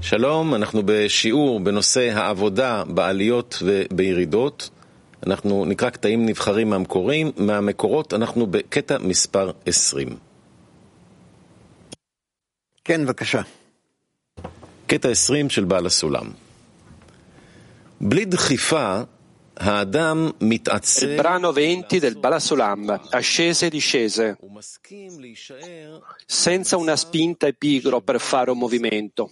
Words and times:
שלום, 0.00 0.54
אנחנו 0.54 0.82
בשיעור 0.84 1.60
בנושא 1.60 2.10
העבודה 2.14 2.84
בעליות 2.86 3.62
ובירידות. 3.62 4.70
אנחנו 5.26 5.64
נקרא 5.64 5.90
קטעים 5.90 6.26
נבחרים 6.26 6.70
מהמקורים, 6.70 7.30
מהמקורות, 7.36 8.14
אנחנו 8.14 8.46
בקטע 8.46 8.98
מספר 8.98 9.50
20. 9.66 10.16
כן, 12.84 13.04
בבקשה. 13.04 13.40
קטע 14.86 15.08
20 15.08 15.50
של 15.50 15.64
בעל 15.64 15.86
הסולם. 15.86 16.26
בלי 18.00 18.24
דחיפה, 18.24 19.00
Il 19.60 21.14
brano 21.16 21.52
20 21.52 21.98
del 21.98 22.16
Balasulam, 22.16 23.08
ascese 23.10 23.66
e 23.66 23.70
discese, 23.70 24.38
senza 26.24 26.76
una 26.76 26.94
spinta 26.94 27.48
epigro 27.48 28.00
per 28.00 28.20
fare 28.20 28.52
un 28.52 28.58
movimento, 28.58 29.30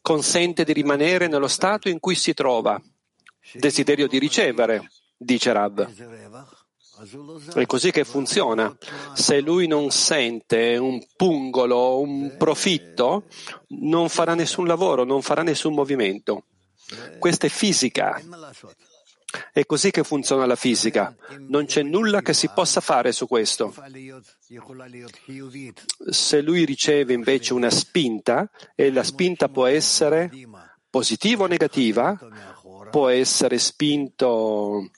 consente 0.00 0.64
di 0.64 0.72
rimanere 0.72 1.28
nello 1.28 1.48
stato 1.48 1.90
in 1.90 2.00
cui 2.00 2.14
si 2.14 2.32
trova, 2.32 2.80
desiderio 3.52 4.08
di 4.08 4.18
ricevere, 4.18 4.90
dice 5.16 5.52
Rab. 5.52 5.90
È 7.54 7.66
così 7.66 7.90
che 7.90 8.04
funziona. 8.04 8.74
Se 9.12 9.40
lui 9.40 9.66
non 9.66 9.90
sente 9.90 10.78
un 10.78 11.04
pungolo, 11.14 12.00
un 12.00 12.34
profitto, 12.38 13.24
non 13.68 14.08
farà 14.08 14.34
nessun 14.34 14.66
lavoro, 14.66 15.04
non 15.04 15.20
farà 15.20 15.42
nessun 15.42 15.74
movimento. 15.74 16.44
Questa 17.18 17.46
è 17.46 17.50
fisica. 17.50 18.18
È 19.52 19.64
così 19.66 19.90
che 19.90 20.04
funziona 20.04 20.46
la 20.46 20.56
fisica. 20.56 21.14
Non 21.48 21.66
c'è 21.66 21.82
nulla 21.82 22.22
che 22.22 22.32
si 22.32 22.48
possa 22.48 22.80
fare 22.80 23.12
su 23.12 23.26
questo. 23.26 23.74
Se 26.10 26.40
lui 26.40 26.64
riceve 26.64 27.12
invece 27.12 27.52
una 27.52 27.70
spinta, 27.70 28.50
e 28.74 28.92
la 28.92 29.02
spinta 29.02 29.48
può 29.48 29.66
essere 29.66 30.30
positiva 30.88 31.44
o 31.44 31.46
negativa, 31.46 32.18
può 32.90 33.08
essere 33.08 33.58
spinto 33.58 34.90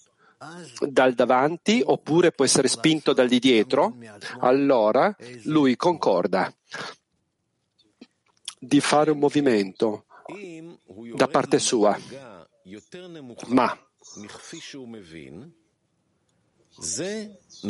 dal 0.81 1.15
davanti 1.15 1.83
oppure 1.85 2.31
può 2.31 2.45
essere 2.45 2.69
spinto 2.69 3.13
dal 3.13 3.29
di 3.29 3.41
dietro, 3.41 3.97
allora 4.41 5.15
lui 5.45 5.75
concorda 5.77 6.53
di 8.59 8.81
fare 8.81 9.11
un 9.11 9.19
movimento 9.19 10.05
da 11.15 11.27
parte 11.29 11.59
sua. 11.59 11.99
Ma 13.49 13.77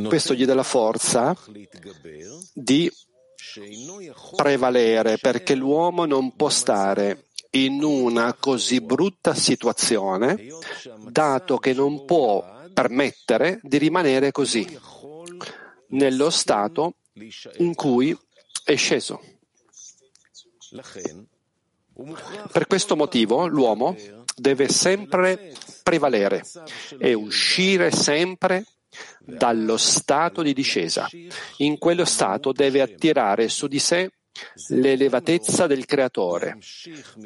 questo 0.08 0.34
gli 0.34 0.44
dà 0.44 0.54
la 0.54 0.62
forza 0.62 1.36
di 2.52 2.92
prevalere 4.36 5.18
perché 5.18 5.54
l'uomo 5.54 6.04
non 6.04 6.36
può 6.36 6.50
stare 6.50 7.28
in 7.50 7.82
una 7.82 8.34
così 8.34 8.80
brutta 8.80 9.34
situazione 9.34 10.48
dato 11.08 11.56
che 11.58 11.72
non 11.72 12.04
può 12.04 12.44
permettere 12.74 13.60
di 13.62 13.78
rimanere 13.78 14.32
così 14.32 14.78
nello 15.88 16.28
stato 16.30 16.96
in 17.56 17.74
cui 17.74 18.16
è 18.64 18.76
sceso. 18.76 19.20
Per 22.52 22.66
questo 22.66 22.94
motivo 22.94 23.46
l'uomo 23.46 23.96
deve 24.38 24.68
sempre 24.68 25.52
prevalere 25.82 26.42
e 26.98 27.14
uscire 27.14 27.90
sempre 27.90 28.64
dallo 29.20 29.76
stato 29.76 30.42
di 30.42 30.52
discesa. 30.52 31.08
In 31.58 31.78
quello 31.78 32.04
stato 32.04 32.52
deve 32.52 32.80
attirare 32.80 33.48
su 33.48 33.66
di 33.66 33.78
sé 33.78 34.10
l'elevatezza 34.68 35.66
del 35.66 35.84
creatore. 35.84 36.58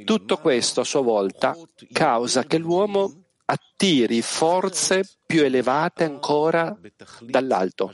Tutto 0.05 0.39
questo 0.39 0.81
a 0.81 0.85
sua 0.85 1.03
volta 1.03 1.57
causa 1.93 2.45
che 2.45 2.59
l'uomo 2.59 3.25
attiri 3.45 4.23
forze 4.23 5.03
più 5.27 5.43
elevate 5.43 6.05
ancora 6.05 6.77
dall'alto 7.21 7.91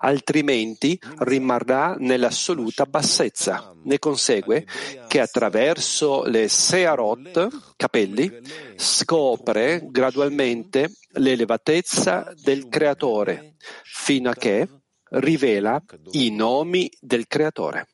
altrimenti 0.00 0.98
rimarrà 1.18 1.96
nell'assoluta 1.98 2.86
bassezza. 2.86 3.74
Ne 3.82 3.98
consegue 3.98 4.66
che 5.08 5.20
attraverso 5.20 6.24
le 6.24 6.48
searot, 6.48 7.74
capelli, 7.76 8.40
scopre 8.76 9.86
gradualmente 9.90 10.92
l'elevatezza 11.12 12.32
del 12.42 12.68
Creatore, 12.68 13.54
fino 13.84 14.30
a 14.30 14.34
che 14.34 14.68
rivela 15.10 15.82
i 16.12 16.30
nomi 16.30 16.90
del 17.00 17.26
Creatore. 17.26 17.88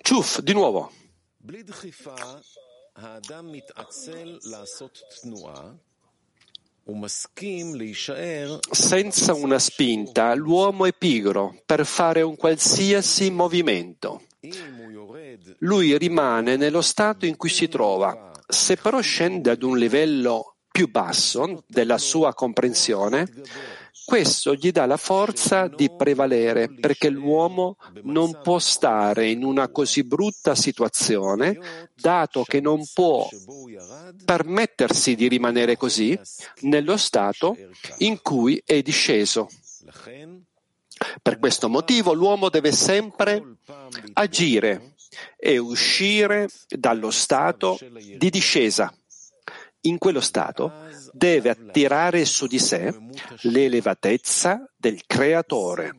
Ciuf, 0.00 0.40
di 0.40 0.52
nuovo. 0.52 0.90
Senza 8.70 9.32
una 9.32 9.58
spinta 9.58 10.34
l'uomo 10.34 10.84
è 10.84 10.92
pigro 10.92 11.56
per 11.64 11.86
fare 11.86 12.20
un 12.22 12.36
qualsiasi 12.36 13.30
movimento. 13.30 14.22
Lui 15.58 15.96
rimane 15.96 16.56
nello 16.56 16.82
stato 16.82 17.24
in 17.24 17.36
cui 17.36 17.48
si 17.48 17.68
trova. 17.68 18.32
Se 18.46 18.76
però 18.76 19.00
scende 19.00 19.50
ad 19.50 19.62
un 19.62 19.78
livello 19.78 20.56
più 20.70 20.90
basso 20.90 21.64
della 21.66 21.98
sua 21.98 22.34
comprensione, 22.34 23.28
questo 24.04 24.54
gli 24.54 24.70
dà 24.70 24.84
la 24.84 24.96
forza 24.96 25.66
di 25.66 25.90
prevalere 25.90 26.72
perché 26.72 27.08
l'uomo 27.08 27.76
non 28.02 28.38
può 28.42 28.58
stare 28.58 29.30
in 29.30 29.42
una 29.42 29.68
così 29.68 30.04
brutta 30.04 30.54
situazione, 30.54 31.88
dato 31.94 32.44
che 32.44 32.60
non 32.60 32.82
può 32.92 33.28
permettersi 34.24 35.14
di 35.14 35.26
rimanere 35.28 35.76
così 35.76 36.18
nello 36.60 36.96
stato 36.96 37.56
in 37.98 38.20
cui 38.20 38.60
è 38.64 38.82
disceso. 38.82 39.48
Per 41.22 41.38
questo 41.38 41.68
motivo 41.68 42.12
l'uomo 42.12 42.50
deve 42.50 42.72
sempre 42.72 43.56
agire 44.12 44.94
e 45.36 45.58
uscire 45.58 46.48
dallo 46.68 47.10
stato 47.10 47.78
di 48.16 48.30
discesa. 48.30 48.92
In 49.82 49.98
quello 49.98 50.20
stato 50.20 50.72
deve 51.14 51.50
attirare 51.50 52.24
su 52.24 52.46
di 52.46 52.58
sé 52.58 52.92
l'elevatezza 53.42 54.68
del 54.76 55.02
creatore. 55.06 55.96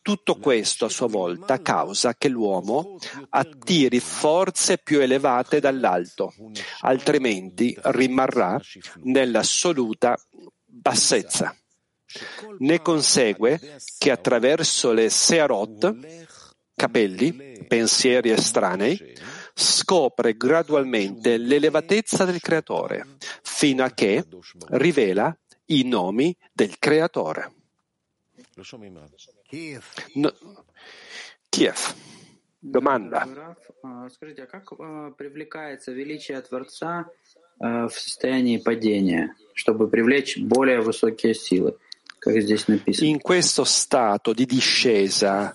Tutto 0.00 0.36
questo 0.36 0.86
a 0.86 0.88
sua 0.88 1.06
volta 1.08 1.60
causa 1.60 2.14
che 2.14 2.28
l'uomo 2.28 2.96
attiri 3.28 4.00
forze 4.00 4.78
più 4.78 5.00
elevate 5.00 5.60
dall'alto, 5.60 6.32
altrimenti 6.80 7.76
rimarrà 7.82 8.58
nell'assoluta 9.02 10.18
bassezza. 10.64 11.54
Ne 12.60 12.80
consegue 12.80 13.60
che 13.98 14.10
attraverso 14.10 14.92
le 14.92 15.10
searot, 15.10 15.94
capelli, 16.74 17.66
pensieri 17.68 18.30
estranei, 18.30 19.14
scopre 19.58 20.36
gradualmente 20.36 21.36
l'elevatezza 21.36 22.24
del 22.24 22.40
Creatore, 22.40 23.16
fino 23.42 23.82
a 23.82 23.90
che 23.90 24.24
rivela 24.68 25.36
i 25.66 25.82
nomi 25.82 26.34
del 26.52 26.78
Creatore. 26.78 27.52
No. 30.14 30.32
Kiev. 31.48 31.94
Domanda. 32.60 33.56
In 43.00 43.20
questo 43.20 43.64
stato 43.64 44.32
di 44.32 44.44
discesa, 44.44 45.52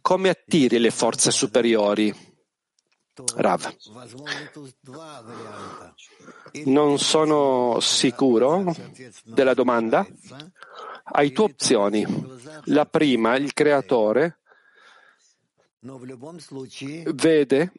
come 0.00 0.28
attiri 0.28 0.78
le 0.78 0.90
forze 0.90 1.30
superiori? 1.30 2.27
Rav, 3.36 3.74
non 6.66 6.98
sono 6.98 7.78
sicuro 7.80 8.74
della 9.24 9.54
domanda. 9.54 10.06
Hai 11.04 11.32
due 11.32 11.44
opzioni. 11.46 12.06
La 12.64 12.86
prima, 12.86 13.36
il 13.36 13.52
creatore 13.52 14.38
vede 17.12 17.72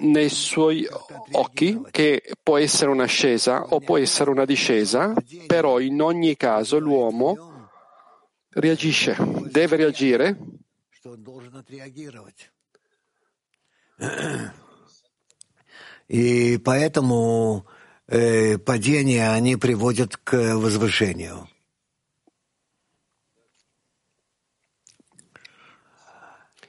nei 0.00 0.28
suoi 0.28 0.86
occhi 1.32 1.80
che 1.90 2.22
può 2.42 2.58
essere 2.58 2.90
un'ascesa 2.90 3.64
o 3.74 3.80
può 3.80 3.98
essere 3.98 4.30
una 4.30 4.44
discesa, 4.44 5.14
però 5.46 5.80
in 5.80 6.00
ogni 6.00 6.36
caso 6.36 6.78
l'uomo 6.78 7.68
reagisce, 8.50 9.16
deve 9.50 9.76
reagire 9.76 10.38
И 16.08 16.58
поэтому 16.58 17.66
э, 18.08 18.58
падения, 18.58 19.30
они 19.30 19.56
приводят 19.56 20.16
к 20.16 20.56
возвышению. 20.56 21.48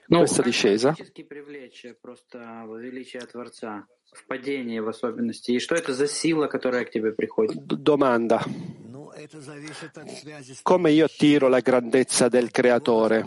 Ну, 0.07 0.21
Questa 0.21 0.43
как 0.43 0.45
discesa 0.45 0.93
практически 0.93 1.23
привлечь 1.23 1.85
просто 2.01 2.37
величие 2.79 3.21
Творца 3.21 3.87
в 4.13 4.25
падении 4.27 4.79
в 4.79 4.87
особенности? 4.87 5.51
И 5.51 5.59
что 5.59 5.73
это 5.75 5.93
за 5.93 6.07
сила, 6.07 6.47
которая 6.47 6.85
к 6.85 6.91
тебе 6.91 7.11
приходит? 7.11 7.57
Domanda. 7.57 8.43
Ну, 8.87 9.09
это 9.09 9.41
зависит 9.41 9.97
от 9.97 10.11
связи 10.11 10.53
с 10.53 10.61
Come 10.61 10.91
io 10.91 11.05
attiro 11.05 11.47
la 11.47 11.59
grandezza 11.59 12.29
del 12.29 12.51
creatore? 12.51 13.25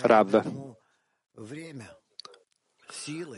Rav. 0.00 0.42
время. 1.34 2.01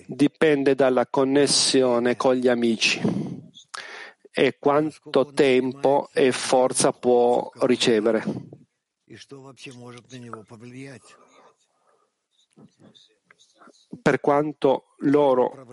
dipende 0.06 0.74
dalla 0.74 1.06
connessione 1.06 2.16
con 2.16 2.34
gli 2.34 2.48
amici 2.48 3.00
e 4.30 4.56
quanto 4.58 5.32
tempo 5.32 6.08
e 6.12 6.32
forza 6.32 6.92
può 6.92 7.50
ricevere. 7.60 8.22
Per 14.02 14.20
quanto 14.20 14.84
loro 14.98 15.66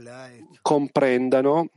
comprendano 0.62 1.70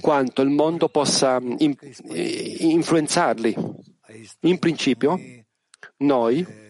quanto 0.00 0.42
il 0.42 0.50
mondo 0.50 0.88
possa 0.88 1.40
influenzarli. 1.40 3.54
In 4.40 4.58
principio, 4.58 5.20
noi 5.98 6.67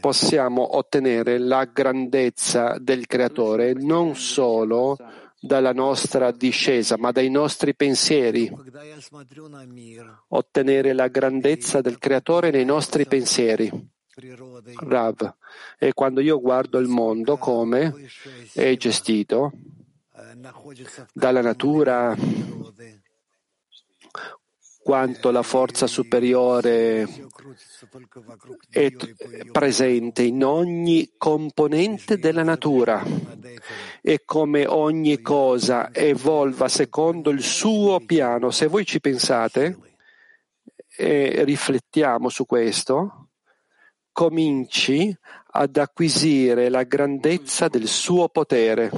possiamo 0.00 0.76
ottenere 0.76 1.38
la 1.38 1.64
grandezza 1.64 2.76
del 2.78 3.06
Creatore 3.06 3.72
non 3.74 4.16
solo 4.16 4.96
dalla 5.40 5.72
nostra 5.72 6.30
discesa, 6.32 6.96
ma 6.98 7.12
dai 7.12 7.30
nostri 7.30 7.74
pensieri. 7.74 8.50
Ottenere 10.28 10.92
la 10.92 11.08
grandezza 11.08 11.80
del 11.80 11.98
Creatore 11.98 12.50
nei 12.50 12.64
nostri 12.64 13.06
pensieri. 13.06 13.70
Rav, 14.78 15.34
e 15.78 15.92
quando 15.92 16.20
io 16.20 16.40
guardo 16.40 16.78
il 16.78 16.88
mondo 16.88 17.36
come 17.36 17.92
è 18.54 18.74
gestito 18.76 19.52
dalla 21.12 21.42
natura, 21.42 22.16
quanto 24.86 25.32
la 25.32 25.42
forza 25.42 25.88
superiore 25.88 27.08
è 28.70 28.92
presente 29.50 30.22
in 30.22 30.44
ogni 30.44 31.14
componente 31.18 32.18
della 32.18 32.44
natura 32.44 33.02
e 34.00 34.22
come 34.24 34.64
ogni 34.64 35.20
cosa 35.22 35.92
evolva 35.92 36.68
secondo 36.68 37.30
il 37.30 37.42
suo 37.42 37.98
piano. 37.98 38.52
Se 38.52 38.68
voi 38.68 38.86
ci 38.86 39.00
pensate 39.00 39.76
e 40.96 41.42
riflettiamo 41.42 42.28
su 42.28 42.46
questo, 42.46 43.30
cominci 44.12 45.12
ad 45.50 45.76
acquisire 45.78 46.68
la 46.68 46.84
grandezza 46.84 47.66
del 47.66 47.88
suo 47.88 48.28
potere. 48.28 48.90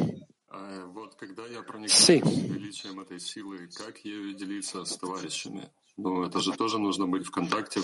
Sì. 1.87 2.23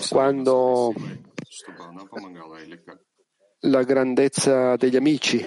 Quando 0.09 0.93
la 3.59 3.83
grandezza 3.83 4.75
degli 4.77 4.95
amici, 4.95 5.45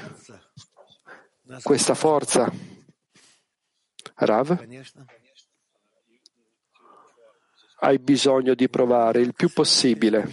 questa 1.62 1.94
forza, 1.94 2.52
Rav, 4.17 4.67
hai 7.81 7.99
bisogno 7.99 8.55
di 8.55 8.69
provare 8.69 9.20
il 9.20 9.35
più 9.35 9.50
possibile 9.50 10.31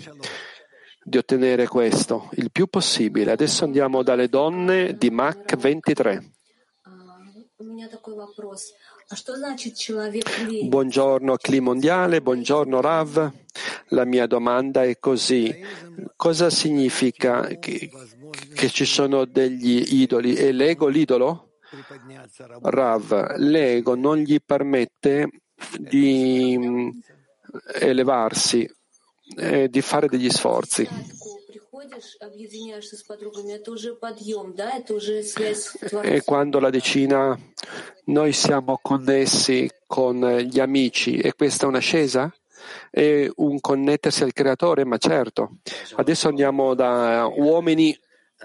di 1.02 1.18
ottenere 1.18 1.68
questo, 1.68 2.30
il 2.34 2.52
più 2.52 2.66
possibile. 2.68 3.31
Adesso 3.31 3.63
andiamo 3.63 4.02
dalle 4.02 4.28
donne 4.28 4.98
di 4.98 5.12
Mach 5.12 5.56
23. 5.56 6.31
Buongiorno 10.63 11.38
Cli 11.38 11.62
Mondiale, 11.62 12.22
buongiorno 12.22 12.81
Rav. 12.81 13.31
La 13.90 14.04
mia 14.04 14.28
domanda 14.28 14.84
è 14.84 15.00
così. 15.00 15.56
Cosa 16.18 16.50
significa 16.50 17.48
che, 17.60 17.90
che 18.54 18.69
ci 18.69 18.84
sono 18.84 19.24
degli 19.24 20.02
idoli? 20.02 20.36
E 20.36 20.52
l'ego 20.52 20.88
l'idolo? 20.88 21.54
Rav, 22.62 23.38
l'ego 23.38 23.96
non 23.96 24.18
gli 24.18 24.40
permette 24.46 25.30
di 25.80 26.57
mm, 26.57 26.90
elevarsi, 27.80 28.69
eh, 29.38 29.69
di 29.69 29.81
fare 29.81 30.10
degli 30.10 30.30
sforzi. 30.30 30.86
E 36.02 36.22
quando 36.24 36.60
la 36.60 36.70
decina, 36.70 37.38
noi 38.06 38.34
siamo 38.34 38.80
connessi 38.82 39.70
con 39.86 40.24
eh, 40.24 40.44
gli 40.44 40.60
amici, 40.60 41.18
e 41.18 41.34
questa 41.34 41.66
è 41.66 41.68
un'ascesa? 41.68 42.34
È 42.90 43.30
un 43.36 43.60
connettersi 43.60 44.24
al 44.24 44.34
creatore, 44.34 44.86
ma 44.86 44.98
certo. 44.98 45.58
Adesso 45.96 46.28
andiamo 46.28 46.74
da 46.74 47.28
uomini 47.28 47.98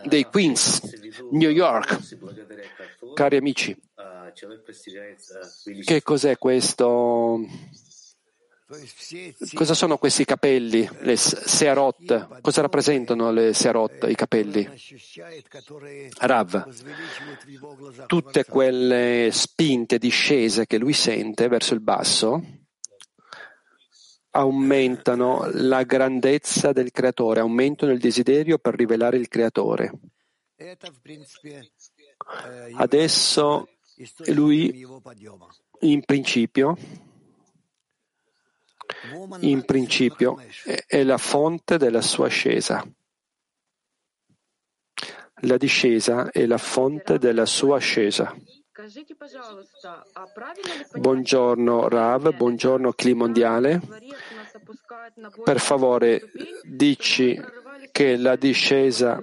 dei 0.04 0.24
Queens, 0.24 0.82
New 1.30 1.50
York. 1.50 1.98
Cari 3.14 3.36
amici, 3.36 3.76
che 5.84 6.02
cos'è 6.02 6.38
questo? 6.38 7.40
Cosa 9.52 9.74
sono 9.74 9.98
questi 9.98 10.24
capelli, 10.24 10.88
le 11.00 11.16
searot? 11.16 12.40
Cosa 12.40 12.60
rappresentano 12.60 13.32
le 13.32 13.52
searot, 13.52 14.06
i 14.08 14.14
capelli? 14.14 14.68
Rav, 16.18 16.68
tutte 18.06 18.44
quelle 18.44 19.30
spinte, 19.32 19.98
discese 19.98 20.66
che 20.66 20.78
lui 20.78 20.92
sente 20.92 21.48
verso 21.48 21.74
il 21.74 21.80
basso 21.80 22.40
aumentano 24.32 25.48
la 25.54 25.82
grandezza 25.82 26.70
del 26.70 26.92
creatore, 26.92 27.40
aumentano 27.40 27.90
il 27.90 27.98
desiderio 27.98 28.58
per 28.58 28.76
rivelare 28.76 29.16
il 29.16 29.26
creatore. 29.26 29.90
Adesso 32.76 33.68
lui, 34.26 34.86
in 35.80 36.04
principio, 36.04 36.76
in 39.40 39.64
principio 39.64 40.36
è 40.86 41.02
la 41.02 41.18
fonte 41.18 41.76
della 41.76 42.02
sua 42.02 42.26
ascesa. 42.26 42.86
La 45.42 45.56
discesa 45.56 46.30
è 46.30 46.44
la 46.44 46.58
fonte 46.58 47.18
della 47.18 47.46
sua 47.46 47.76
ascesa. 47.76 48.34
Buongiorno 50.94 51.88
Rav, 51.88 52.34
buongiorno 52.34 52.92
Cli 52.92 53.14
Mondiale. 53.14 53.80
Per 55.44 55.60
favore 55.60 56.30
dici 56.62 57.38
che 57.90 58.16
la 58.16 58.36
discesa 58.36 59.18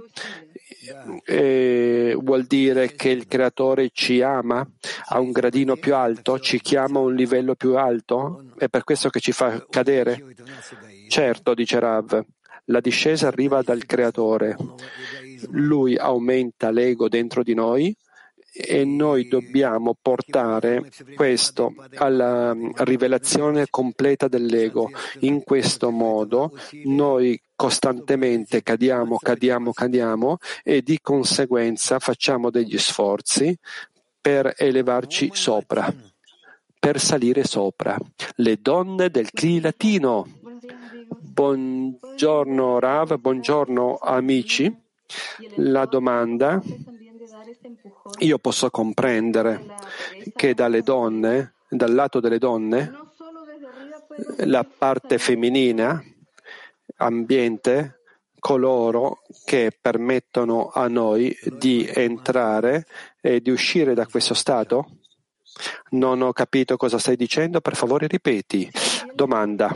eh, 1.25 2.15
vuol 2.19 2.45
dire 2.45 2.93
che 2.93 3.09
il 3.09 3.27
creatore 3.27 3.89
ci 3.93 4.21
ama 4.21 4.67
a 5.09 5.19
un 5.19 5.31
gradino 5.31 5.75
più 5.75 5.95
alto, 5.95 6.39
ci 6.39 6.59
chiama 6.59 6.99
a 6.99 7.03
un 7.03 7.15
livello 7.15 7.55
più 7.55 7.77
alto? 7.77 8.45
È 8.57 8.67
per 8.67 8.83
questo 8.83 9.09
che 9.09 9.19
ci 9.19 9.31
fa 9.31 9.65
cadere? 9.69 10.23
Certo, 11.07 11.53
dice 11.53 11.79
Rav, 11.79 12.23
la 12.65 12.79
discesa 12.79 13.27
arriva 13.27 13.61
dal 13.61 13.85
creatore. 13.85 14.55
Lui 15.51 15.95
aumenta 15.95 16.71
l'ego 16.71 17.07
dentro 17.07 17.43
di 17.43 17.53
noi 17.53 17.95
e 18.59 18.83
noi 18.85 19.27
dobbiamo 19.27 19.95
portare 20.01 20.89
questo 21.15 21.73
alla 21.95 22.53
mm, 22.53 22.71
rivelazione 22.77 23.67
completa 23.69 24.27
dell'ego. 24.27 24.89
In 25.19 25.43
questo 25.43 25.91
modo 25.91 26.51
noi 26.85 27.39
costantemente 27.57 28.61
cadiamo, 28.61 29.17
cadiamo, 29.17 29.73
cadiamo 29.73 30.37
e 30.63 30.83
di 30.83 30.99
conseguenza 31.01 31.97
facciamo 31.97 32.51
degli 32.51 32.77
sforzi 32.77 33.57
per 34.21 34.53
elevarci 34.55 35.31
sopra, 35.33 35.91
per 36.79 36.99
salire 36.99 37.43
sopra. 37.43 37.97
Le 38.35 38.59
donne 38.61 39.09
del 39.09 39.31
CLI 39.31 39.59
latino. 39.59 40.27
Buongiorno 41.09 42.79
Rav, 42.79 43.17
buongiorno 43.17 43.97
amici. 44.03 44.73
La 45.55 45.85
domanda, 45.85 46.61
io 48.19 48.37
posso 48.37 48.69
comprendere 48.69 49.65
che 50.35 50.53
dalle 50.53 50.83
donne, 50.83 51.53
dal 51.67 51.93
lato 51.93 52.19
delle 52.19 52.37
donne, 52.37 52.91
la 54.45 54.63
parte 54.63 55.17
femminile, 55.17 56.16
ambiente, 56.97 58.01
coloro 58.39 59.21
che 59.45 59.75
permettono 59.79 60.69
a 60.69 60.87
noi 60.87 61.35
di 61.57 61.89
entrare 61.91 62.85
e 63.19 63.41
di 63.41 63.49
uscire 63.49 63.93
da 63.93 64.05
questo 64.05 64.33
stato? 64.33 64.99
Non 65.91 66.21
ho 66.21 66.33
capito 66.33 66.77
cosa 66.77 66.99
stai 66.99 67.15
dicendo, 67.15 67.61
per 67.61 67.75
favore 67.75 68.07
ripeti. 68.07 68.69
Domanda. 69.13 69.73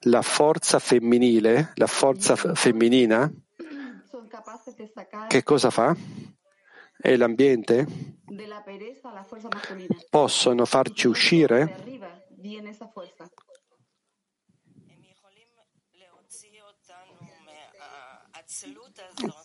La 0.00 0.22
forza 0.22 0.78
femminile, 0.78 1.72
la 1.74 1.86
forza 1.86 2.36
femminina, 2.36 3.30
che 5.28 5.42
cosa 5.42 5.70
fa? 5.70 5.96
È 6.98 7.16
l'ambiente? 7.16 7.86
Possono 10.08 10.64
farci 10.64 11.06
uscire? 11.06 11.76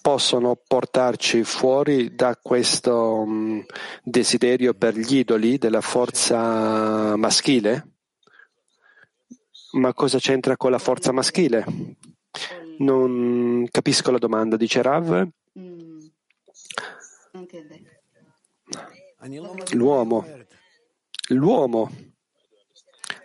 Possono 0.01 0.55
portarci 0.55 1.43
fuori 1.43 2.13
da 2.13 2.37
questo 2.39 3.25
mm, 3.25 3.59
desiderio 4.03 4.75
per 4.75 4.95
gli 4.95 5.17
idoli 5.17 5.57
della 5.57 5.81
forza 5.81 7.15
maschile? 7.15 7.93
Ma 9.71 9.93
cosa 9.93 10.19
c'entra 10.19 10.55
con 10.55 10.69
la 10.69 10.77
forza 10.77 11.11
maschile? 11.11 11.65
Non 12.77 13.67
capisco 13.71 14.11
la 14.11 14.19
domanda, 14.19 14.55
dice 14.55 14.81
Rav. 14.83 15.27
L'uomo. 19.71 20.27
L'uomo. 21.29 21.91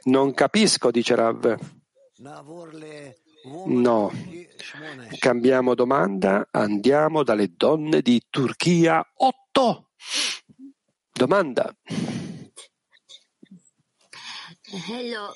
Non 0.05 0.33
capisco, 0.33 0.91
dice 0.91 1.15
Rav. 1.15 1.59
No. 3.67 4.11
Cambiamo 5.21 5.75
domanda, 5.75 6.49
andiamo 6.51 7.23
dalle 7.23 7.53
donne 7.57 8.03
di 8.03 8.21
Turchia 8.29 9.05
8. 9.15 9.85
Domanda. 11.13 11.73
Hello. 14.89 15.33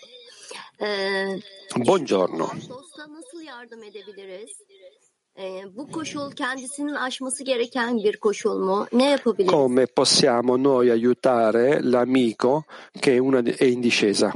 Ee, 0.81 1.41
Buongiorno. 1.77 2.49
dosta 2.69 3.13
nasıl 3.15 3.41
yardım 3.43 3.83
edebiliriz? 3.83 4.51
Ee, 5.39 5.63
bu 5.77 5.91
koşul 5.91 6.33
kendisinin 6.33 6.95
aşması 6.95 7.45
gereken 7.45 7.97
bir 7.97 8.17
koşul 8.17 8.59
mu? 8.59 8.87
Ne 8.93 9.11
yapabiliriz? 9.11 9.51
Come 9.53 9.87
possiamo 9.87 10.57
noi 10.63 10.91
aiutare 10.91 11.81
l'amico 11.83 12.63
che 13.01 13.15
è, 13.15 13.19
una, 13.21 13.39
è 13.59 13.65
in 13.65 13.83
discesa? 13.83 14.33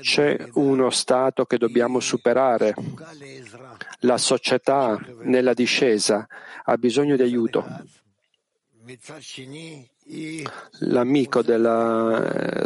C'è 0.00 0.48
uno 0.54 0.90
stato 0.90 1.44
che 1.44 1.58
dobbiamo 1.58 2.00
superare. 2.00 2.74
La 4.00 4.18
società 4.18 4.98
nella 5.22 5.54
discesa 5.54 6.26
ha 6.64 6.76
bisogno 6.76 7.16
di 7.16 7.22
aiuto. 7.22 7.66
L'amico, 10.80 11.42
della, 11.42 12.64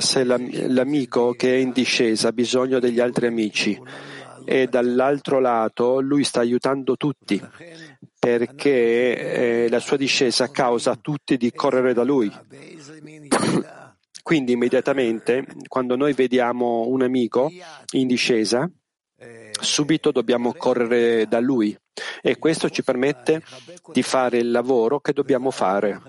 l'amico 0.69 1.33
che 1.33 1.55
è 1.55 1.59
in 1.59 1.73
discesa 1.73 2.29
ha 2.29 2.33
bisogno 2.33 2.79
degli 2.79 3.01
altri 3.01 3.27
amici 3.27 3.81
e 4.45 4.67
dall'altro 4.67 5.41
lato 5.41 6.01
lui 6.01 6.25
sta 6.25 6.41
aiutando 6.41 6.97
tutti 6.97 7.41
perché 8.19 9.65
eh, 9.65 9.69
la 9.69 9.81
sua 9.81 9.97
discesa 9.97 10.51
causa 10.51 10.93
a 10.93 10.99
tutti 11.01 11.37
di 11.37 11.51
correre 11.53 11.93
da 11.93 12.05
lui. 12.05 12.33
Quindi 14.23 14.53
immediatamente 14.53 15.45
quando 15.67 15.97
noi 15.97 16.13
vediamo 16.13 16.87
un 16.87 17.03
amico 17.03 17.51
in 17.93 18.07
discesa, 18.07 18.71
subito 19.61 20.11
dobbiamo 20.11 20.55
correre 20.55 21.27
da 21.27 21.41
lui 21.41 21.77
e 22.21 22.39
questo 22.39 22.71
ci 22.71 22.83
permette 22.83 23.43
di 23.93 24.03
fare 24.03 24.39
il 24.39 24.51
lavoro 24.51 25.01
che 25.01 25.13
dobbiamo 25.13 25.51
fare. 25.51 26.01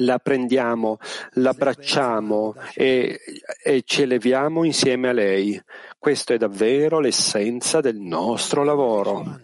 La 0.00 0.18
prendiamo, 0.18 0.98
l'abbracciamo 1.34 2.54
e, 2.74 3.18
e 3.62 3.82
ci 3.82 4.02
eleviamo 4.02 4.64
insieme 4.64 5.08
a 5.08 5.12
lei. 5.12 5.58
Questo 5.98 6.34
è 6.34 6.36
davvero 6.36 7.00
l'essenza 7.00 7.80
del 7.80 7.96
nostro 7.96 8.62
lavoro. 8.62 9.40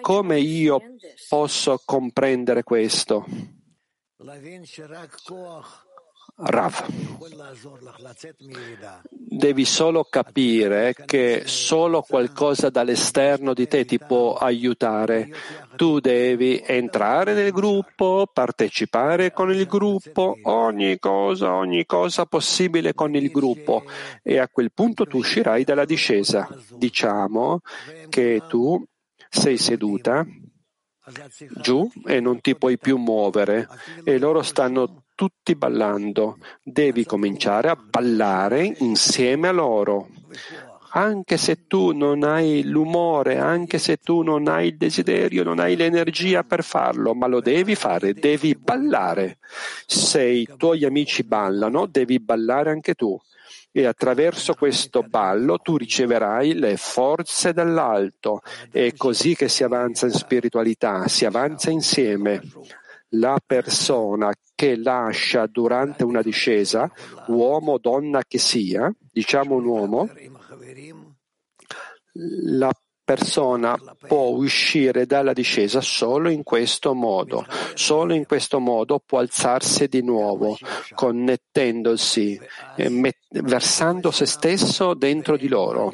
Come 0.00 0.40
io 0.40 0.80
posso 1.28 1.80
comprendere 1.84 2.64
questo? 2.64 3.24
Rav, 6.36 6.84
devi 9.36 9.64
solo 9.64 10.06
capire 10.08 10.94
che 11.04 11.42
solo 11.44 12.02
qualcosa 12.02 12.70
dall'esterno 12.70 13.52
di 13.52 13.66
te 13.66 13.84
ti 13.84 13.98
può 13.98 14.34
aiutare. 14.34 15.28
Tu 15.76 15.98
devi 15.98 16.62
entrare 16.64 17.34
nel 17.34 17.50
gruppo, 17.50 18.28
partecipare 18.32 19.32
con 19.32 19.52
il 19.52 19.66
gruppo, 19.66 20.36
ogni 20.42 20.98
cosa, 20.98 21.52
ogni 21.52 21.84
cosa 21.84 22.26
possibile 22.26 22.94
con 22.94 23.14
il 23.14 23.30
gruppo 23.30 23.82
e 24.22 24.38
a 24.38 24.48
quel 24.48 24.72
punto 24.72 25.04
tu 25.06 25.18
uscirai 25.18 25.64
dalla 25.64 25.84
discesa. 25.84 26.48
Diciamo 26.76 27.60
che 28.08 28.42
tu 28.48 28.82
sei 29.28 29.58
seduta 29.58 30.24
giù 31.60 31.90
e 32.06 32.20
non 32.20 32.40
ti 32.40 32.56
puoi 32.56 32.78
più 32.78 32.96
muovere 32.96 33.68
e 34.04 34.18
loro 34.18 34.42
stanno 34.42 35.03
tutti 35.14 35.54
ballando. 35.54 36.38
Devi 36.62 37.04
cominciare 37.04 37.68
a 37.68 37.76
ballare 37.76 38.74
insieme 38.78 39.48
a 39.48 39.52
loro. 39.52 40.08
Anche 40.96 41.38
se 41.38 41.66
tu 41.66 41.90
non 41.90 42.22
hai 42.22 42.62
l'umore, 42.62 43.38
anche 43.38 43.78
se 43.78 43.96
tu 43.96 44.22
non 44.22 44.46
hai 44.46 44.68
il 44.68 44.76
desiderio, 44.76 45.42
non 45.42 45.58
hai 45.58 45.74
l'energia 45.74 46.44
per 46.44 46.62
farlo, 46.62 47.14
ma 47.14 47.26
lo 47.26 47.40
devi 47.40 47.74
fare, 47.74 48.14
devi 48.14 48.54
ballare. 48.54 49.38
Se 49.86 50.22
i 50.22 50.48
tuoi 50.56 50.84
amici 50.84 51.24
ballano, 51.24 51.86
devi 51.86 52.20
ballare 52.20 52.70
anche 52.70 52.94
tu. 52.94 53.20
E 53.72 53.86
attraverso 53.86 54.54
questo 54.54 55.02
ballo 55.02 55.58
tu 55.58 55.76
riceverai 55.76 56.54
le 56.54 56.76
forze 56.76 57.52
dall'alto. 57.52 58.42
È 58.70 58.92
così 58.96 59.34
che 59.34 59.48
si 59.48 59.64
avanza 59.64 60.06
in 60.06 60.12
spiritualità, 60.12 61.08
si 61.08 61.24
avanza 61.24 61.70
insieme 61.70 62.40
la 63.16 63.38
persona 63.44 64.32
che 64.54 64.76
lascia 64.76 65.46
durante 65.46 66.04
una 66.04 66.22
discesa, 66.22 66.90
uomo 67.26 67.72
o 67.72 67.78
donna 67.78 68.22
che 68.26 68.38
sia, 68.38 68.92
diciamo 69.10 69.56
un 69.56 69.64
uomo, 69.64 70.08
la 72.12 72.70
persona 73.04 73.78
può 74.06 74.28
uscire 74.28 75.04
dalla 75.04 75.34
discesa 75.34 75.80
solo 75.80 76.30
in 76.30 76.42
questo 76.42 76.94
modo. 76.94 77.44
Solo 77.74 78.14
in 78.14 78.24
questo 78.26 78.58
modo 78.58 79.00
può 79.04 79.18
alzarsi 79.18 79.86
di 79.88 80.02
nuovo, 80.02 80.56
connettendosi, 80.94 82.40
eh, 82.76 83.14
versando 83.28 84.10
se 84.10 84.26
stesso 84.26 84.94
dentro 84.94 85.36
di 85.36 85.48
loro. 85.48 85.92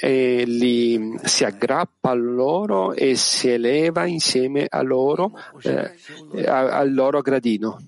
E 0.00 0.42
li, 0.44 1.16
si 1.22 1.44
aggrappa 1.44 2.10
a 2.10 2.14
loro 2.14 2.92
e 2.92 3.14
si 3.14 3.48
eleva 3.48 4.06
insieme 4.06 4.66
a 4.68 4.82
loro, 4.82 5.32
eh, 5.62 6.44
al 6.46 6.92
loro 6.92 7.20
gradino. 7.20 7.78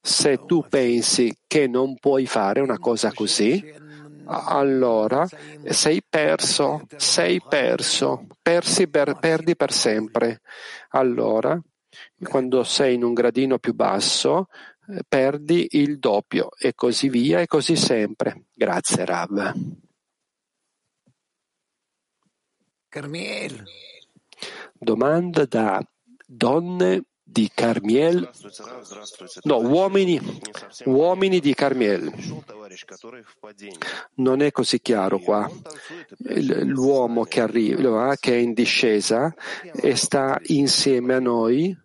Se 0.00 0.44
tu 0.46 0.64
pensi 0.68 1.36
che 1.46 1.66
non 1.66 1.98
puoi 1.98 2.26
fare 2.26 2.60
una 2.60 2.78
cosa 2.78 3.12
così, 3.12 3.62
allora 4.26 5.26
sei 5.64 6.02
perso, 6.08 6.86
sei 6.96 7.40
perso, 7.46 8.26
persi 8.40 8.88
per, 8.88 9.18
perdi 9.18 9.56
per 9.56 9.72
sempre. 9.72 10.40
Allora, 10.90 11.60
quando 12.22 12.64
sei 12.64 12.94
in 12.94 13.04
un 13.04 13.12
gradino 13.12 13.58
più 13.58 13.74
basso, 13.74 14.48
eh, 14.88 15.02
perdi 15.06 15.68
il 15.70 15.98
doppio 15.98 16.50
e 16.58 16.74
così 16.74 17.08
via 17.08 17.40
e 17.40 17.46
così 17.46 17.76
sempre. 17.76 18.46
Grazie 18.52 19.04
Rav. 19.04 19.52
Carmiel. 22.88 23.64
Domanda 24.72 25.44
da 25.44 25.80
donne 26.26 27.04
di 27.30 27.50
Carmiel, 27.54 28.28
no, 29.42 29.58
uomini, 29.58 30.20
uomini 30.86 31.38
di 31.38 31.54
Carmiel. 31.54 32.12
Non 34.14 34.42
è 34.42 34.50
così 34.50 34.80
chiaro 34.80 35.18
qua. 35.20 35.48
L'uomo 36.18 37.24
che 37.24 37.40
arriva, 37.40 38.16
che 38.16 38.32
è 38.32 38.38
in 38.38 38.52
discesa 38.52 39.32
e 39.74 39.94
sta 39.94 40.40
insieme 40.46 41.14
a 41.14 41.20
noi, 41.20 41.76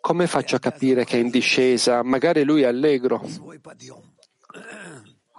come 0.00 0.26
faccio 0.26 0.56
a 0.56 0.60
capire 0.60 1.04
che 1.04 1.16
è 1.16 1.20
in 1.20 1.30
discesa? 1.30 2.02
Magari 2.02 2.42
lui 2.42 2.62
è 2.62 2.66
allegro. 2.66 3.22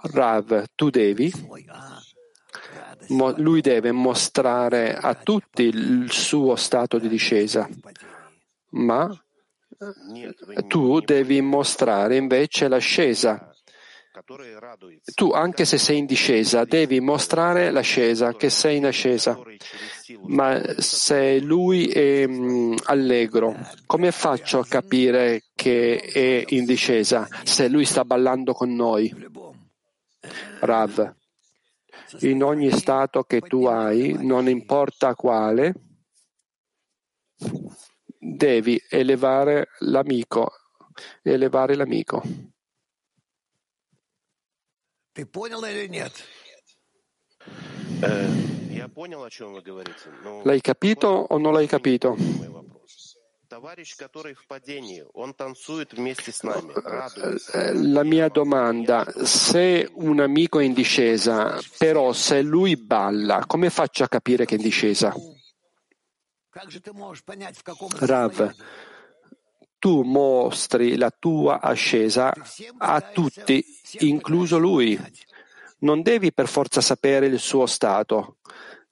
Rav, 0.04 0.64
tu 0.74 0.88
devi, 0.88 1.30
lui 3.08 3.60
deve 3.60 3.92
mostrare 3.92 4.94
a 4.96 5.14
tutti 5.14 5.62
il 5.62 6.10
suo 6.10 6.56
stato 6.56 6.98
di 6.98 7.08
discesa. 7.08 7.68
ma 8.70 9.10
tu 10.68 11.00
devi 11.00 11.40
mostrare 11.40 12.16
invece 12.16 12.68
l'ascesa. 12.68 13.52
Tu, 15.14 15.30
anche 15.30 15.64
se 15.64 15.78
sei 15.78 15.98
in 15.98 16.06
discesa, 16.06 16.64
devi 16.64 17.00
mostrare 17.00 17.70
l'ascesa, 17.70 18.34
che 18.34 18.50
sei 18.50 18.76
in 18.76 18.86
ascesa. 18.86 19.38
Ma 20.26 20.60
se 20.76 21.40
lui 21.40 21.86
è 21.86 22.26
mm, 22.26 22.74
allegro, 22.84 23.56
come 23.86 24.12
faccio 24.12 24.58
a 24.58 24.66
capire 24.66 25.44
che 25.54 25.98
è 25.98 26.44
in 26.48 26.66
discesa 26.66 27.26
se 27.42 27.68
lui 27.68 27.86
sta 27.86 28.04
ballando 28.04 28.52
con 28.52 28.74
noi? 28.74 29.12
Rav, 30.60 31.14
in 32.21 32.43
ogni 32.43 32.71
stato 32.71 33.23
che 33.23 33.41
tu 33.41 33.65
hai, 33.65 34.15
non 34.19 34.47
importa 34.47 35.15
quale, 35.15 35.73
devi 38.17 38.81
elevare 38.89 39.69
l'amico, 39.79 40.51
elevare 41.23 41.75
l'amico. 41.75 42.21
Ты 45.13 45.25
понял 45.25 45.63
или 45.65 45.87
нет? 45.87 46.13
L'hai 50.43 50.61
capito 50.61 51.07
o 51.07 51.37
non 51.39 51.53
l'hai 51.53 51.65
capito? 51.65 52.15
Э, 57.14 57.36
э, 57.52 57.74
la 57.74 58.02
mia 58.02 58.28
domanda, 58.28 59.06
se 59.24 59.90
un 59.94 60.20
amico 60.20 60.58
è 60.58 60.64
in 60.64 60.72
discesa, 60.72 61.60
però 61.76 62.12
se 62.12 62.40
lui 62.40 62.76
balla, 62.76 63.44
come 63.46 63.68
faccio 63.68 64.04
a 64.04 64.08
capire 64.08 64.46
che 64.46 64.54
è 64.54 64.58
in 64.58 64.64
discesa? 64.64 65.14
Rav, 67.98 68.54
tu 69.78 70.02
mostri 70.02 70.96
la 70.96 71.10
tua 71.10 71.60
ascesa 71.60 72.32
a 72.78 73.00
tutti, 73.00 73.64
incluso 74.00 74.58
lui. 74.58 74.98
Non 75.78 76.02
devi 76.02 76.32
per 76.32 76.46
forza 76.46 76.80
sapere 76.80 77.26
il 77.26 77.40
suo 77.40 77.66
stato. 77.66 78.36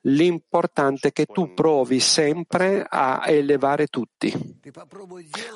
L'importante 0.04 1.09
è 1.09 1.12
che 1.12 1.26
tu 1.26 1.52
provi 1.52 2.00
sempre 2.00 2.87
a 2.88 3.23
elevare 3.26 3.87
tutti. 3.87 4.33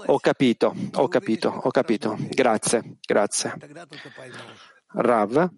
Ho 0.07 0.19
capito, 0.19 0.75
ho 0.97 1.09
capito, 1.09 1.49
ho 1.49 1.71
capito. 1.71 2.17
Grazie, 2.29 2.97
grazie. 3.01 3.55
Rav, 4.89 5.51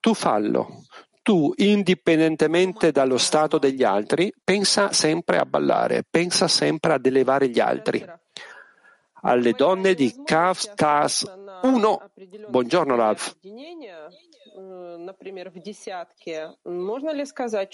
tu 0.00 0.14
fallo. 0.14 0.84
Tu, 1.22 1.52
indipendentemente 1.56 2.92
dallo 2.92 3.18
stato 3.18 3.58
degli 3.58 3.84
altri, 3.84 4.32
pensa 4.42 4.90
sempre 4.92 5.36
a 5.36 5.44
ballare, 5.44 6.02
pensa 6.08 6.48
sempre 6.48 6.94
ad 6.94 7.04
elevare 7.04 7.50
gli 7.50 7.60
altri. 7.60 8.02
Alle 9.22 9.52
donne 9.52 9.92
di 9.92 10.22
Kaftas 10.24 11.30
1. 11.62 12.10
Buongiorno, 12.48 12.96
Rav. 12.96 13.36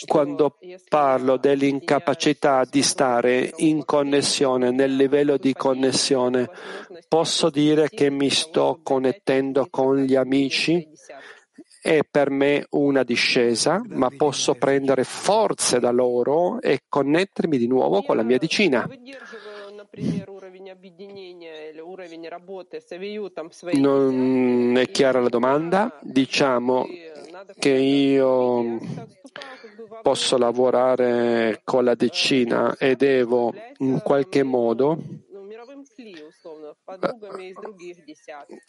Quando 0.07 0.59
parlo 0.89 1.37
dell'incapacità 1.37 2.65
di 2.65 2.83
stare 2.83 3.53
in 3.57 3.85
connessione, 3.85 4.71
nel 4.71 4.97
livello 4.97 5.37
di 5.37 5.53
connessione, 5.53 6.49
posso 7.09 7.51
dire 7.51 7.89
che 7.89 8.11
mi 8.11 8.31
sto 8.31 8.81
connettendo 8.83 9.69
con 9.71 9.97
gli 9.97 10.15
amici? 10.15 10.89
È 11.81 12.01
per 12.11 12.31
me 12.31 12.67
una 12.71 13.05
discesa, 13.05 13.81
ma 13.87 14.11
posso 14.17 14.55
prendere 14.55 15.05
forze 15.05 15.79
da 15.79 15.91
loro 15.91 16.61
e 16.61 16.81
connettermi 16.89 17.59
di 17.59 17.69
nuovo 17.69 18.03
con 18.03 18.17
la 18.17 18.25
mia 18.25 18.39
vicina. 18.39 18.89
Non 23.75 24.77
è 24.77 24.91
chiara 24.91 25.21
la 25.21 25.29
domanda? 25.29 25.99
Diciamo 26.03 26.87
che 27.59 27.71
io 27.71 28.79
posso 30.03 30.39
lavorare 30.39 31.61
con 31.65 31.85
la 31.85 31.95
decina 31.95 32.77
e 32.79 32.97
devo 32.97 33.53
in 33.79 34.01
qualche 34.03 34.43
modo 34.43 34.99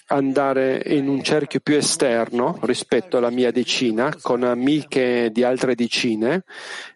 andare 0.08 0.84
in 0.86 1.08
un 1.08 1.24
cerchio 1.24 1.60
più 1.60 1.76
esterno 1.76 2.58
rispetto 2.62 3.18
alla 3.18 3.30
mia 3.30 3.52
decina 3.52 4.14
con 4.22 4.44
amiche 4.44 5.30
di 5.32 5.44
altre 5.44 5.76
decine 5.76 6.44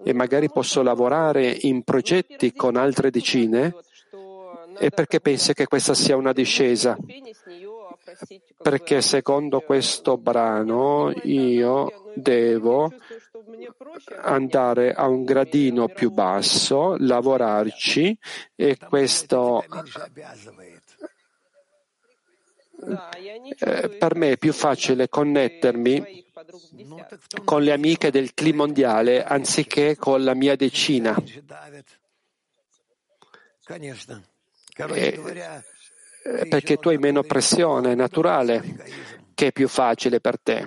e 0.04 0.14
magari 0.14 0.50
posso 0.50 0.82
lavorare 0.82 1.58
in 1.62 1.84
progetti 1.84 2.54
con 2.54 2.76
altre 2.76 3.10
decine 3.10 3.76
e 4.82 4.90
perché 4.90 5.20
pensi 5.20 5.54
che 5.54 5.68
questa 5.68 5.94
sia 5.94 6.16
una 6.16 6.34
discesa? 6.34 6.98
Perché 8.58 9.02
secondo 9.04 9.62
questo 9.62 10.18
brano 10.18 11.12
io 11.24 12.12
devo 12.16 12.92
andare 14.22 14.94
a 14.94 15.08
un 15.08 15.24
gradino 15.24 15.88
più 15.88 16.10
basso, 16.10 16.96
lavorarci 16.98 18.18
e 18.56 18.78
questo 18.78 19.64
eh, 23.60 23.90
per 24.00 24.16
me 24.16 24.32
è 24.32 24.38
più 24.38 24.52
facile 24.52 25.10
connettermi 25.10 26.26
con 27.46 27.62
le 27.62 27.72
amiche 27.72 28.10
del 28.10 28.34
clima 28.34 28.66
mondiale 28.66 29.24
anziché 29.24 29.96
con 29.96 30.24
la 30.24 30.34
mia 30.34 30.56
decina 30.56 31.16
eh, 36.24 36.48
perché 36.48 36.78
tu 36.78 36.90
hai 36.90 36.98
meno 36.98 37.24
pressione 37.24 37.96
naturale 37.96 38.62
che 39.34 39.48
è 39.48 39.52
più 39.52 39.68
facile 39.68 40.20
per 40.20 40.40
te, 40.40 40.66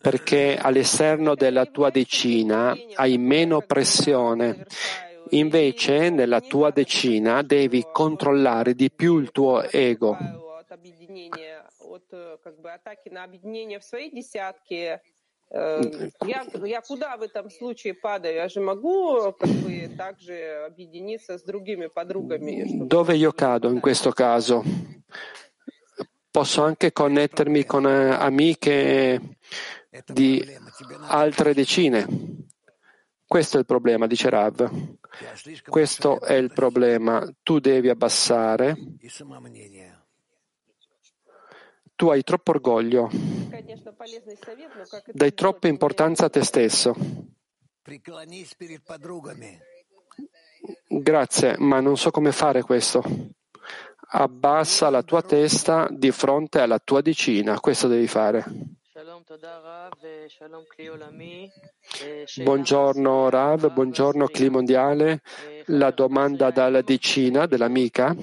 perché 0.00 0.56
all'esterno 0.60 1.34
della 1.34 1.66
tua 1.66 1.90
decina 1.90 2.76
hai 2.94 3.16
meno 3.16 3.60
pressione. 3.60 4.66
Invece 5.30 6.10
nella 6.10 6.40
tua 6.40 6.70
decina 6.70 7.42
devi 7.42 7.86
controllare 7.92 8.74
di 8.74 8.90
più 8.90 9.18
il 9.18 9.30
tuo 9.30 9.62
ego. 9.62 10.16
от 15.49 15.75
объединения, 15.75 16.05
от 16.05 16.07
э, 16.07 16.11
как 16.19 16.21
бы 16.21 16.27
атаки 16.27 16.49
на 16.49 16.49
объединение 16.49 16.49
в 16.49 16.51
своей 16.51 16.63
десятке. 16.63 16.63
Э, 16.63 16.65
Я, 16.65 16.67
я 16.67 16.81
куда 16.81 17.17
в 17.17 17.21
этом 17.21 17.49
случае 17.49 17.93
падаю? 17.93 18.35
Я 18.35 18.49
же 18.49 18.59
могу 18.59 19.31
как 19.33 19.49
бы 19.49 19.89
также 19.97 20.65
объединиться 20.65 21.37
с 21.37 21.43
другими 21.43 21.87
подругами. 21.87 22.65
чтобы- 22.67 22.87
Dove 22.87 23.15
io 23.15 23.31
cado 23.33 23.69
in 23.69 23.79
questo 23.79 24.11
caso? 24.11 24.63
Posso 26.31 26.63
anche 26.63 26.91
connettermi 26.91 27.63
con 27.65 27.85
eh, 27.85 28.09
amiche 28.15 29.19
это 29.91 30.13
di 30.13 30.39
проблема. 30.39 30.71
Тебе 30.77 30.97
надо 30.97 31.13
altre 31.13 31.53
decine. 31.53 32.07
Questo 33.27 33.57
è 33.57 33.59
il 33.59 33.65
problema, 33.65 34.07
dice 34.07 34.29
Rav. 34.29 34.55
тебя 34.55 35.35
слишком 35.35 35.71
Questo 35.71 36.09
большая 36.19 36.29
è 36.29 36.33
il 36.39 36.47
гордость 36.47 36.55
problema. 36.55 37.33
Tu 37.43 37.59
devi 37.59 37.89
abbassare. 37.89 38.75
tu 41.98 42.08
hai 42.10 42.22
troppo 42.22 42.52
orgoglio, 42.52 43.10
dai 45.12 45.34
troppa 45.34 45.66
importanza 45.66 46.26
a 46.26 46.28
te 46.30 46.44
stesso. 46.44 46.94
Grazie, 50.86 51.56
ma 51.58 51.80
non 51.80 51.96
so 51.96 52.12
come 52.12 52.30
fare 52.30 52.62
questo. 52.62 53.02
Abbassa 54.10 54.90
la 54.90 55.02
tua 55.02 55.22
testa 55.22 55.88
di 55.90 56.12
fronte 56.12 56.60
alla 56.60 56.78
tua 56.78 57.00
decina, 57.00 57.58
questo 57.58 57.88
devi 57.88 58.06
fare. 58.06 58.44
Buongiorno 62.42 63.28
Rav, 63.28 63.72
buongiorno 63.72 64.26
Cli 64.26 64.48
Mondiale. 64.48 65.20
La 65.66 65.92
domanda 65.92 66.50
dalla 66.50 66.82
decina 66.82 67.46
dell'amica 67.46 68.16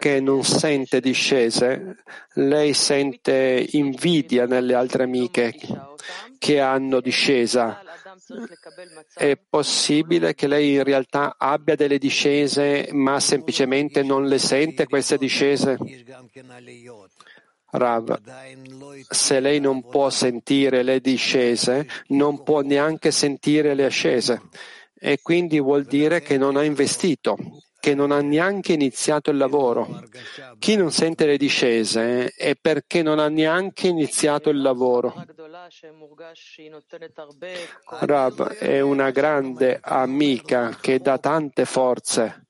che 0.00 0.20
non 0.20 0.42
sente 0.42 0.98
discese, 0.98 1.98
lei 2.32 2.74
sente 2.74 3.68
invidia 3.70 4.46
nelle 4.46 4.74
altre 4.74 5.04
amiche 5.04 5.54
che 6.38 6.58
hanno 6.58 7.00
discesa. 7.00 7.82
È 9.14 9.36
possibile 9.36 10.34
che 10.34 10.48
lei 10.48 10.74
in 10.74 10.82
realtà 10.82 11.36
abbia 11.38 11.76
delle 11.76 11.98
discese 11.98 12.88
ma 12.90 13.20
semplicemente 13.20 14.02
non 14.02 14.26
le 14.26 14.38
sente 14.38 14.86
queste 14.86 15.18
discese? 15.18 15.76
Rav, 17.76 18.20
se 19.08 19.40
lei 19.40 19.58
non 19.60 19.88
può 19.88 20.08
sentire 20.10 20.82
le 20.82 21.00
discese, 21.00 21.88
non 22.08 22.42
può 22.42 22.60
neanche 22.60 23.10
sentire 23.10 23.74
le 23.74 23.84
ascese 23.84 24.42
e 24.96 25.18
quindi 25.20 25.60
vuol 25.60 25.84
dire 25.84 26.22
che 26.22 26.38
non 26.38 26.56
ha 26.56 26.62
investito, 26.62 27.36
che 27.78 27.94
non 27.94 28.12
ha 28.12 28.20
neanche 28.22 28.72
iniziato 28.72 29.30
il 29.30 29.36
lavoro. 29.36 30.02
Chi 30.58 30.76
non 30.76 30.90
sente 30.90 31.26
le 31.26 31.36
discese 31.36 32.30
è 32.30 32.54
perché 32.58 33.02
non 33.02 33.18
ha 33.18 33.28
neanche 33.28 33.88
iniziato 33.88 34.48
il 34.48 34.62
lavoro. 34.62 35.12
Rav 38.00 38.48
è 38.54 38.80
una 38.80 39.10
grande 39.10 39.78
amica 39.82 40.78
che 40.80 41.00
dà 41.00 41.18
tante 41.18 41.64
forze. 41.66 42.46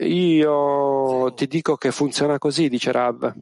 Io 0.00 1.32
ti 1.34 1.46
dico 1.46 1.76
che 1.76 1.92
funziona 1.92 2.38
così, 2.38 2.68
dice 2.68 2.90
Rav. 2.90 3.32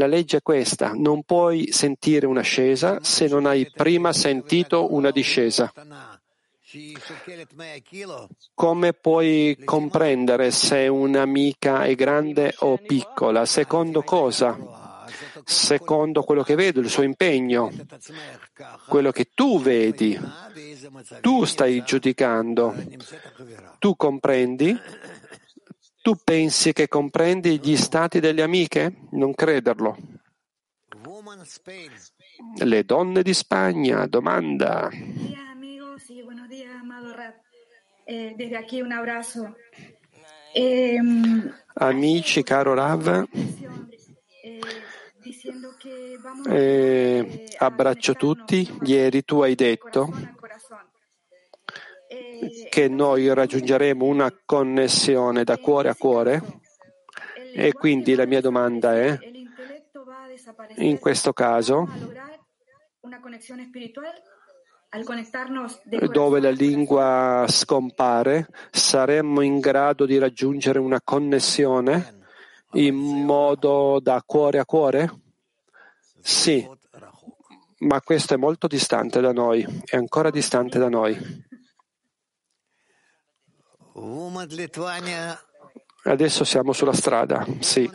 La 0.00 0.06
legge 0.06 0.38
è 0.38 0.42
questa, 0.42 0.92
non 0.94 1.24
puoi 1.24 1.72
sentire 1.72 2.24
un'ascesa 2.24 3.00
se 3.02 3.28
non 3.28 3.44
hai 3.44 3.70
prima 3.70 4.14
sentito 4.14 4.94
una 4.94 5.10
discesa. 5.10 5.70
Come 8.54 8.92
puoi 8.94 9.58
comprendere 9.62 10.52
se 10.52 10.88
un'amica 10.88 11.84
è 11.84 11.94
grande 11.96 12.54
o 12.60 12.78
piccola? 12.78 13.44
Secondo 13.44 14.00
cosa? 14.00 14.56
Secondo 15.44 16.22
quello 16.22 16.44
che 16.44 16.54
vedo, 16.54 16.80
il 16.80 16.88
suo 16.88 17.02
impegno, 17.02 17.70
quello 18.88 19.10
che 19.10 19.28
tu 19.34 19.60
vedi, 19.60 20.18
tu 21.20 21.44
stai 21.44 21.82
giudicando, 21.84 22.74
tu 23.78 23.96
comprendi 23.96 24.74
tu 26.02 26.16
pensi 26.22 26.72
che 26.72 26.88
comprendi 26.88 27.60
gli 27.60 27.76
stati 27.76 28.20
delle 28.20 28.42
amiche? 28.42 28.92
Non 29.10 29.34
crederlo. 29.34 29.96
Le 32.56 32.84
donne 32.84 33.22
di 33.22 33.34
Spagna, 33.34 34.06
domanda. 34.06 34.90
Amici, 41.74 42.42
caro 42.42 42.74
Rav, 42.74 43.28
eh, 46.48 47.46
abbraccio 47.58 48.14
tutti. 48.14 48.68
Ieri 48.82 49.24
tu 49.24 49.42
hai 49.42 49.54
detto 49.54 50.12
che 52.68 52.88
noi 52.88 53.32
raggiungeremo 53.32 54.04
una 54.04 54.32
connessione 54.44 55.44
da 55.44 55.58
cuore 55.58 55.88
a 55.88 55.94
cuore 55.94 56.42
e 57.54 57.72
quindi 57.72 58.14
la 58.14 58.26
mia 58.26 58.40
domanda 58.40 58.96
è, 58.96 59.18
in 60.76 60.98
questo 60.98 61.32
caso, 61.32 61.88
dove 66.10 66.40
la 66.40 66.50
lingua 66.50 67.44
scompare, 67.48 68.48
saremmo 68.70 69.40
in 69.40 69.60
grado 69.60 70.06
di 70.06 70.18
raggiungere 70.18 70.78
una 70.78 71.00
connessione 71.02 72.18
in 72.72 72.96
modo 72.96 74.00
da 74.00 74.22
cuore 74.24 74.58
a 74.58 74.64
cuore? 74.64 75.10
Sì, 76.20 76.68
ma 77.78 78.00
questo 78.02 78.34
è 78.34 78.36
molto 78.36 78.66
distante 78.66 79.20
da 79.20 79.32
noi, 79.32 79.64
è 79.84 79.96
ancora 79.96 80.30
distante 80.30 80.78
da 80.78 80.88
noi. 80.88 81.48
Adesso 86.04 86.44
siamo 86.44 86.72
sulla 86.72 86.94
strada, 86.94 87.46
sì. 87.58 87.88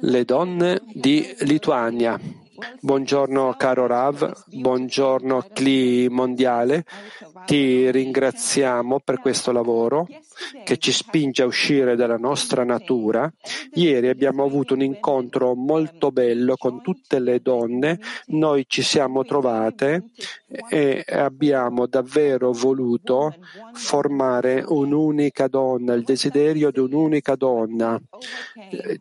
Le 0.00 0.24
donne 0.24 0.80
di 0.94 1.34
Lituania. 1.40 2.18
Buongiorno 2.80 3.54
caro 3.58 3.86
Rav, 3.86 4.44
buongiorno 4.46 5.48
CLI 5.52 6.08
mondiale. 6.08 6.84
Ti 7.46 7.90
ringraziamo 7.90 9.00
per 9.00 9.20
questo 9.20 9.52
lavoro 9.52 10.06
che 10.64 10.76
ci 10.76 10.92
spinge 10.92 11.42
a 11.42 11.46
uscire 11.46 11.96
dalla 11.96 12.16
nostra 12.16 12.64
natura. 12.64 13.30
Ieri 13.74 14.08
abbiamo 14.08 14.44
avuto 14.44 14.74
un 14.74 14.82
incontro 14.82 15.54
molto 15.54 16.10
bello 16.10 16.56
con 16.56 16.82
tutte 16.82 17.18
le 17.18 17.40
donne. 17.40 18.00
Noi 18.26 18.64
ci 18.68 18.82
siamo 18.82 19.24
trovate 19.24 20.10
e 20.68 21.04
abbiamo 21.08 21.86
davvero 21.86 22.52
voluto 22.52 23.34
formare 23.72 24.64
un'unica 24.66 25.48
donna, 25.48 25.94
il 25.94 26.04
desiderio 26.04 26.70
di 26.70 26.80
un'unica 26.80 27.34
donna. 27.34 28.00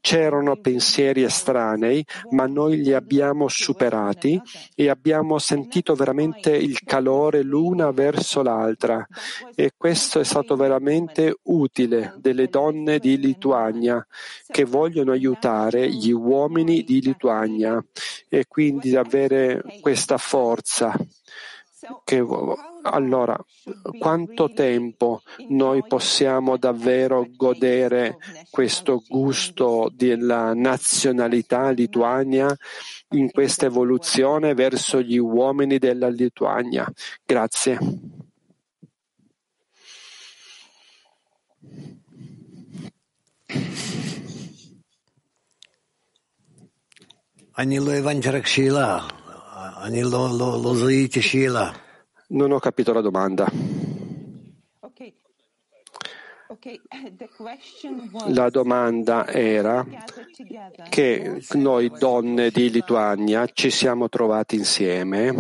C'erano 0.02 0.56
pensieri 0.58 1.24
estranei, 1.24 2.06
ma 2.32 2.46
noi 2.46 2.82
li 2.82 2.94
abbiamo 2.94 3.48
superati 3.48 4.40
e 4.76 4.90
abbiamo 4.90 5.38
sentito 5.38 5.96
veramente 5.96 6.52
il 6.56 6.82
calore 6.84 7.44
l'una 7.44 7.92
verso 7.92 8.27
l'altra 8.42 9.06
e 9.56 9.72
questo 9.76 10.20
è 10.20 10.24
stato 10.24 10.56
veramente 10.56 11.38
utile 11.44 12.14
delle 12.18 12.48
donne 12.48 13.00
di 13.00 13.18
Lituania 13.18 14.06
che 14.48 14.66
vogliono 14.66 15.12
aiutare 15.12 15.90
gli 15.90 16.12
uomini 16.12 16.84
di 16.84 17.02
Lituania 17.02 17.84
e 18.30 18.46
quindi 18.48 18.96
avere 18.96 19.62
questa 19.82 20.18
forza. 20.18 20.94
Che, 22.04 22.26
allora, 22.84 23.38
quanto 24.00 24.52
tempo 24.52 25.22
noi 25.50 25.84
possiamo 25.86 26.58
davvero 26.58 27.26
godere 27.36 28.18
questo 28.50 29.04
gusto 29.08 29.90
della 29.94 30.54
nazionalità 30.54 31.70
lituania 31.70 32.56
in 33.12 33.32
questa 33.32 33.66
evoluzione 33.66 34.54
verso 34.54 35.02
gli 35.02 35.18
uomini 35.18 35.78
della 35.78 36.10
Lituania? 36.10 36.92
Grazie. 37.26 37.80
Non 52.28 52.52
ho 52.52 52.60
capito 52.60 52.94
la 52.94 53.02
domanda. 53.02 53.52
La 58.28 58.50
domanda 58.50 59.28
era 59.28 59.86
che 60.90 61.42
noi 61.54 61.90
donne 61.90 62.50
di 62.52 62.70
Lituania 62.70 63.48
ci 63.48 63.70
siamo 63.72 64.10
trovati 64.10 64.56
insieme, 64.56 65.34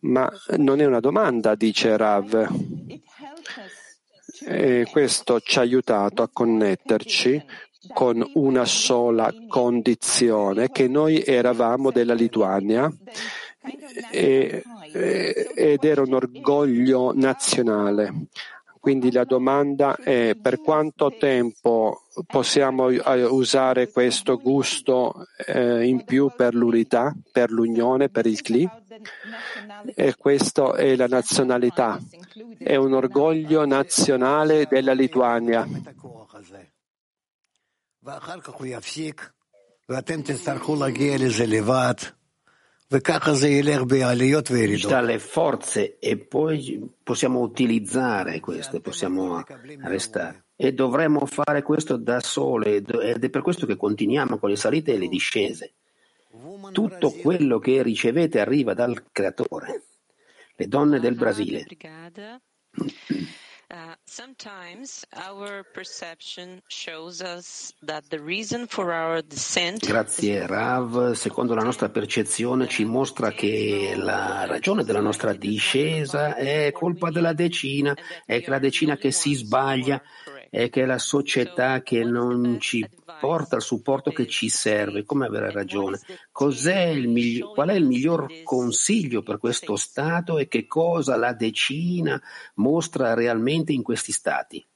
ma 0.00 0.30
non 0.58 0.80
è 0.80 0.84
una 0.84 1.00
domanda, 1.00 1.54
dice 1.54 1.96
Rav. 1.96 2.48
E 4.42 4.86
questo 4.90 5.40
ci 5.40 5.58
ha 5.58 5.62
aiutato 5.62 6.22
a 6.22 6.28
connetterci 6.32 7.44
con 7.92 8.24
una 8.34 8.64
sola 8.64 9.32
condizione, 9.48 10.70
che 10.70 10.88
noi 10.88 11.22
eravamo 11.24 11.90
della 11.90 12.14
Lituania 12.14 12.90
e, 14.10 14.62
ed 14.92 15.84
era 15.84 16.02
un 16.02 16.14
orgoglio 16.14 17.12
nazionale. 17.14 18.26
Quindi 18.80 19.12
la 19.12 19.24
domanda 19.24 19.94
è 19.96 20.34
per 20.40 20.58
quanto 20.62 21.14
tempo 21.18 22.04
possiamo 22.26 22.86
usare 22.86 23.90
questo 23.90 24.38
gusto 24.38 25.26
eh, 25.46 25.86
in 25.86 26.02
più 26.04 26.32
per 26.34 26.54
l'unità, 26.54 27.14
per 27.30 27.50
l'unione, 27.50 28.08
per 28.08 28.24
il 28.24 28.40
CLI? 28.40 28.68
E 29.94 30.14
questa 30.16 30.76
è 30.76 30.96
la 30.96 31.08
nazionalità, 31.08 31.98
è 32.56 32.76
un 32.76 32.94
orgoglio 32.94 33.66
nazionale 33.66 34.66
della 34.66 34.94
Lituania. 34.94 35.66
Ci 44.78 44.86
le 45.02 45.18
forze 45.18 45.98
e 45.98 46.16
poi 46.16 46.80
possiamo 47.02 47.40
utilizzare 47.40 48.40
queste, 48.40 48.80
possiamo 48.80 49.44
restare. 49.82 50.46
E 50.56 50.72
dovremmo 50.72 51.26
fare 51.26 51.62
questo 51.62 51.98
da 51.98 52.20
sole 52.20 52.76
ed 52.76 52.90
è 52.90 53.28
per 53.28 53.42
questo 53.42 53.66
che 53.66 53.76
continuiamo 53.76 54.38
con 54.38 54.48
le 54.48 54.56
salite 54.56 54.94
e 54.94 54.98
le 54.98 55.08
discese. 55.08 55.74
Tutto 56.72 57.10
quello 57.12 57.58
che 57.58 57.82
ricevete 57.82 58.40
arriva 58.40 58.72
dal 58.72 59.10
Creatore. 59.12 59.82
Le 60.56 60.66
donne 60.68 61.00
del 61.00 61.16
Brasile. 61.16 61.66
Uh, 63.72 63.94
sometimes 64.04 65.06
our 65.14 65.62
perception 65.72 66.60
shows 66.66 67.22
us 67.22 67.72
that 67.82 68.02
the 68.10 68.18
reason 68.18 68.66
for 68.66 68.92
our 68.92 69.22
descent 69.22 69.86
Grazie 69.86 70.44
Rav, 70.44 71.12
secondo 71.12 71.54
la 71.54 71.62
nostra 71.62 71.88
percezione 71.88 72.66
ci 72.66 72.84
mostra 72.84 73.30
che 73.30 73.94
la 73.96 74.44
ragione 74.44 74.82
della 74.82 75.00
nostra 75.00 75.34
discesa 75.34 76.34
è 76.34 76.72
colpa 76.72 77.12
della 77.12 77.32
decina, 77.32 77.96
è 78.26 78.42
la 78.48 78.58
decina 78.58 78.96
che 78.96 79.12
si 79.12 79.34
sbaglia, 79.34 80.02
è 80.50 80.68
che 80.68 80.84
la 80.84 80.98
società 80.98 81.80
che 81.80 82.02
non 82.02 82.58
ci 82.58 82.84
porta 83.20 83.56
il 83.56 83.62
supporto 83.62 84.10
che 84.10 84.26
ci 84.26 84.48
serve. 84.48 85.04
Come 85.04 85.26
avere 85.26 85.52
ragione? 85.52 86.00
Cos'è 86.32 86.92
migli- 86.94 87.44
qual 87.54 87.68
è 87.68 87.74
il 87.74 87.86
miglior 87.86 88.42
consiglio 88.42 89.22
per 89.22 89.38
questo 89.38 89.76
Stato 89.76 90.38
e 90.38 90.48
che 90.48 90.66
cosa 90.66 91.16
la 91.16 91.32
decina 91.32 92.20
mostra 92.54 93.14
realmente 93.14 93.72
in 93.72 93.84
questi 93.84 94.10
Stati? 94.10 94.66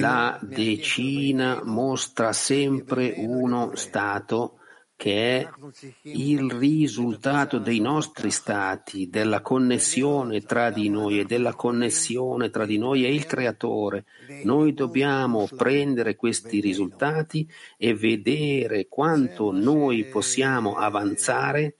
La 0.00 0.38
decina 0.42 1.62
mostra 1.64 2.32
sempre 2.34 3.14
uno 3.16 3.74
Stato 3.74 4.58
che 4.96 5.40
è 5.40 5.50
il 6.02 6.50
risultato 6.50 7.58
dei 7.58 7.80
nostri 7.80 8.30
stati, 8.30 9.10
della 9.10 9.42
connessione 9.42 10.40
tra 10.40 10.70
di 10.70 10.88
noi 10.88 11.20
e 11.20 11.24
della 11.24 11.54
connessione 11.54 12.48
tra 12.48 12.64
di 12.64 12.78
noi 12.78 13.04
e 13.04 13.12
il 13.12 13.26
creatore. 13.26 14.06
Noi 14.44 14.72
dobbiamo 14.72 15.46
prendere 15.54 16.16
questi 16.16 16.60
risultati 16.60 17.46
e 17.76 17.94
vedere 17.94 18.88
quanto 18.88 19.52
noi 19.52 20.06
possiamo 20.06 20.76
avanzare 20.76 21.76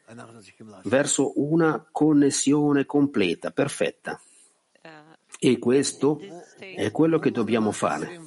verso 0.85 1.33
una 1.37 1.87
connessione 1.91 2.85
completa, 2.85 3.51
perfetta. 3.51 4.21
E 5.39 5.59
questo 5.59 6.21
è 6.59 6.91
quello 6.91 7.19
che 7.19 7.31
dobbiamo 7.31 7.73
fare. 7.73 8.26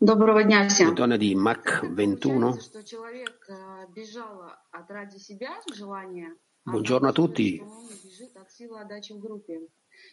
Доброго 0.00 0.42
дня 0.42 0.68
всем. 0.68 0.94
Donna 0.94 1.16
di 1.16 1.34
Mach 1.34 1.82
21. 1.82 2.58
Что 2.60 2.82
человек 2.82 3.46
э, 3.48 3.86
бежал 3.94 4.42
от 4.72 4.90
ради 4.90 5.18
себя 5.18 5.50
желания, 5.72 6.34
а 6.64 6.72
Buongiorno 6.72 7.08
a 7.08 7.10
оказывается, 7.10 7.36
tutti. 7.36 7.56
что 7.56 7.64
он 7.64 7.88
бежит 8.04 8.36
от 8.36 8.50
силы 8.50 8.80
отдачи 8.80 9.12
в 9.12 9.20
группе. 9.20 9.60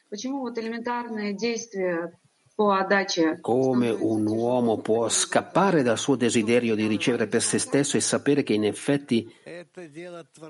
Почему 0.09 0.41
вот 0.41 0.57
элементарные 0.57 1.33
действия 1.33 2.11
по 2.55 2.77
отдаче 2.77 3.39
Come 3.41 3.89
un 3.89 4.27
uomo 4.27 4.77
può 4.77 5.09
scappare 5.09 5.81
dal 5.81 5.97
suo 5.97 6.15
desiderio 6.15 6.75
di 6.75 6.85
ricevere 6.87 7.27
per 7.27 7.41
se 7.41 7.57
stesso 7.57 7.97
e 7.97 8.01
sapere 8.01 8.43
che 8.43 8.53
in 8.53 8.65
effetti 8.65 9.27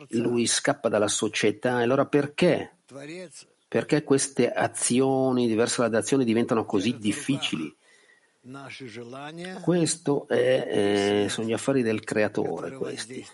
lui 0.09 0.47
scappa 0.47 0.89
dalla 0.89 1.07
società. 1.07 1.79
E 1.79 1.83
allora 1.83 2.05
perché? 2.05 2.77
Perché 3.67 4.03
queste 4.03 4.51
azioni 4.51 5.47
diverse 5.47 5.87
dalle 5.87 6.25
diventano 6.25 6.65
così 6.65 6.97
difficili? 6.97 7.73
Questo 9.62 10.28
è, 10.28 11.24
eh, 11.24 11.28
sono 11.28 11.46
gli 11.46 11.52
affari 11.52 11.82
del 11.82 12.02
creatore, 12.04 12.76
questi. 12.76 13.24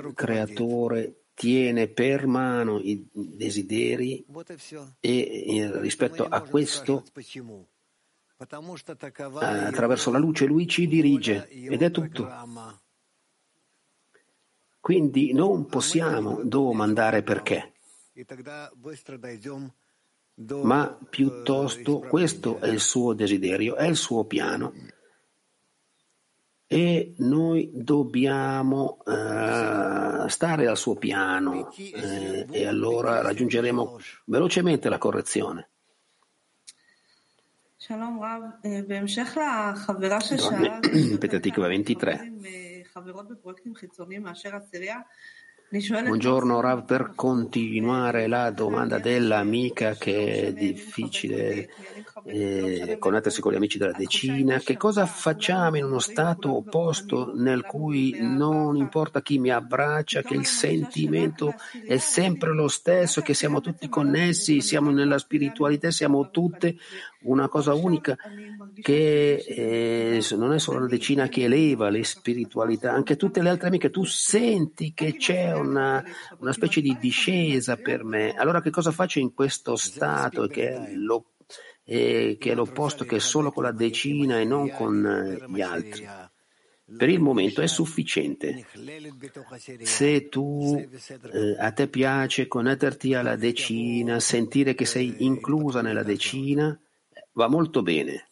Il 0.00 0.14
creatore 0.14 1.22
tiene 1.34 1.88
per 1.88 2.26
mano 2.26 2.78
i 2.80 3.08
desideri 3.12 4.24
e 5.00 5.56
eh, 5.56 5.80
rispetto 5.80 6.26
a 6.26 6.42
questo 6.42 7.04
attraverso 9.66 10.10
la 10.10 10.18
luce 10.18 10.46
lui 10.46 10.66
ci 10.68 10.86
dirige. 10.86 11.48
ed 11.48 11.82
è 11.82 11.90
tutto. 11.90 12.28
Quindi 14.80 15.32
non 15.32 15.66
possiamo 15.66 16.42
domandare 16.44 17.22
perché, 17.22 17.72
ma 20.46 20.96
piuttosto 21.08 21.98
questo 22.00 22.58
è 22.60 22.68
il 22.68 22.80
suo 22.80 23.12
desiderio, 23.12 23.74
è 23.76 23.86
il 23.86 23.96
suo 23.96 24.24
piano 24.24 24.72
e 26.70 27.14
noi 27.18 27.70
dobbiamo 27.72 28.98
eh, 29.06 30.28
stare 30.28 30.66
al 30.66 30.76
suo 30.76 30.96
piano 30.96 31.72
eh, 31.72 32.46
e 32.50 32.66
allora 32.66 33.22
raggiungeremo 33.22 33.98
velocemente 34.26 34.90
la 34.90 34.98
correzione. 34.98 35.70
Shalom 37.76 38.20
Rav, 38.20 38.58
Petatico 41.18 41.62
23. 41.66 42.32
Diciamo 45.70 46.06
Buongiorno 46.06 46.60
Rav, 46.60 46.86
per 46.86 47.12
continuare 47.14 48.26
la 48.26 48.50
domanda 48.50 48.98
dell'amica 48.98 49.92
che 49.92 50.46
è 50.46 50.52
difficile 50.54 51.68
eh, 52.24 52.96
connettersi 52.98 53.42
con 53.42 53.52
gli 53.52 53.56
amici 53.56 53.76
della 53.76 53.92
decina, 53.92 54.60
che 54.60 54.78
cosa 54.78 55.04
facciamo 55.04 55.76
in 55.76 55.84
uno 55.84 55.98
stato 55.98 56.56
opposto 56.56 57.34
nel 57.34 57.66
cui 57.66 58.16
non 58.18 58.76
importa 58.76 59.20
chi 59.20 59.38
mi 59.38 59.50
abbraccia, 59.50 60.22
che 60.22 60.36
il 60.36 60.46
sentimento 60.46 61.52
è 61.86 61.98
sempre 61.98 62.54
lo 62.54 62.68
stesso, 62.68 63.20
che 63.20 63.34
siamo 63.34 63.60
tutti 63.60 63.90
connessi, 63.90 64.62
siamo 64.62 64.90
nella 64.90 65.18
spiritualità, 65.18 65.90
siamo 65.90 66.30
tutte 66.30 66.76
una 67.22 67.48
cosa 67.48 67.74
unica 67.74 68.16
che 68.80 69.34
eh, 69.34 70.24
non 70.36 70.52
è 70.52 70.58
solo 70.58 70.80
la 70.80 70.86
decina 70.86 71.28
che 71.28 71.44
eleva 71.44 71.88
le 71.88 72.04
spiritualità, 72.04 72.92
anche 72.92 73.16
tutte 73.16 73.42
le 73.42 73.48
altre 73.48 73.68
amiche, 73.68 73.90
tu 73.90 74.04
senti 74.04 74.92
che 74.94 75.16
c'è 75.16 75.52
una, 75.52 76.04
una 76.38 76.52
specie 76.52 76.80
di 76.80 76.96
discesa 77.00 77.76
per 77.76 78.04
me. 78.04 78.34
Allora 78.34 78.60
che 78.60 78.70
cosa 78.70 78.92
faccio 78.92 79.18
in 79.18 79.34
questo 79.34 79.74
stato 79.76 80.46
che 80.46 80.68
è, 80.68 80.92
lo, 80.94 81.32
eh, 81.84 82.36
che 82.38 82.52
è 82.52 82.54
l'opposto, 82.54 83.04
che 83.04 83.16
è 83.16 83.20
solo 83.20 83.50
con 83.50 83.64
la 83.64 83.72
decina 83.72 84.38
e 84.38 84.44
non 84.44 84.70
con 84.70 85.04
eh, 85.04 85.44
gli 85.50 85.60
altri? 85.60 86.06
Per 86.96 87.10
il 87.10 87.20
momento 87.20 87.60
è 87.60 87.66
sufficiente. 87.66 88.64
Se 89.82 90.28
tu 90.30 90.88
eh, 91.32 91.56
a 91.58 91.70
te 91.72 91.86
piace 91.88 92.46
connetterti 92.46 93.12
alla 93.12 93.36
decina, 93.36 94.18
sentire 94.20 94.74
che 94.74 94.86
sei 94.86 95.16
inclusa 95.18 95.82
nella 95.82 96.02
decina, 96.02 96.78
va 97.38 97.46
molto 97.46 97.82
bene. 97.82 98.30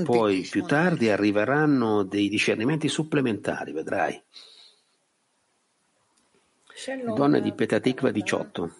E 0.00 0.04
poi 0.04 0.40
più 0.50 0.64
tardi 0.64 1.10
arriveranno 1.10 2.02
dei 2.02 2.30
discernimenti 2.30 2.88
supplementari, 2.88 3.72
vedrai. 3.72 4.22
Donne 7.14 7.42
di 7.42 7.52
Petatikva 7.52 8.10
18. 8.10 8.74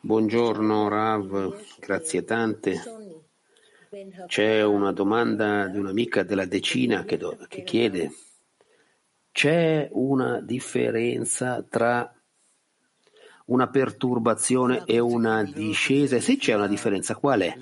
Buongiorno 0.00 0.88
Rav, 0.88 1.62
grazie 1.78 2.24
tante. 2.24 2.82
C'è 4.26 4.64
una 4.64 4.92
domanda 4.92 5.68
di 5.68 5.78
un'amica 5.78 6.24
della 6.24 6.46
decina 6.46 7.04
che, 7.04 7.16
do- 7.16 7.38
che 7.48 7.62
chiede, 7.62 8.10
c'è 9.36 9.90
una 9.92 10.40
differenza 10.40 11.62
tra 11.62 12.10
una 13.48 13.68
perturbazione 13.68 14.84
e 14.86 14.98
una 14.98 15.42
discesa? 15.44 16.18
Se 16.20 16.38
c'è 16.38 16.54
una 16.54 16.66
differenza, 16.66 17.14
qual 17.16 17.42
è? 17.42 17.54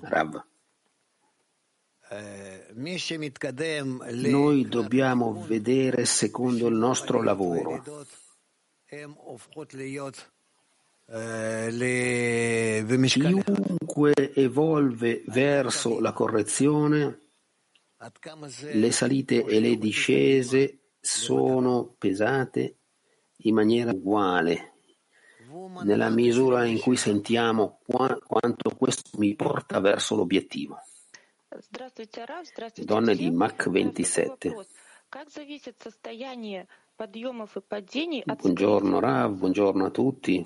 Rav. 0.00 0.42
Noi 4.30 4.66
dobbiamo 4.66 5.44
vedere 5.46 6.06
secondo 6.06 6.68
il 6.68 6.74
nostro 6.74 7.22
lavoro. 7.22 7.84
Chiunque 13.06 14.32
evolve 14.34 15.22
verso 15.26 16.00
la 16.00 16.12
correzione, 16.12 17.28
le 18.72 18.90
salite 18.92 19.44
e 19.44 19.60
le 19.60 19.76
discese 19.76 20.78
sono 20.98 21.94
pesate 21.98 22.76
in 23.42 23.54
maniera 23.54 23.90
uguale, 23.90 24.72
nella 25.82 26.08
misura 26.08 26.64
in 26.64 26.80
cui 26.80 26.96
sentiamo 26.96 27.78
quanto 27.84 28.70
questo 28.70 29.18
mi 29.18 29.34
porta 29.34 29.80
verso 29.80 30.16
l'obiettivo. 30.16 30.78
Donne 32.76 33.14
di 33.14 33.30
Mach 33.30 33.68
27. 33.68 34.54
Buongiorno 38.24 38.98
Rav, 38.98 39.36
buongiorno 39.36 39.84
a 39.84 39.90
tutti. 39.90 40.42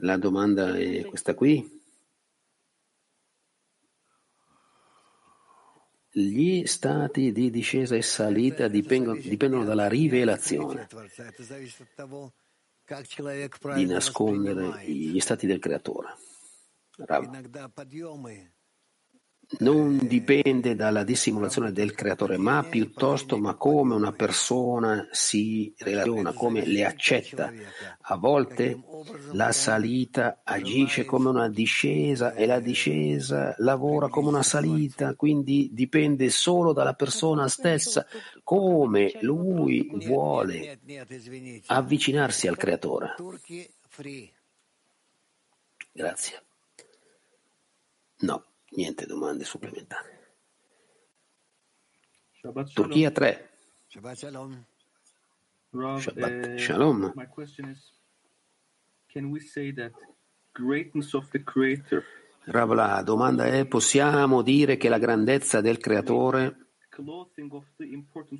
La 0.00 0.18
domanda 0.18 0.76
è 0.76 1.02
questa 1.06 1.34
qui. 1.34 1.80
Gli 6.14 6.66
stati 6.66 7.32
di 7.32 7.50
discesa 7.50 7.96
e 7.96 8.02
salita 8.02 8.68
dipendono, 8.68 9.18
dipendono 9.18 9.64
dalla 9.64 9.88
rivelazione, 9.88 10.86
di 13.74 13.86
nascondere 13.86 14.84
gli 14.84 15.18
stati 15.20 15.46
del 15.46 15.58
creatore. 15.58 16.08
Rav. 16.98 17.30
Non 19.58 19.98
dipende 20.02 20.74
dalla 20.74 21.04
dissimulazione 21.04 21.72
del 21.72 21.94
creatore, 21.94 22.36
ma 22.36 22.62
piuttosto 22.62 23.38
ma 23.38 23.54
come 23.54 23.94
una 23.94 24.12
persona 24.12 25.08
si 25.10 25.74
relaziona, 25.78 26.32
come 26.32 26.64
le 26.64 26.84
accetta. 26.84 27.52
A 28.02 28.16
volte 28.16 28.82
la 29.32 29.52
salita 29.52 30.40
agisce 30.44 31.04
come 31.04 31.28
una 31.28 31.48
discesa 31.48 32.34
e 32.34 32.46
la 32.46 32.60
discesa 32.60 33.54
lavora 33.58 34.08
come 34.08 34.28
una 34.28 34.42
salita, 34.42 35.14
quindi 35.14 35.70
dipende 35.72 36.30
solo 36.30 36.72
dalla 36.72 36.94
persona 36.94 37.48
stessa, 37.48 38.06
come 38.42 39.12
lui 39.20 39.90
vuole 40.06 40.80
avvicinarsi 41.66 42.48
al 42.48 42.56
creatore. 42.56 43.14
Grazie. 45.92 46.42
No. 48.20 48.51
Niente 48.74 49.06
domande 49.06 49.44
supplementari. 49.44 50.08
Shabbat 52.40 52.72
Turchia 52.72 53.10
3. 53.10 53.48
Shabbat 53.88 54.16
Shalom. 54.16 54.64
Rav, 55.70 56.00
Shabbat 56.00 56.54
uh, 56.54 56.56
Shalom. 56.56 57.12
My 57.14 57.26
question 57.26 57.68
is, 57.68 57.92
can 59.12 59.30
we 59.30 59.40
say 59.40 59.72
that 59.72 59.92
greatness 60.52 61.14
of 61.14 61.28
the 61.30 61.42
Creator, 61.42 62.02
Rav, 62.46 62.72
la 62.72 63.02
domanda 63.02 63.46
è, 63.46 63.66
possiamo 63.66 64.42
dire 64.42 64.76
che 64.76 64.88
la 64.88 64.98
grandezza 64.98 65.60
del 65.60 65.78
creatore 65.78 66.56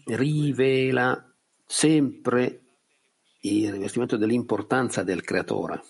rivela 0.06 1.32
sempre 1.64 2.60
il 3.40 3.70
rivestimento 3.70 4.16
dell'importanza 4.16 5.02
del 5.02 5.22
creatore? 5.22 5.82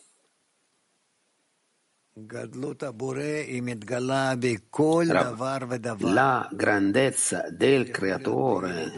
La 6.12 6.48
grandezza 6.52 7.48
del 7.50 7.90
creatore 7.90 8.90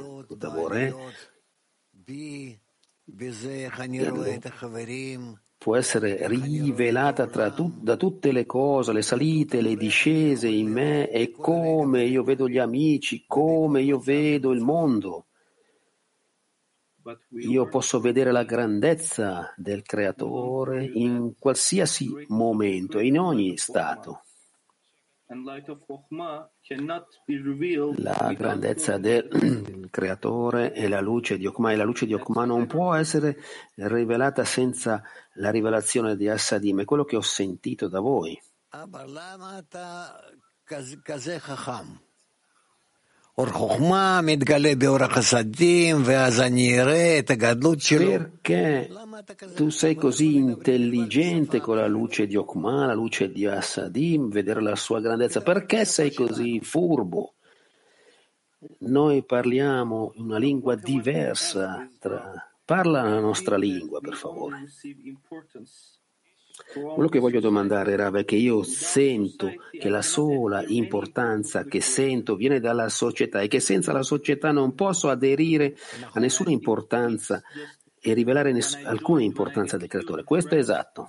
Boré, 0.51 0.93
può 5.57 5.77
essere 5.77 6.27
rivelata 6.27 7.27
tra 7.29 7.51
tu- 7.53 7.73
da 7.81 7.97
tutte 7.97 8.33
le 8.33 8.45
cose, 8.47 8.93
le 8.93 9.03
salite, 9.03 9.61
le 9.63 9.77
discese 9.77 10.49
in 10.49 10.73
me 10.73 11.09
e 11.09 11.31
come 11.31 12.05
io 12.05 12.23
vedo 12.25 12.49
gli 12.49 12.59
amici, 12.59 13.25
come 13.27 13.81
io 13.83 13.99
vedo 13.99 14.51
il 14.51 14.61
mondo. 14.61 15.29
Io 17.31 17.69
posso 17.69 18.01
vedere 18.01 18.33
la 18.33 18.45
grandezza 18.45 19.53
del 19.57 19.83
creatore 19.83 20.85
in 20.85 21.35
qualsiasi 21.39 22.25
momento 22.29 22.99
e 22.99 23.07
in 23.07 23.19
ogni 23.19 23.57
stato. 23.59 24.23
La 27.97 28.35
grandezza 28.37 28.97
del 28.99 29.89
creatore 29.91 30.73
è 30.73 30.87
la 30.87 31.01
luce 31.01 31.37
di 31.37 31.47
Okma 31.47 31.73
e 31.73 31.77
la 31.77 31.85
luce 31.85 32.07
di 32.07 32.15
Okma 32.15 32.45
non 32.45 32.67
può 32.67 32.95
essere 32.95 33.39
rivelata 33.75 34.45
senza 34.45 35.03
la 35.35 35.51
rivelazione 35.51 36.17
di 36.17 36.29
Assadim, 36.29 36.83
è 36.83 36.85
quello 36.85 37.05
che 37.05 37.17
ho 37.17 37.23
sentito 37.23 37.89
da 37.89 38.01
voi. 38.01 38.39
Perché 48.07 48.89
tu 49.55 49.71
sei 49.71 49.97
così 49.97 50.37
intelligente 50.37 51.61
con 51.61 51.77
la 51.77 51.89
luce 51.89 52.27
di 52.29 52.37
Okma, 52.37 52.87
la 52.87 52.95
luce 52.95 53.33
di 53.33 53.45
Assadim, 53.47 54.29
vedere 54.31 54.63
la 54.63 54.77
sua 54.77 55.01
grandezza? 55.01 55.41
Perché 55.41 55.85
sei 55.85 56.13
così 56.15 56.61
furbo? 56.61 57.35
Noi 58.79 59.25
parliamo 59.25 60.13
una 60.17 60.39
lingua 60.39 60.77
diversa. 60.77 61.89
tra- 61.99 62.49
Parla 62.65 63.03
la 63.03 63.21
nostra 63.21 63.57
lingua, 63.57 64.01
per 64.01 64.15
favore. 64.15 64.57
Quello 66.73 67.09
che 67.09 67.19
voglio 67.19 67.41
domandare, 67.41 67.97
Rav, 67.97 68.17
è 68.19 68.25
che 68.25 68.37
io 68.37 68.63
sento 68.63 69.53
che 69.73 69.89
la 69.89 70.03
sola 70.03 70.65
importanza 70.67 71.65
che 71.65 71.81
sento 71.81 72.37
viene 72.37 72.61
dalla 72.61 72.89
società 72.89 73.41
e 73.41 73.49
che 73.49 73.59
senza 73.59 73.93
la 73.93 74.03
società 74.03 74.53
non 74.53 74.75
posso 74.75 75.09
aderire 75.09 75.77
a 76.13 76.21
nessuna 76.21 76.51
importanza 76.51 77.43
e 78.01 78.13
rivelare 78.13 78.53
ness- 78.53 78.79
alcuna 78.85 79.23
importanza 79.23 79.77
del 79.77 79.89
creatore. 79.89 80.23
Questo 80.23 80.55
è 80.55 80.59
esatto. 80.59 81.09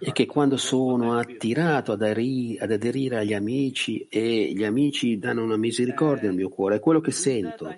E 0.00 0.12
che 0.12 0.26
quando 0.26 0.56
sono 0.58 1.16
attirato 1.16 1.92
ad, 1.92 2.02
ari- 2.02 2.58
ad 2.58 2.70
aderire 2.70 3.18
agli 3.18 3.32
amici 3.32 4.06
e 4.08 4.52
gli 4.52 4.64
amici 4.64 5.18
danno 5.18 5.42
una 5.42 5.56
misericordia 5.56 6.28
al 6.28 6.34
mio 6.34 6.50
cuore, 6.50 6.76
è 6.76 6.80
quello 6.80 7.00
che 7.00 7.10
sento. 7.10 7.74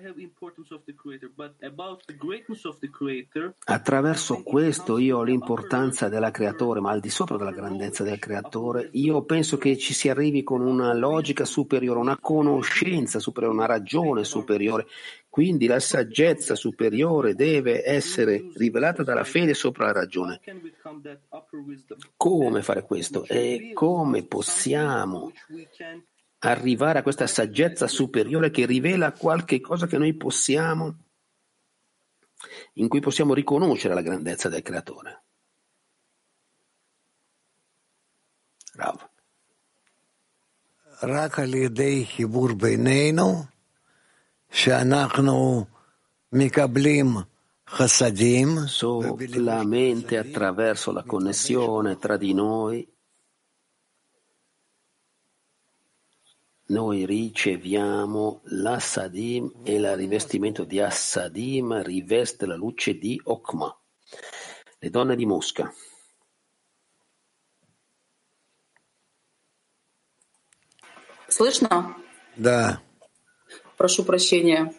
Attraverso 3.63 4.43
questo 4.43 4.97
io 4.97 5.17
ho 5.19 5.23
l'importanza 5.23 6.09
della 6.09 6.31
creatore, 6.31 6.81
ma 6.81 6.91
al 6.91 6.99
di 6.99 7.09
sopra 7.09 7.37
della 7.37 7.51
grandezza 7.51 8.03
del 8.03 8.19
creatore, 8.19 8.89
io 8.93 9.23
penso 9.23 9.57
che 9.57 9.77
ci 9.77 9.93
si 9.93 10.09
arrivi 10.09 10.43
con 10.43 10.61
una 10.61 10.93
logica 10.93 11.45
superiore, 11.45 11.99
una 11.99 12.19
conoscenza 12.19 13.19
superiore, 13.19 13.55
una 13.55 13.65
ragione 13.65 14.23
superiore. 14.25 14.85
Quindi 15.33 15.65
la 15.65 15.79
saggezza 15.79 16.53
superiore 16.53 17.33
deve 17.33 17.83
essere 17.83 18.51
rivelata 18.53 19.01
dalla 19.01 19.23
fede 19.23 19.55
sopra 19.55 19.87
la 19.87 19.93
ragione. 19.93 20.39
Come 22.15 22.61
fare 22.61 22.83
questo? 22.83 23.25
E 23.25 23.71
come 23.73 24.27
possiamo 24.27 25.31
arrivare 26.37 26.99
a 26.99 27.01
questa 27.01 27.25
saggezza 27.25 27.87
superiore 27.87 28.51
che 28.51 28.67
rivela 28.67 29.11
qualche 29.11 29.59
cosa 29.59 29.87
che 29.87 29.97
noi 29.97 30.13
possiamo, 30.13 30.97
in 32.73 32.87
cui 32.87 32.99
possiamo 32.99 33.33
riconoscere 33.33 33.95
la 33.95 34.03
grandezza 34.03 34.49
del 34.49 34.61
Creatore? 34.61 35.23
Bravo. 38.75 39.09
Rakali 40.99 41.71
dei 41.71 42.07
Hibur 42.17 42.53
Beinenu 42.53 43.49
solamente 48.66 50.16
attraverso 50.16 50.90
la 50.90 51.02
connessione 51.02 51.98
tra 51.98 52.16
di 52.16 52.32
noi, 52.32 52.86
noi 56.68 57.06
riceviamo 57.06 58.40
l'assadim 58.44 59.60
e 59.64 59.74
il 59.74 59.96
rivestimento 59.96 60.64
di 60.64 60.80
assadim 60.80 61.82
riveste 61.82 62.46
la 62.46 62.56
luce 62.56 62.98
di 62.98 63.20
Okma. 63.24 63.74
Le 64.78 64.90
donne 64.90 65.16
di 65.16 65.26
Mosca. 65.26 65.72
Слышно? 71.28 71.94
да. 72.36 72.80
Прошу 73.77 74.03
прощения. 74.03 74.73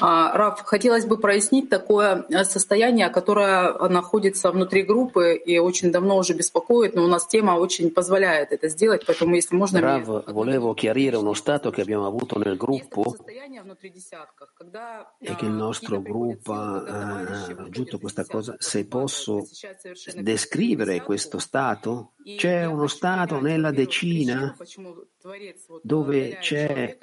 А, 0.00 0.36
Раф, 0.36 0.62
хотелось 0.64 1.04
бы 1.04 1.18
прояснить 1.18 1.68
такое 1.68 2.26
э, 2.28 2.44
состояние, 2.44 3.08
которое 3.10 3.72
находится 3.88 4.50
внутри 4.50 4.82
группы 4.82 5.34
и 5.34 5.58
очень 5.58 5.92
давно 5.92 6.16
уже 6.16 6.34
беспокоит, 6.34 6.94
но 6.94 7.04
у 7.04 7.06
нас 7.06 7.26
тема 7.26 7.52
очень 7.52 7.90
позволяет 7.90 8.52
это 8.52 8.68
сделать, 8.68 9.04
поэтому 9.06 9.36
если 9.36 9.54
можно 9.54 9.78
мне 9.78 9.86
Rav, 9.86 10.24
volevo 10.32 10.74
chiarire 10.74 11.16
uno 11.16 11.34
stato 11.34 11.70
che 11.70 11.82
abbiamo 11.82 12.06
avuto 12.06 12.38
nel 12.38 12.56
gruppo 12.56 13.14
e 15.20 15.34
che 15.36 15.44
il 15.44 15.52
nostro 15.52 16.00
gruppo 16.00 16.52
ha 16.52 17.24
raggiunto 17.56 17.98
questa 17.98 18.24
cosa. 18.24 18.56
Se 18.58 18.86
posso 18.86 19.46
descrivere 20.16 21.02
questo 21.02 21.38
stato, 21.38 22.12
c'è 22.36 22.64
uno 22.64 22.88
stato 22.88 23.40
nella 23.40 23.70
decina 23.70 24.56
dove 25.82 26.38
c'è 26.40 26.98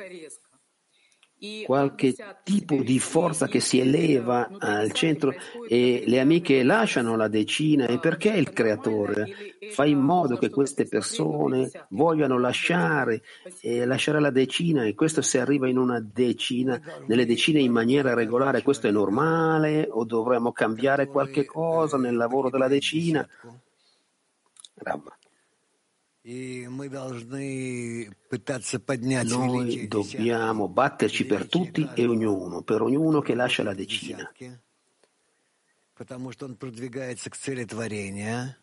qualche 1.65 2.15
tipo 2.43 2.75
di 2.81 2.99
forza 2.99 3.47
che 3.47 3.59
si 3.59 3.79
eleva 3.79 4.49
al 4.57 4.91
centro 4.91 5.33
e 5.67 6.03
le 6.05 6.19
amiche 6.19 6.63
lasciano 6.63 7.15
la 7.15 7.27
decina. 7.27 7.87
E 7.87 7.99
perché 7.99 8.29
il 8.29 8.51
creatore 8.51 9.55
fa 9.71 9.85
in 9.85 9.99
modo 9.99 10.37
che 10.37 10.49
queste 10.49 10.85
persone 10.85 11.69
vogliano 11.89 12.39
lasciare 12.39 13.21
e 13.61 13.85
lasciare 13.85 14.19
la 14.19 14.31
decina 14.31 14.83
e 14.85 14.95
questo 14.95 15.21
se 15.21 15.39
arriva 15.39 15.67
in 15.67 15.77
una 15.77 15.99
decina, 15.99 16.79
nelle 17.07 17.25
decine 17.25 17.59
in 17.59 17.71
maniera 17.71 18.13
regolare, 18.13 18.61
questo 18.61 18.87
è 18.87 18.91
normale? 18.91 19.87
O 19.89 20.05
dovremmo 20.05 20.51
cambiare 20.51 21.07
qualche 21.07 21.45
cosa 21.45 21.97
nel 21.97 22.15
lavoro 22.15 22.49
della 22.49 22.67
decina? 22.67 23.27
Rav. 24.75 25.21
Noi 29.23 29.87
dobbiamo 29.89 30.69
batterci 30.69 31.25
per 31.25 31.49
tutti 31.49 31.89
e 31.93 32.05
ognuno, 32.05 32.61
per 32.61 32.81
ognuno 32.81 33.19
che 33.19 33.35
lascia 33.35 33.61
la 33.61 33.73
decina. 33.73 34.31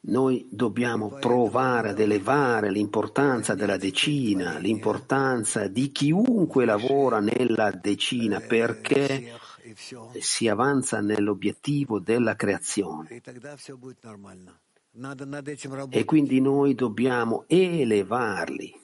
Noi 0.00 0.48
dobbiamo 0.50 1.08
provare 1.10 1.90
ad 1.90 2.00
elevare 2.00 2.70
l'importanza 2.70 3.54
della 3.54 3.76
decina, 3.76 4.56
l'importanza 4.56 5.68
di 5.68 5.92
chiunque 5.92 6.64
lavora 6.64 7.20
nella 7.20 7.70
decina, 7.72 8.40
perché 8.40 9.38
si 10.18 10.48
avanza 10.48 11.02
nell'obiettivo 11.02 12.00
della 12.00 12.36
creazione. 12.36 13.20
E 15.90 16.04
quindi 16.04 16.40
noi 16.40 16.74
dobbiamo 16.74 17.44
elevarli 17.46 18.78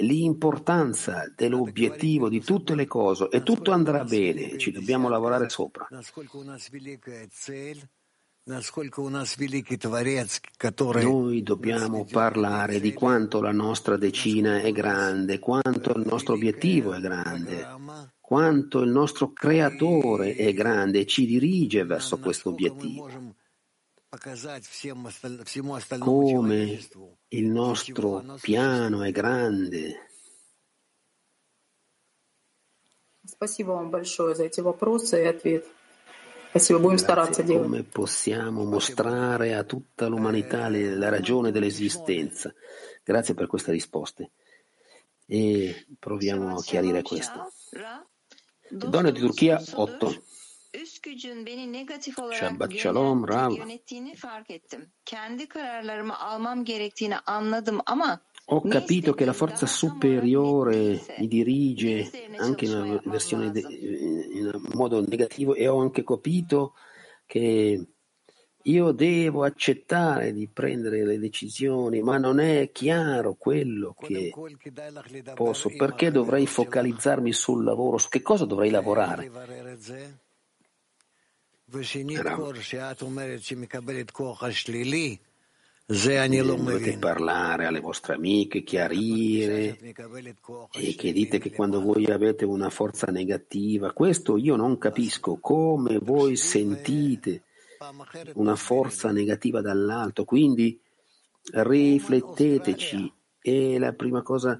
l'importanza 0.00 1.32
dell'obiettivo 1.34 2.28
di 2.28 2.42
tutte 2.42 2.74
le 2.74 2.86
cose 2.86 3.28
e 3.30 3.42
tutto 3.42 3.70
andrà 3.70 4.04
bene, 4.04 4.58
ci 4.58 4.72
dobbiamo 4.72 5.08
lavorare 5.08 5.48
sopra. 5.48 5.88
Noi 11.02 11.42
dobbiamo 11.42 12.04
parlare 12.04 12.80
di 12.80 12.92
quanto 12.92 13.40
la 13.40 13.52
nostra 13.52 13.96
decina 13.96 14.60
è 14.60 14.72
grande, 14.72 15.38
quanto 15.38 15.96
il 15.96 16.04
nostro 16.06 16.34
obiettivo 16.34 16.92
è 16.92 17.00
grande, 17.00 17.66
quanto 18.20 18.80
il 18.80 18.90
nostro 18.90 19.32
creatore 19.32 20.34
è 20.34 20.52
grande 20.52 21.00
e 21.00 21.06
ci 21.06 21.24
dirige 21.24 21.84
verso 21.84 22.18
questo 22.18 22.50
obiettivo 22.50 23.42
come 25.99 26.79
il 27.29 27.45
nostro 27.45 28.23
piano 28.41 29.03
è 29.03 29.11
grande. 29.11 30.07
Спасибо 33.25 33.73
вам 33.73 33.91
большое 33.91 34.33
за 34.33 34.45
эти 34.45 34.59
вопросы 34.61 35.21
и 35.21 35.27
ответ. 35.27 35.65
Спасибо, 36.49 36.79
будем 36.79 36.97
стараться 36.97 37.43
Grazie. 37.43 37.45
делать. 37.45 37.69
Come 37.69 37.83
possiamo 37.83 38.63
mostrare 38.65 39.53
a 39.53 39.63
tutta 39.63 40.07
l'umanità 40.07 40.67
le- 40.67 40.95
la 40.95 41.09
ragione 41.09 41.51
dell'esistenza? 41.51 42.51
Grazie 43.03 43.35
per 43.35 43.45
queste 43.45 43.71
risposte. 43.71 44.31
E 45.27 45.85
proviamo 45.99 46.57
a 46.57 46.61
chiarire 46.63 47.03
questo. 47.03 47.51
Donne 48.67 49.11
di 49.11 49.19
Turchia 49.19 49.61
8. 49.75 50.23
Üst 50.82 51.02
gücün 51.02 51.46
beni 51.46 51.72
negatif 51.72 52.18
olarak 52.18 52.72
shalom, 52.72 53.28
Rav. 53.28 53.50
yönettiğini 53.50 54.14
fark 54.16 54.50
ettim. 54.50 54.86
Kendi 55.04 55.46
kararlarımı 55.48 56.18
almam 56.18 56.64
gerektiğini 56.64 57.16
anladım 57.18 57.80
ama 57.86 58.20
Ho 58.46 58.62
capito 58.70 59.16
che 59.16 59.26
la 59.26 59.32
forza 59.32 59.66
superiore 59.66 60.98
mi 61.18 61.30
dirige 61.30 62.06
anche 62.40 62.66
in 62.66 62.72
una 62.72 63.00
versione 63.06 63.54
de- 63.54 63.60
in 64.34 64.46
un 64.46 64.62
modo 64.74 65.00
negativo 65.00 65.54
e 65.56 65.66
ho 65.68 65.80
anche 65.80 66.04
capito 66.04 66.72
che 67.26 67.80
io 68.64 68.92
devo 68.92 69.44
accettare 69.44 70.32
di 70.32 70.46
prendere 70.48 71.04
le 71.06 71.18
decisioni, 71.18 72.02
ma 72.02 72.18
non 72.18 72.38
è 72.38 72.70
chiaro 72.72 73.34
quello 73.34 73.94
che 73.98 74.30
posso. 75.34 75.70
Perché 75.70 76.10
dovrei 76.10 76.46
focalizzarmi 76.46 77.32
sul 77.32 77.64
lavoro? 77.64 77.98
Su 77.98 78.08
che 78.10 78.20
cosa 78.22 78.44
dovrei 78.44 78.70
lavorare? 78.70 79.30
Dovete 86.72 86.98
parlare 86.98 87.66
alle 87.66 87.80
vostre 87.80 88.14
amiche, 88.14 88.62
chiarire 88.62 89.78
e 90.72 90.94
che 90.94 91.12
dite 91.12 91.38
che 91.38 91.50
quando 91.50 91.80
voi 91.82 92.06
avete 92.06 92.44
una 92.44 92.70
forza 92.70 93.06
negativa, 93.08 93.92
questo 93.92 94.36
io 94.36 94.56
non 94.56 94.78
capisco 94.78 95.36
come 95.36 95.98
voi 95.98 96.36
sentite 96.36 97.42
una 98.34 98.56
forza 98.56 99.10
negativa 99.10 99.60
dall'alto, 99.60 100.24
quindi 100.24 100.80
rifletteteci 101.52 103.12
e 103.40 103.78
la 103.78 103.92
prima 103.92 104.22
cosa 104.22 104.58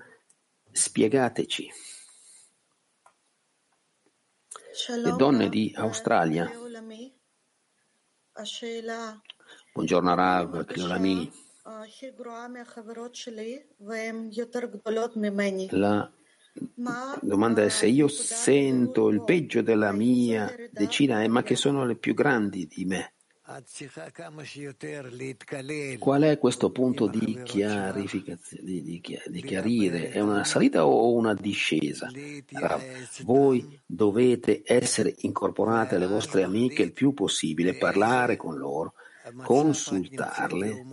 spiegateci. 0.71 1.71
Le 5.03 5.17
donne 5.17 5.49
di 5.49 5.73
Australia. 5.77 6.64
Buongiorno 9.73 10.13
Rav, 10.13 10.65
Kilolami. 10.65 11.31
La 15.71 16.11
domanda 17.21 17.63
è 17.63 17.69
se 17.69 17.87
io 17.87 18.09
sento 18.09 19.09
il 19.09 19.23
peggio 19.23 19.63
della 19.63 19.93
mia 19.93 20.53
decina, 20.73 21.23
eh, 21.23 21.29
ma 21.29 21.45
che 21.45 21.55
sono 21.55 21.85
le 21.85 21.95
più 21.95 22.13
grandi 22.13 22.67
di 22.67 22.85
me. 22.85 23.15
Qual 25.99 26.23
è 26.23 26.39
questo 26.39 26.71
punto 26.71 27.07
di 27.07 27.43
di, 28.63 28.83
di 28.83 29.01
di 29.27 29.43
chiarire? 29.43 30.11
È 30.11 30.21
una 30.21 30.45
salita 30.45 30.87
o 30.87 31.13
una 31.13 31.35
discesa? 31.35 32.11
Voi 33.23 33.81
dovete 33.85 34.63
essere 34.65 35.15
incorporate 35.19 35.97
alle 35.97 36.07
vostre 36.07 36.43
amiche 36.43 36.83
il 36.83 36.93
più 36.93 37.13
possibile, 37.13 37.77
parlare 37.77 38.37
con 38.37 38.57
loro, 38.57 38.95
consultarle 39.43 40.85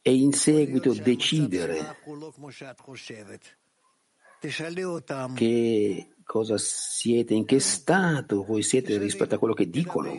e 0.00 0.14
in 0.14 0.32
seguito 0.32 0.94
decidere 0.94 1.96
che 5.34 6.13
cosa 6.24 6.56
siete, 6.58 7.34
in 7.34 7.44
che 7.44 7.60
stato 7.60 8.42
voi 8.44 8.62
siete 8.62 8.98
rispetto 8.98 9.36
a 9.36 9.38
quello 9.38 9.54
che 9.54 9.70
dicono. 9.70 10.12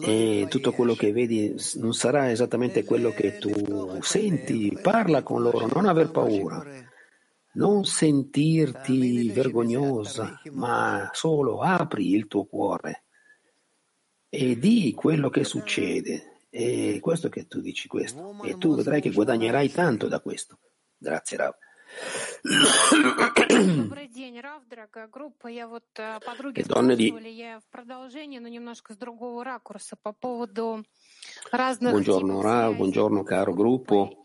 E 0.00 0.46
tutto 0.48 0.72
quello 0.72 0.94
che 0.94 1.12
vedi 1.12 1.54
non 1.76 1.94
sarà 1.94 2.30
esattamente 2.30 2.84
quello 2.84 3.10
che 3.10 3.38
tu 3.38 3.98
senti. 4.02 4.76
Parla 4.82 5.22
con 5.22 5.42
loro, 5.42 5.66
non 5.66 5.86
aver 5.86 6.10
paura. 6.10 6.88
Non 7.52 7.84
sentirti 7.84 9.30
vergognosa, 9.30 10.40
ma 10.52 11.10
solo 11.12 11.60
apri 11.60 12.12
il 12.12 12.28
tuo 12.28 12.44
cuore 12.44 13.04
e 14.28 14.56
di 14.56 14.92
quello 14.94 15.30
che 15.30 15.42
succede. 15.44 16.46
E 16.50 16.98
questo 17.00 17.28
che 17.28 17.46
tu 17.46 17.60
dici 17.60 17.86
questo. 17.88 18.40
E 18.44 18.58
tu 18.58 18.74
vedrai 18.74 19.00
che 19.00 19.10
guadagnerai 19.10 19.70
tanto 19.70 20.08
da 20.08 20.20
questo. 20.20 20.58
Grazie, 20.96 21.36
Rav. 21.36 21.54
Le 26.52 26.62
donne 26.66 26.94
di... 26.96 27.10
Buongiorno 31.90 32.40
Rav, 32.40 32.76
buongiorno 32.76 33.22
caro 33.22 33.52
gruppo. 33.52 34.20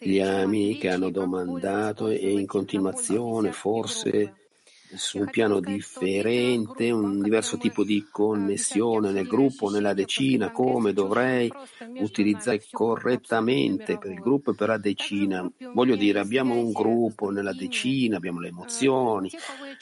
Gli 0.00 0.20
amici 0.20 0.88
hanno 0.88 1.10
domandato 1.10 2.08
e 2.08 2.30
in 2.30 2.46
continuazione 2.46 3.52
forse 3.52 4.45
su 4.94 5.18
un 5.18 5.30
piano 5.30 5.60
differente, 5.60 6.90
un 6.90 7.22
diverso 7.22 7.56
tipo 7.56 7.84
di 7.84 8.06
connessione 8.10 9.10
nel 9.10 9.26
gruppo, 9.26 9.70
nella 9.70 9.94
decina, 9.94 10.50
come 10.50 10.92
dovrei 10.92 11.50
utilizzare 11.98 12.62
correttamente 12.70 13.98
per 13.98 14.12
il 14.12 14.20
gruppo 14.20 14.52
e 14.52 14.54
per 14.54 14.68
la 14.68 14.78
decina. 14.78 15.50
Voglio 15.72 15.96
dire, 15.96 16.20
abbiamo 16.20 16.54
un 16.54 16.72
gruppo 16.72 17.30
nella 17.30 17.52
decina, 17.52 18.16
abbiamo 18.16 18.40
le 18.40 18.48
emozioni, 18.48 19.30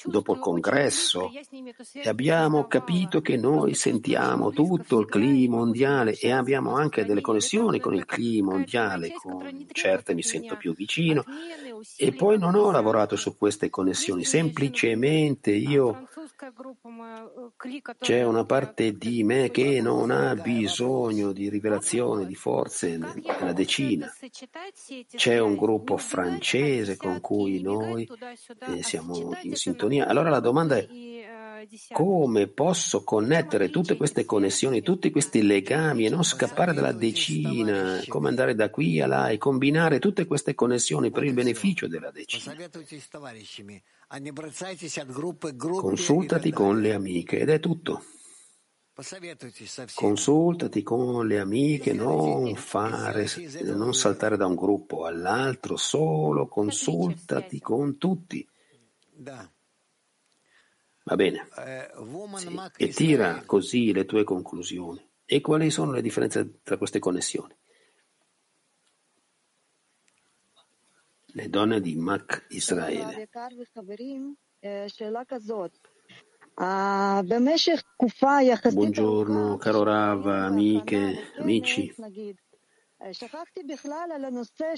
dopo 0.04 0.34
il 0.34 0.38
congresso 0.38 1.30
e 1.92 2.08
abbiamo 2.08 2.66
capito 2.66 3.20
che 3.20 3.36
noi 3.36 3.74
sentiamo 3.74 4.50
tutto 4.50 5.00
il 5.00 5.06
clima 5.06 5.56
mondiale 5.56 6.16
e 6.18 6.30
abbiamo 6.30 6.74
anche 6.74 7.04
delle 7.04 7.20
connessioni 7.20 7.80
con 7.80 7.94
il 7.94 8.06
clima 8.06 8.52
mondiale, 8.52 9.12
con 9.12 9.66
certe 9.72 10.14
mi 10.14 10.22
sento 10.22 10.56
più 10.56 10.74
vicino 10.74 11.24
e 11.96 12.12
poi 12.12 12.38
non 12.38 12.54
ho 12.54 12.70
lavorato 12.70 13.16
su 13.16 13.36
queste 13.36 13.70
connessioni, 13.70 14.24
semplicemente 14.24 14.93
io 15.50 16.08
c'è 17.98 18.22
una 18.22 18.44
parte 18.44 18.96
di 18.96 19.22
me 19.22 19.50
che 19.50 19.80
non 19.80 20.10
ha 20.10 20.34
bisogno 20.34 21.32
di 21.32 21.48
rivelazione, 21.48 22.26
di 22.26 22.34
forze 22.34 22.96
nella 22.96 23.52
decina. 23.52 24.12
C'è 25.14 25.38
un 25.38 25.56
gruppo 25.56 25.96
francese 25.96 26.96
con 26.96 27.20
cui 27.20 27.60
noi 27.60 28.08
eh, 28.68 28.82
siamo 28.82 29.36
in 29.42 29.56
sintonia. 29.56 30.06
Allora 30.06 30.30
la 30.30 30.40
domanda 30.40 30.76
è 30.76 30.88
come 31.92 32.48
posso 32.48 33.04
connettere 33.04 33.70
tutte 33.70 33.96
queste 33.96 34.24
connessioni, 34.24 34.82
tutti 34.82 35.10
questi 35.10 35.42
legami 35.42 36.06
e 36.06 36.10
non 36.10 36.22
scappare 36.22 36.72
dalla 36.72 36.92
decina, 36.92 38.02
come 38.08 38.28
andare 38.28 38.54
da 38.54 38.70
qui 38.70 39.00
a 39.00 39.06
là 39.06 39.28
e 39.28 39.38
combinare 39.38 39.98
tutte 39.98 40.26
queste 40.26 40.54
connessioni 40.54 41.10
per 41.10 41.24
il 41.24 41.32
beneficio 41.32 41.86
della 41.86 42.10
decina. 42.10 42.54
Consultati 45.80 46.50
con 46.52 46.80
le 46.80 46.92
amiche 46.92 47.38
ed 47.38 47.48
è 47.48 47.58
tutto. 47.60 48.04
Consultati 49.94 50.82
con 50.84 51.26
le 51.26 51.40
amiche, 51.40 51.92
non 51.92 52.54
fare, 52.54 53.26
non 53.62 53.92
saltare 53.92 54.36
da 54.36 54.46
un 54.46 54.54
gruppo 54.54 55.04
all'altro, 55.04 55.76
solo 55.76 56.46
consultati 56.46 57.58
con 57.60 57.98
tutti. 57.98 58.46
Va 61.04 61.16
bene. 61.16 61.48
Sì. 62.38 62.84
E 62.84 62.88
tira 62.88 63.42
così 63.44 63.92
le 63.92 64.04
tue 64.04 64.22
conclusioni. 64.22 65.04
E 65.24 65.40
quali 65.40 65.70
sono 65.70 65.92
le 65.92 66.02
differenze 66.02 66.60
tra 66.62 66.76
queste 66.76 66.98
connessioni? 66.98 67.54
Le 71.36 71.48
donne 71.48 71.80
di 71.80 71.96
Mac 71.96 72.46
Israele. 72.50 73.28
Buongiorno, 78.70 79.56
caro 79.56 79.82
Rav, 79.82 80.26
amiche, 80.28 81.32
amici. 81.38 81.92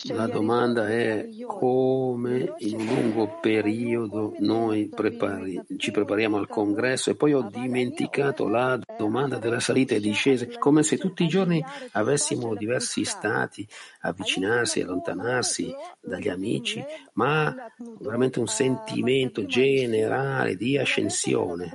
La 0.08 0.26
domanda 0.26 0.88
è 0.88 1.28
come 1.46 2.54
in 2.58 2.80
un 2.80 2.86
lungo 2.86 3.38
periodo 3.40 4.34
noi 4.38 4.88
prepari, 4.88 5.62
ci 5.76 5.92
prepariamo 5.92 6.36
al 6.36 6.48
congresso. 6.48 7.10
E 7.10 7.14
poi 7.14 7.34
ho 7.34 7.42
dimenticato 7.42 8.48
la 8.48 8.80
domanda 8.98 9.38
della 9.38 9.60
salita 9.60 9.94
e 9.94 10.00
discesa, 10.00 10.44
come 10.58 10.82
se 10.82 10.96
tutti 10.96 11.22
i 11.22 11.28
giorni 11.28 11.64
avessimo 11.92 12.56
diversi 12.56 13.04
stati, 13.04 13.68
avvicinarsi, 14.08 14.80
allontanarsi 14.80 15.74
dagli 16.00 16.28
amici, 16.28 16.84
ma 17.14 17.54
veramente 17.98 18.38
un 18.38 18.46
sentimento 18.46 19.46
generale 19.46 20.56
di 20.56 20.78
ascensione. 20.78 21.74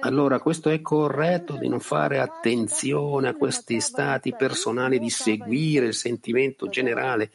Allora 0.00 0.40
questo 0.40 0.70
è 0.70 0.80
corretto 0.80 1.56
di 1.56 1.68
non 1.68 1.80
fare 1.80 2.18
attenzione 2.18 3.28
a 3.28 3.34
questi 3.34 3.80
stati 3.80 4.34
personali, 4.34 4.98
di 4.98 5.10
seguire 5.10 5.86
il 5.86 5.94
sentimento 5.94 6.68
generale. 6.68 7.30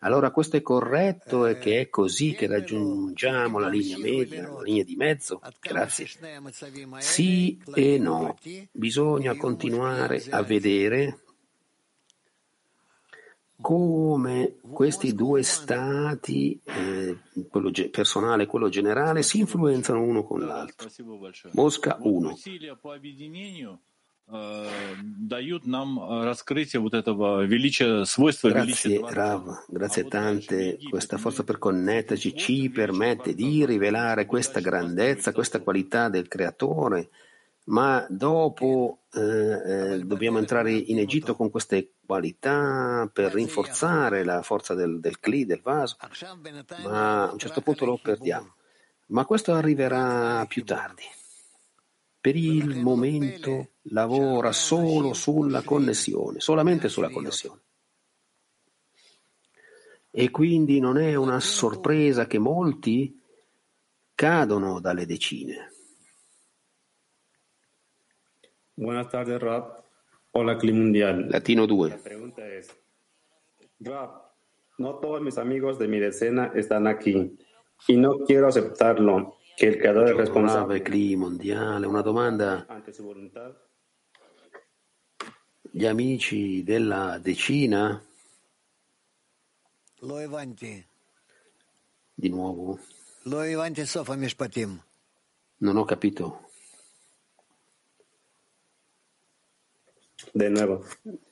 Allora 0.00 0.30
questo 0.30 0.56
è 0.56 0.62
corretto 0.62 1.46
e 1.46 1.58
che 1.58 1.80
è 1.80 1.88
così 1.88 2.32
che 2.32 2.46
raggiungiamo 2.46 3.58
la 3.58 3.68
linea 3.68 3.98
media, 3.98 4.48
la 4.48 4.62
linea 4.62 4.84
di 4.84 4.94
mezzo? 4.94 5.40
Grazie. 5.58 6.06
Sì 6.98 7.60
e 7.74 7.98
no. 7.98 8.36
Bisogna 8.70 9.34
continuare 9.36 10.22
a 10.30 10.42
vedere 10.42 11.22
come 13.60 14.56
questi 14.60 15.14
due 15.14 15.42
stati, 15.42 16.60
eh, 16.64 17.18
quello 17.48 17.70
personale 17.90 18.44
e 18.44 18.46
quello 18.46 18.68
generale, 18.68 19.22
si 19.22 19.38
influenzano 19.38 20.02
uno 20.02 20.22
con 20.22 20.40
l'altro. 20.40 20.88
Mosca 21.52 21.96
1. 22.00 22.36
Grazie 28.98 29.14
Rav, 29.14 29.64
grazie 29.68 30.04
tante, 30.06 30.78
questa 30.90 31.16
forza 31.16 31.44
per 31.44 31.58
connetterci 31.58 32.34
ci 32.36 32.68
permette 32.70 33.34
di 33.34 33.64
rivelare 33.64 34.26
questa 34.26 34.58
grandezza, 34.58 35.30
questa 35.30 35.60
qualità 35.60 36.08
del 36.08 36.26
creatore, 36.26 37.10
ma 37.66 38.06
dopo 38.08 39.00
eh, 39.12 39.20
eh, 39.94 39.98
dobbiamo 40.04 40.38
entrare 40.38 40.72
in 40.72 40.98
Egitto 40.98 41.34
con 41.34 41.50
queste 41.50 41.94
qualità 42.04 43.10
per 43.12 43.32
rinforzare 43.32 44.24
la 44.24 44.42
forza 44.42 44.74
del, 44.74 45.00
del 45.00 45.18
cli, 45.18 45.44
del 45.46 45.60
vaso, 45.62 45.96
ma 46.84 47.28
a 47.28 47.32
un 47.32 47.38
certo 47.38 47.60
punto 47.62 47.84
lo 47.84 47.98
perdiamo. 48.00 48.54
Ma 49.08 49.24
questo 49.24 49.52
arriverà 49.52 50.44
più 50.46 50.64
tardi. 50.64 51.02
Per 52.20 52.34
il 52.34 52.80
momento 52.80 53.70
lavora 53.90 54.50
solo 54.52 55.12
sulla 55.12 55.62
connessione, 55.62 56.40
solamente 56.40 56.88
sulla 56.88 57.10
connessione. 57.10 57.60
E 60.10 60.30
quindi 60.30 60.80
non 60.80 60.98
è 60.98 61.14
una 61.14 61.38
sorpresa 61.40 62.26
che 62.26 62.38
molti 62.38 63.20
cadono 64.14 64.80
dalle 64.80 65.06
decine. 65.06 65.70
Buenas 68.78 69.08
tardes, 69.08 69.40
Rap. 69.40 69.80
Hola, 70.32 70.58
Clima 70.58 70.80
Mundial. 70.80 71.30
Latino 71.30 71.66
2. 71.66 71.90
La 71.90 71.96
pregunta 71.96 72.46
es, 72.46 72.68
Rap, 73.80 74.32
no 74.76 74.96
todos 74.96 75.22
mis 75.22 75.38
amigos 75.38 75.78
de 75.78 75.88
mi 75.88 75.98
decena 75.98 76.52
están 76.54 76.86
aquí 76.86 77.38
y 77.88 77.96
no 77.96 78.18
quiero 78.18 78.48
aceptarlo 78.48 79.38
che 79.56 79.68
il 79.68 79.78
creatore 79.78 80.10
è 80.10 80.14
responsabile. 80.14 80.82
Clima 80.82 81.24
mondiale, 81.24 81.86
una 81.86 82.02
domanda. 82.02 82.66
Gli 85.70 85.86
amici 85.86 86.62
della 86.62 87.18
decina? 87.18 88.04
Di 92.14 92.28
nuovo? 92.28 92.78
Ho 93.24 93.44
capito. 93.46 94.00
De 94.04 94.78
nuevo. 94.78 95.18
Non, 95.58 95.74
no 95.74 95.84
todos 95.86 96.45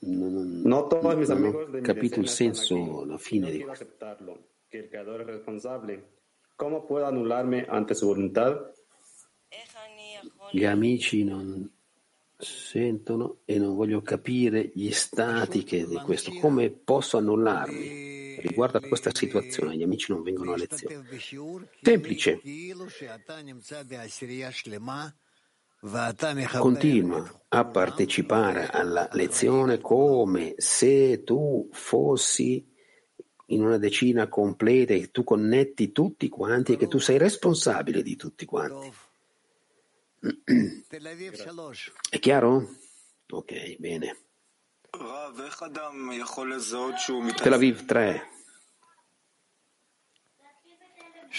non 0.01 0.47
mi 0.47 1.80
capito 1.82 2.20
il 2.20 2.28
senso, 2.28 3.05
la 3.05 3.18
fine 3.18 3.51
di 3.51 3.61
questo. 3.61 3.86
Gli 10.51 10.64
amici 10.64 11.24
non 11.24 11.70
sentono 12.36 13.38
e 13.45 13.59
non 13.59 13.74
voglio 13.74 14.03
capire 14.03 14.70
gli 14.74 14.90
stati 14.90 15.64
che 15.64 15.86
di 15.86 15.97
questo. 15.97 16.32
Come 16.40 16.70
posso 16.70 17.16
annullarmi 17.16 18.40
riguardo 18.40 18.78
a 18.78 18.80
questa 18.80 19.14
situazione? 19.14 19.76
Gli 19.76 19.82
amici 19.82 20.12
non 20.12 20.22
vengono 20.22 20.53
a 20.53 20.57
lezione. 20.57 21.07
Semplice. 21.80 22.40
Continua 26.59 27.43
a 27.49 27.64
partecipare 27.66 28.68
alla 28.68 29.07
lezione 29.12 29.80
come 29.80 30.55
se 30.57 31.22
tu 31.24 31.68
fossi 31.72 32.66
in 33.49 33.62
una 33.62 33.76
decina 33.76 34.28
completa 34.28 34.95
e 34.95 35.11
tu 35.11 35.24
connetti 35.24 35.93
tutti 35.93 36.30
quanti 36.30 36.72
e 36.72 36.76
che 36.78 36.89
tu 36.89 36.99
sei 36.99 37.18
responsabile 37.18 38.03
di 38.03 38.16
tutti 38.16 38.47
quanti. 38.47 38.91
È 42.09 42.18
chiaro? 42.18 42.76
Ok, 43.28 43.76
bene. 43.78 44.16
Tel 47.43 47.53
Aviv 47.53 47.85
3. 47.85 48.34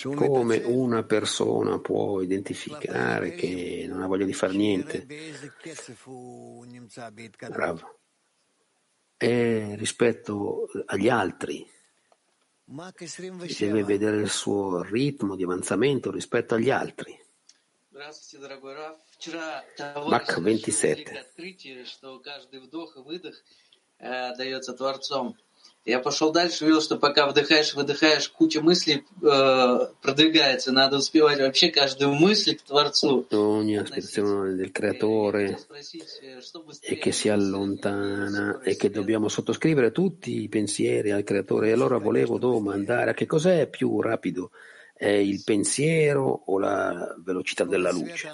Come 0.04 0.58
una 0.58 1.04
persona 1.04 1.80
può 1.80 2.22
identificare 2.22 3.34
che 3.34 3.86
non 3.88 4.02
ha 4.02 4.08
voglia 4.08 4.26
di 4.26 4.34
fare 4.34 4.54
niente? 4.54 5.06
Bravo. 7.50 8.00
E 9.18 9.76
rispetto 9.78 10.68
agli 10.86 11.08
altri, 11.08 11.66
deve 13.58 13.84
vedere 13.84 14.18
il 14.18 14.30
suo 14.30 14.82
ritmo 14.82 15.36
di 15.36 15.44
avanzamento 15.44 16.12
rispetto 16.12 16.56
agli 16.56 16.70
altri. 16.70 17.18
Mach 20.08 20.40
27. 20.42 21.34
Я 25.86 26.00
пошел 26.00 26.32
дальше, 26.32 26.64
увидел, 26.64 26.82
что 26.82 26.98
пока 26.98 27.28
вдыхаешь, 27.28 27.76
выдыхаешь, 27.76 28.28
куча 28.30 28.60
мыслей 28.60 29.06
э, 29.22 29.80
продвигается. 30.02 30.72
Надо 30.72 30.98
успевать 30.98 31.40
вообще 31.40 31.70
каждую 31.70 32.16
мысль 32.16 32.56
к 32.56 32.64
Творцу. 32.64 33.28
Del 33.30 34.72
creatore 34.72 35.60
e 36.82 36.98
che 36.98 37.12
si 37.12 37.30
allontana 37.30 38.62
e 38.64 38.76
che 38.76 38.90
dobbiamo 38.90 39.30
sottoscrivere 39.30 39.92
tutti 39.92 40.42
i 40.42 40.50
pensieri 40.50 41.12
al 41.12 41.24
creatore. 41.24 41.70
E 41.70 41.74
allora 41.74 42.00
volevo 42.00 42.40
domandare 42.40 43.12
a 43.12 43.14
che 43.14 43.28
cos'è 43.28 43.68
più 43.68 44.02
rapido? 44.02 44.50
È 44.92 45.08
il 45.08 45.44
pensiero 45.44 46.44
o 46.48 46.58
la 46.58 47.16
velocità 47.24 47.64
della 47.64 47.92
luce? 47.92 48.28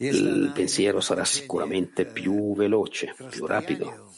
Il 0.00 0.50
pensiero 0.54 1.00
sarà 1.00 1.24
sicuramente 1.24 2.04
più 2.04 2.54
veloce, 2.54 3.14
più 3.30 3.46
rapido. 3.46 4.12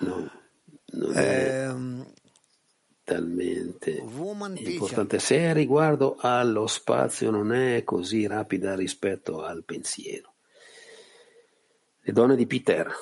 No, 0.00 0.30
non 0.86 1.16
è 1.16 1.72
talmente 3.04 3.90
importante. 3.90 5.18
Se 5.20 5.52
riguardo 5.52 6.16
allo 6.18 6.66
spazio 6.66 7.30
non 7.30 7.52
è 7.52 7.84
così 7.84 8.26
rapida 8.26 8.74
rispetto 8.74 9.42
al 9.42 9.62
pensiero. 9.64 10.34
Le 12.00 12.12
donne 12.12 12.34
di 12.34 12.46
Peter. 12.48 12.92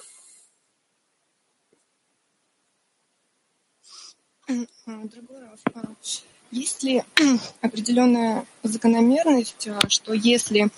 Дорогой 4.86 5.40
Раф, 5.40 5.62
а 5.74 5.94
Есть 6.55 6.83
ли 6.83 7.03
определенная 7.61 8.45
закономерность, 8.63 9.67
а, 9.67 9.87
что 9.89 10.13
если 10.13 10.69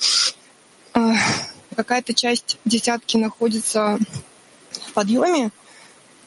а, 0.94 1.14
какая-то 1.76 2.14
часть 2.14 2.58
десятки 2.66 3.18
находится 3.18 4.00
в 4.72 4.94
подъеме, 4.94 5.52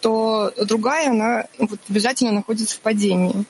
то 0.00 0.52
другая, 0.64 1.10
она 1.10 1.46
вот 1.58 1.80
обязательно 1.88 2.32
находится 2.32 2.76
в 2.76 2.80
падении. 2.80 3.44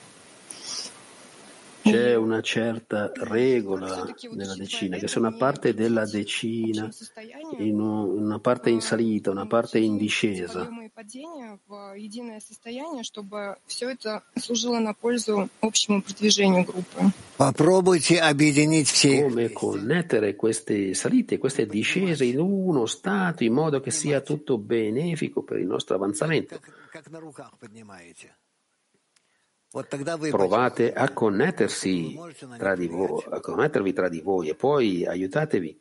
C'è 1.82 2.14
una 2.14 2.42
certa 2.42 3.10
regola 3.14 4.06
nella 4.32 4.54
decina, 4.54 4.98
che 4.98 5.08
se 5.08 5.18
una 5.18 5.32
parte 5.32 5.72
della 5.72 6.04
decina 6.04 6.90
in 7.58 7.80
una 7.80 8.38
parte 8.38 8.70
in 8.70 8.80
salita, 8.80 9.30
una 9.30 9.46
parte 9.46 9.78
in 9.78 9.96
discesa. 9.96 10.68
Come 19.22 19.52
connettere 19.52 20.36
queste 20.36 20.94
salite, 20.94 21.38
queste 21.38 21.66
discese 21.66 22.24
in 22.24 22.38
uno 22.38 22.86
stato 22.86 23.44
in 23.44 23.52
modo 23.52 23.80
che 23.80 23.90
sia 23.90 24.20
tutto 24.20 24.58
benefico 24.58 25.42
per 25.42 25.58
il 25.58 25.66
nostro 25.66 25.96
avanzamento. 25.96 26.60
Provate 30.30 30.92
a 30.92 31.12
connettersi 31.12 32.18
tra 32.58 32.74
di 32.74 32.88
voi, 32.88 33.24
a 33.30 33.38
connettervi 33.38 33.92
tra 33.92 34.08
di 34.08 34.20
voi 34.20 34.48
e 34.48 34.56
poi 34.56 35.06
aiutatevi 35.06 35.80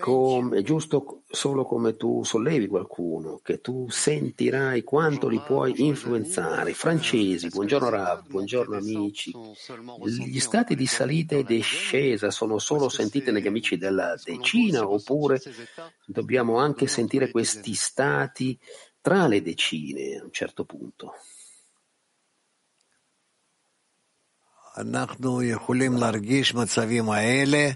Com- 0.00 0.52
è 0.52 0.62
giusto 0.62 1.22
solo 1.28 1.64
come 1.64 1.96
tu 1.96 2.24
sollevi 2.24 2.66
qualcuno, 2.66 3.38
che 3.42 3.60
tu 3.60 3.88
sentirai 3.88 4.82
quanto 4.82 5.28
li 5.28 5.40
puoi 5.40 5.74
influenzare. 5.76 6.74
Francesi, 6.74 7.48
buongiorno 7.48 7.88
Rav, 7.88 8.26
buongiorno 8.26 8.76
amici. 8.76 9.32
Gli 10.04 10.40
stati 10.40 10.74
di 10.74 10.86
salita 10.86 11.36
e 11.36 11.44
discesa 11.44 12.32
sono 12.32 12.58
solo 12.58 12.88
sentiti 12.88 13.30
negli 13.30 13.46
amici 13.46 13.76
della 13.78 14.16
decina 14.22 14.88
oppure 14.88 15.40
dobbiamo 16.04 16.58
anche 16.58 16.88
sentire 16.88 17.30
questi 17.30 17.74
stati 17.74 18.58
tra 19.00 19.28
le 19.28 19.40
decine 19.40 20.18
a 20.18 20.24
un 20.24 20.32
certo 20.32 20.64
punto? 20.64 21.12
אנחנו 24.78 25.42
יכולים 25.42 25.96
להרגיש 25.96 26.54
מצבים 26.54 27.10
האלה 27.10 27.70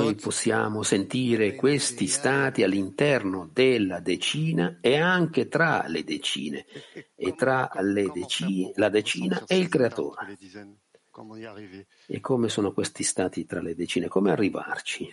noi 0.00 0.14
possiamo 0.16 0.82
sentire 0.82 1.54
questi 1.54 2.06
stati 2.08 2.62
all'interno 2.62 3.48
della 3.52 4.00
decina 4.00 4.78
e 4.80 4.98
anche 4.98 5.48
tra 5.48 5.86
le 5.86 6.04
decine, 6.04 6.66
e 7.14 7.34
tra 7.34 7.70
decine, 8.12 8.72
la 8.74 8.88
decina 8.90 9.44
e 9.46 9.56
il 9.56 9.68
creatore. 9.68 10.36
E 12.06 12.20
come 12.20 12.48
sono 12.48 12.72
questi 12.72 13.02
stati 13.02 13.46
tra 13.46 13.62
le 13.62 13.74
decine? 13.74 14.08
Come 14.08 14.30
arrivarci? 14.30 15.10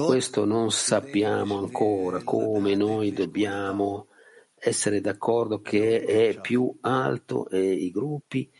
Allora, 0.00 0.06
questo 0.06 0.44
non 0.44 0.72
sappiamo 0.72 1.58
ancora 1.58 2.22
come 2.24 2.74
noi 2.74 3.12
dobbiamo 3.12 4.08
essere 4.54 5.00
d'accordo 5.00 5.60
che 5.60 6.04
è 6.04 6.40
più 6.40 6.78
alto 6.80 7.48
e 7.48 7.60
i 7.72 7.92
gruppi 7.92 8.50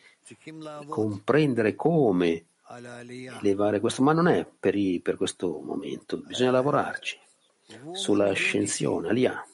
comprendere 0.86 1.74
come 1.74 2.46
elevare 3.40 3.80
questo, 3.80 4.02
ma 4.02 4.12
non 4.12 4.28
è 4.28 4.46
per, 4.46 4.76
i, 4.76 5.00
per 5.00 5.16
questo 5.16 5.60
momento, 5.60 6.18
bisogna 6.18 6.52
lavorarci 6.52 7.18
sull'ascensione, 7.92 9.08
Alia. 9.08 9.44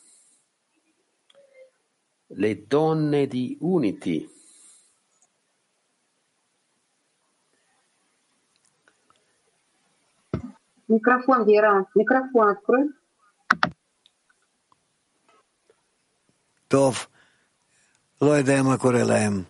Le 2.27 2.67
donne 2.67 3.27
di 3.27 3.57
Unity. 3.61 4.37
Микрофон, 10.89 11.47
Вера, 11.47 11.87
микрофон 11.95 12.49
открой. 12.49 12.89
Тов, 16.69 17.11
лойдаема 18.21 18.79
курелаем. 18.79 19.47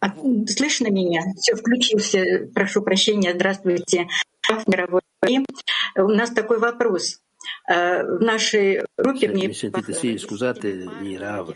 А, 0.00 0.08
слышно 0.46 0.88
меня? 0.90 1.22
Все, 1.36 1.54
включился. 1.54 2.48
Прошу 2.54 2.82
прощения. 2.82 3.34
Здравствуйте. 3.34 4.06
Мировой. 4.66 5.02
У 5.96 6.08
нас 6.08 6.30
такой 6.30 6.58
вопрос. 6.58 7.20
Э, 7.68 8.02
в 8.02 8.20
нашей 8.20 8.84
группе 8.96 9.28
мне... 9.28 9.50
Scusate, 9.50 10.84
Mirav. 11.00 11.54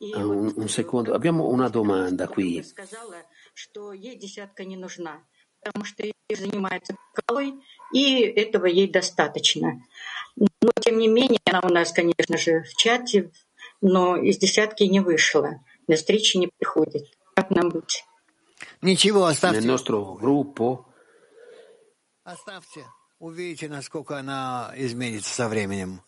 Un, 0.00 0.52
un 0.56 0.68
secondo. 0.68 1.12
Abbiamo 1.14 1.48
una 1.48 1.68
domanda 1.68 2.26
qui. 2.26 2.62
Сказала, 2.62 3.16
что 3.52 3.92
ей 3.92 4.16
десятка 4.16 4.64
не 4.64 4.76
нужна 4.76 5.22
потому 5.62 5.84
что 5.84 6.02
ей 6.04 6.14
занимается 6.30 6.96
калой, 7.14 7.54
и 7.92 8.20
этого 8.22 8.66
ей 8.66 8.88
достаточно. 8.88 9.82
Но, 10.36 10.70
тем 10.80 10.98
не 10.98 11.08
менее, 11.08 11.40
она 11.44 11.60
у 11.62 11.68
нас, 11.68 11.92
конечно 11.92 12.38
же, 12.38 12.62
в 12.62 12.74
чате, 12.76 13.30
но 13.80 14.16
из 14.16 14.38
десятки 14.38 14.84
не 14.84 15.00
вышла, 15.00 15.60
на 15.86 15.96
встречи 15.96 16.36
не 16.36 16.48
приходит. 16.48 17.06
Как 17.34 17.50
нам 17.50 17.68
быть? 17.68 18.04
Ничего, 18.82 19.24
оставьте. 19.24 19.60
gruppo 19.68 20.84
Оставьте. 22.24 22.86
Увидите, 23.18 23.68
насколько 23.68 24.18
она 24.18 24.72
изменится 24.76 25.32
со 25.32 25.48
временем. 25.48 26.00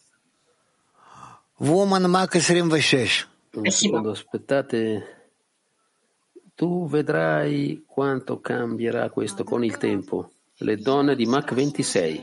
Woman 1.59 2.07
Mac 2.07 2.32
26. 2.32 3.26
Un 3.55 3.70
secondo, 3.70 4.12
aspettate. 4.12 5.05
Tu 6.62 6.86
vedrai 6.86 7.82
quanto 7.84 8.38
cambierà 8.38 9.10
questo 9.10 9.42
con 9.42 9.64
il 9.64 9.78
tempo. 9.78 10.30
Le 10.58 10.76
donne 10.76 11.16
di 11.16 11.26
Mach 11.26 11.52
26. 11.52 12.22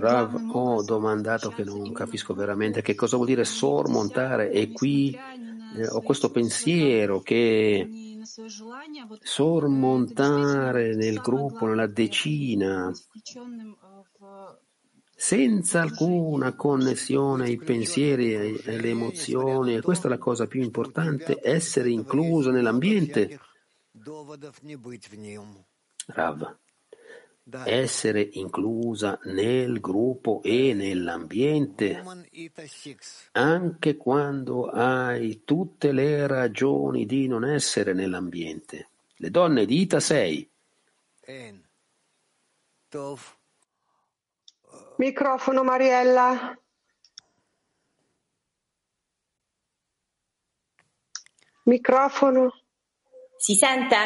Rav, 0.00 0.50
ho 0.54 0.82
domandato 0.82 1.48
che 1.48 1.64
non 1.64 1.92
capisco 1.92 2.34
veramente 2.34 2.82
che 2.82 2.94
cosa 2.94 3.16
vuol 3.16 3.28
dire 3.28 3.46
sormontare. 3.46 4.50
e 4.50 4.70
qui 4.70 5.14
eh, 5.14 5.88
ho 5.88 6.02
questo 6.02 6.30
pensiero 6.30 7.22
che 7.22 8.18
sormontare 9.22 10.94
nel 10.94 11.20
gruppo, 11.20 11.64
nella 11.64 11.86
decina, 11.86 12.92
senza 15.20 15.80
alcuna 15.80 16.54
connessione 16.54 17.46
ai 17.46 17.56
pensieri 17.56 18.34
e 18.34 18.62
alle 18.72 18.90
emozioni, 18.90 19.74
e 19.74 19.80
questa 19.80 20.06
è 20.06 20.10
la 20.10 20.16
cosa 20.16 20.46
più 20.46 20.62
importante, 20.62 21.40
essere 21.42 21.90
incluso 21.90 22.52
nell'ambiente. 22.52 23.40
Rav, 26.06 26.56
essere 27.64 28.28
inclusa 28.34 29.18
nel 29.24 29.80
gruppo 29.80 30.40
e 30.44 30.72
nell'ambiente, 30.72 32.00
anche 33.32 33.96
quando 33.96 34.66
hai 34.66 35.42
tutte 35.44 35.90
le 35.90 36.28
ragioni 36.28 37.06
di 37.06 37.26
non 37.26 37.44
essere 37.44 37.92
nell'ambiente. 37.92 38.90
Le 39.16 39.30
donne 39.30 39.66
di 39.66 39.80
Ita 39.80 39.98
6. 39.98 40.50
Microfono 44.98 45.62
Mariella. 45.62 46.58
Microfono. 51.62 52.52
Si 53.36 53.54
sente? 53.54 53.96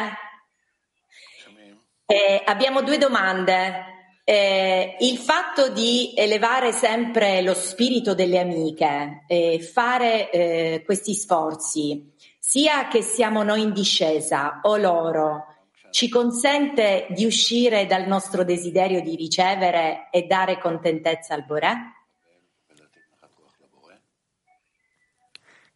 Eh, 2.05 2.43
abbiamo 2.45 2.82
due 2.82 2.99
domande. 2.99 4.20
Eh, 4.22 4.99
il 5.01 5.16
fatto 5.16 5.70
di 5.70 6.12
elevare 6.14 6.72
sempre 6.72 7.40
lo 7.40 7.55
spirito 7.55 8.14
delle 8.14 8.38
amiche, 8.38 9.24
e 9.26 9.61
fare 9.61 10.30
eh, 10.30 10.82
questi 10.84 11.14
sforzi, 11.14 12.12
sia 12.38 12.88
che 12.88 13.01
siamo 13.01 13.43
noi 13.43 13.62
in 13.62 13.72
discesa 13.72 14.61
o 14.62 14.76
loro, 14.76 15.51
ci 15.93 16.09
consente 16.09 17.07
di 17.11 17.26
uscire 17.26 17.86
dal 17.86 18.09
nostro 18.09 18.45
desiderio 18.45 19.03
di 19.03 19.14
ricevere 19.14 20.09
e 20.11 20.22
dare 20.22 20.59
contentezza 20.59 21.34
al 21.34 21.45
Boré? 21.45 21.74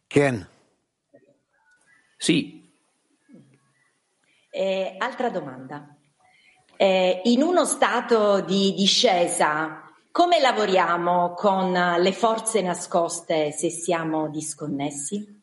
כן. 0.09 0.47
Sì, 2.17 2.57
Eh, 4.49 4.95
altra 4.97 5.29
domanda. 5.29 5.95
Eh, 6.77 7.21
in 7.25 7.43
uno 7.43 7.63
stato 7.63 8.41
di 8.41 8.73
discesa, 8.73 9.83
come 10.11 10.39
lavoriamo 10.39 11.33
con 11.35 11.71
le 11.71 12.11
forze 12.11 12.63
nascoste 12.63 13.51
se 13.51 13.69
siamo 13.69 14.29
disconnessi? 14.29 15.36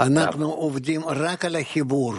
אנחנו 0.00 0.52
עובדים 0.52 1.00
רק 1.08 1.44
על 1.44 1.56
החיבור. 1.56 2.14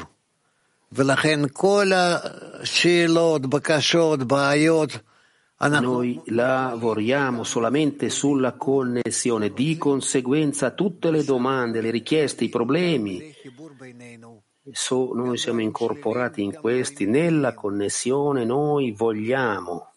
Noi 5.79 6.21
lavoriamo 6.25 7.43
solamente 7.43 8.09
sulla 8.09 8.53
connessione, 8.53 9.53
di 9.53 9.77
conseguenza 9.77 10.71
tutte 10.71 11.11
le 11.11 11.23
domande, 11.23 11.79
le 11.79 11.91
richieste, 11.91 12.43
i 12.43 12.49
problemi, 12.49 13.33
so, 14.71 15.13
noi 15.13 15.37
siamo 15.37 15.61
incorporati 15.61 16.41
in 16.41 16.53
questi, 16.53 17.05
nella 17.05 17.53
connessione 17.53 18.43
noi 18.43 18.91
vogliamo, 18.91 19.93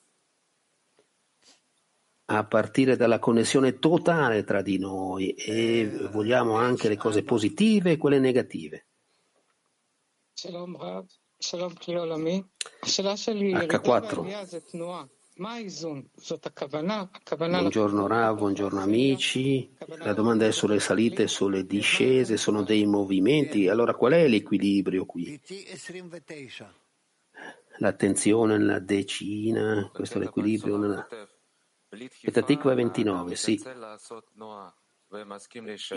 a 2.32 2.44
partire 2.44 2.96
dalla 2.96 3.18
connessione 3.18 3.80
totale 3.80 4.44
tra 4.44 4.62
di 4.62 4.78
noi 4.78 5.34
e 5.34 5.90
vogliamo 6.12 6.56
anche 6.56 6.88
le 6.88 6.96
cose 6.96 7.24
positive 7.24 7.92
e 7.92 7.98
quelle 7.98 8.20
negative. 8.20 8.86
H4. 13.54 14.24
Buongiorno 17.60 18.08
Rav, 18.08 18.38
buongiorno 18.38 18.80
amici. 18.80 19.74
La 19.98 20.14
domanda 20.14 20.46
è 20.46 20.52
sulle 20.52 20.80
salite 20.80 21.24
e 21.24 21.28
sulle 21.28 21.66
discese, 21.66 22.38
sono 22.38 22.62
dei 22.62 22.86
movimenti. 22.86 23.68
Allora 23.68 23.96
qual 23.96 24.14
è 24.14 24.28
l'equilibrio 24.28 25.06
qui? 25.06 25.42
L'attenzione 27.78 28.58
nella 28.58 28.80
decina, 28.80 29.90
questo 29.92 30.18
è 30.18 30.22
l'equilibrio 30.22 30.78
nella... 30.78 31.08
Petatikva 32.22 32.74
29, 32.76 33.36
sì. 33.36 33.62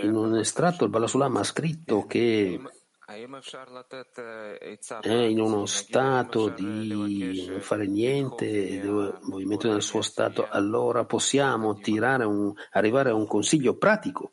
In 0.03 0.15
un 0.15 0.39
estratto 0.39 0.85
il 0.85 0.91
Balasulam 0.91 1.37
ha 1.37 1.45
scritto 1.45 2.07
che 2.07 2.59
è 5.01 5.13
in 5.13 5.41
uno 5.41 5.67
stato 5.67 6.49
di 6.49 6.89
non 6.89 7.61
fare 7.61 7.87
niente, 7.87 8.47
il 8.47 9.19
movimento 9.23 9.71
nel 9.71 9.83
suo 9.83 10.03
stato, 10.03 10.47
allora 10.49 11.05
possiamo 11.05 11.79
un, 11.85 12.53
arrivare 12.73 13.11
a 13.11 13.15
un 13.15 13.27
consiglio 13.27 13.77
pratico 13.77 14.33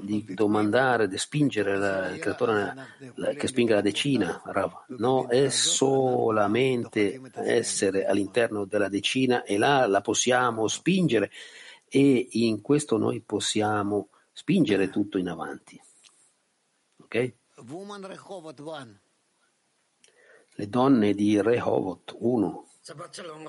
di 0.00 0.24
domandare, 0.34 1.08
di 1.08 1.18
spingere 1.18 1.76
la, 1.76 2.10
il 2.10 2.18
creatore 2.18 2.74
la, 3.14 3.32
che 3.34 3.46
spinga 3.46 3.74
la 3.74 3.80
decina. 3.80 4.42
No, 4.88 5.26
è 5.28 5.48
solamente 5.48 7.20
essere 7.34 8.06
all'interno 8.06 8.64
della 8.64 8.88
decina 8.88 9.42
e 9.42 9.58
là 9.58 9.86
la 9.86 10.00
possiamo 10.00 10.66
spingere 10.68 11.30
e 11.88 12.28
in 12.32 12.60
questo 12.60 12.96
noi 12.96 13.20
possiamo 13.20 14.08
spingere 14.32 14.90
tutto 14.90 15.18
in 15.18 15.28
avanti. 15.28 15.80
Ok? 17.08 17.32
Le 20.56 20.68
donne 20.68 21.14
di 21.14 21.40
Rehovot 21.40 22.14
1. 22.18 22.68
Shalom 22.82 23.48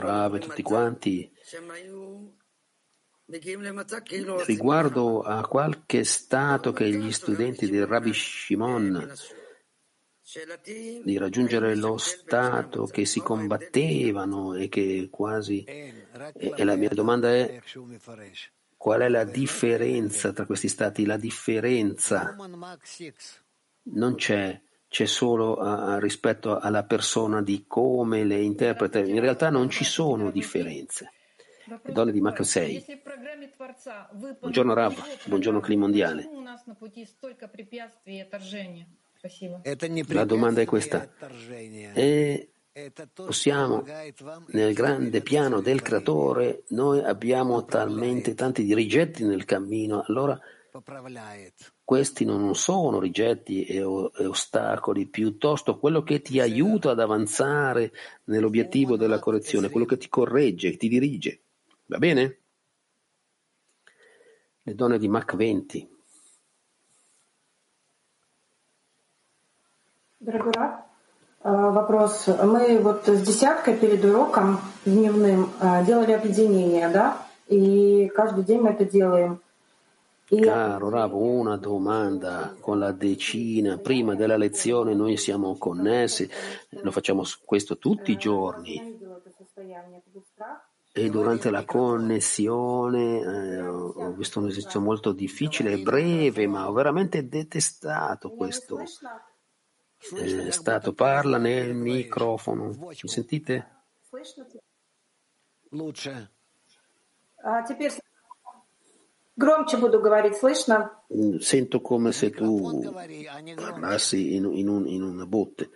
Rav 0.00 0.34
e 0.34 0.38
tutti 0.40 0.62
quanti. 0.62 1.32
Riguardo 4.46 5.22
a 5.22 5.46
qualche 5.46 6.02
stato 6.02 6.72
che 6.72 6.90
gli 6.90 7.12
studenti 7.12 7.70
del 7.70 7.86
Rabbi 7.86 8.12
Shimon 8.12 9.12
di 11.02 11.18
raggiungere 11.18 11.76
lo 11.76 11.98
stato 11.98 12.86
che 12.86 13.04
si 13.04 13.20
combattevano 13.20 14.54
e 14.54 14.68
che 14.68 15.08
quasi... 15.10 15.64
E, 15.64 16.64
la 16.64 16.76
mia 16.76 16.88
domanda 16.88 17.30
è 17.30 17.60
qual 18.76 19.00
è 19.00 19.08
la 19.08 19.24
differenza 19.24 20.32
tra 20.32 20.46
questi 20.46 20.68
stati? 20.68 21.04
La 21.04 21.18
differenza 21.18 22.34
non 23.82 24.14
c'è, 24.14 24.60
c'è 24.88 25.04
solo 25.04 25.58
uh, 25.58 25.98
rispetto 25.98 26.58
alla 26.58 26.84
persona 26.84 27.42
di 27.42 27.64
come 27.66 28.24
le 28.24 28.40
interpreta. 28.40 28.98
In 29.00 29.20
realtà 29.20 29.50
non 29.50 29.68
ci 29.68 29.84
sono 29.84 30.30
differenze. 30.30 31.12
Le 31.66 31.92
donne 31.92 32.12
di 32.12 32.20
Mach 32.20 32.44
6. 32.44 33.02
Buongiorno 34.40 34.74
Rav, 34.74 35.02
buongiorno 35.26 35.60
Clima 35.60 35.82
Mondiale. 35.82 36.28
La 40.08 40.24
domanda 40.24 40.60
è 40.60 40.66
questa. 40.66 41.08
E 41.94 42.50
possiamo, 43.14 43.84
nel 44.48 44.74
grande 44.74 45.22
piano 45.22 45.60
del 45.60 45.80
creatore, 45.80 46.64
noi 46.68 46.98
abbiamo 47.02 47.64
talmente 47.64 48.34
tanti 48.34 48.74
rigetti 48.74 49.24
nel 49.24 49.46
cammino, 49.46 50.04
allora 50.06 50.38
questi 51.82 52.24
non 52.24 52.54
sono 52.54 52.98
rigetti 52.98 53.64
e, 53.64 53.82
ostacoli, 53.82 55.06
piuttosto 55.06 55.78
quello 55.78 56.02
che 56.02 56.20
ti 56.20 56.40
aiuta 56.40 56.90
ad 56.90 57.00
avanzare 57.00 57.92
nell'obiettivo 58.24 58.96
della 58.96 59.20
correzione, 59.20 59.70
quello 59.70 59.86
che 59.86 59.96
ti 59.96 60.08
corregge, 60.08 60.76
ti 60.76 60.88
dirige. 60.88 61.40
Va 61.86 61.98
bene? 61.98 62.38
Le 64.62 64.74
donne 64.74 64.98
di 64.98 65.08
Mach 65.08 65.36
20. 65.36 65.93
Дорогой 70.23 70.51
Раб, 70.53 70.85
вопрос. 71.43 72.27
Мы 72.27 72.79
вот 72.79 73.07
с 73.07 73.21
десяткой 73.21 73.77
перед 73.77 74.03
уроком 74.03 74.59
дневным 74.85 75.49
делали 75.87 76.11
объединение, 76.11 76.89
да? 76.89 77.17
И 77.47 78.11
каждый 78.13 78.43
день 78.43 78.59
мы 78.61 78.71
это 78.71 78.85
делаем. 78.85 79.39
Caro 80.29 80.89
Rav, 80.89 81.15
una 81.15 81.57
domanda 81.57 82.55
con 82.59 82.77
la 82.77 82.91
decina. 82.91 83.79
Prima 83.79 84.13
della 84.13 84.37
lezione 84.37 84.93
noi 84.93 85.17
siamo 85.17 85.57
connessi, 85.57 86.29
lo 86.69 86.91
facciamo 86.91 87.23
questo 87.45 87.79
tutti 87.79 88.11
i 88.11 88.17
giorni. 88.17 88.99
E 90.91 91.09
durante 91.09 91.49
la 91.49 91.65
connessione 91.65 93.21
eh, 93.21 93.61
ho 93.67 94.11
visto 94.11 94.39
un 94.39 94.49
esercizio 94.49 94.81
molto 94.81 95.13
difficile 95.13 95.71
e 95.71 95.81
breve, 95.81 96.45
ma 96.45 96.69
ho 96.69 96.73
veramente 96.73 97.27
detestato 97.27 98.29
questo 98.29 98.83
è 100.12 100.50
stato 100.50 100.92
parla 100.92 101.38
nel 101.38 101.74
microfono. 101.74 102.72
Mi 102.76 102.94
sentite? 103.08 103.84
Luce. 105.70 106.32
Sento 111.40 111.80
come 111.80 112.12
se 112.12 112.30
tu 112.30 112.92
parlassi 113.56 114.34
in, 114.36 114.44
in, 114.52 114.68
un, 114.68 114.86
in 114.86 115.02
una 115.02 115.26
botte. 115.26 115.70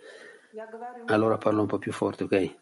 Allora 1.07 1.37
parlo 1.37 1.61
un 1.61 1.67
po' 1.67 1.77
più 1.77 1.91
forte, 1.91 2.23
ok? 2.23 2.55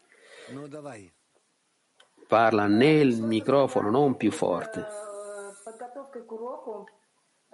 Parla 2.26 2.66
nel 2.66 3.20
microfono, 3.22 3.90
non 3.90 4.16
più 4.16 4.32
forte. 4.32 4.86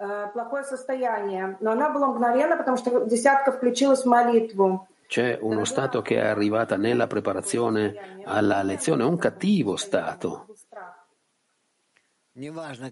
уроку 0.00 0.32
плохое 0.32 0.64
состояние. 0.64 1.56
Но 1.60 1.72
она 1.72 1.90
была 1.90 2.08
мгновенно, 2.08 2.56
потому 2.56 2.76
что 2.76 3.04
десятка 3.04 3.52
включилась 3.52 4.02
в 4.02 4.06
молитву. 4.06 4.86
C'è 5.06 5.38
uno 5.40 5.64
stato 5.64 6.02
che 6.02 6.16
è 6.16 6.26
arrivata 6.26 6.76
nella 6.76 7.08
preparazione 7.08 8.22
alla 8.24 8.62
lezione, 8.62 9.02
un 9.02 9.18
cattivo 9.18 9.74
stato. 9.74 10.46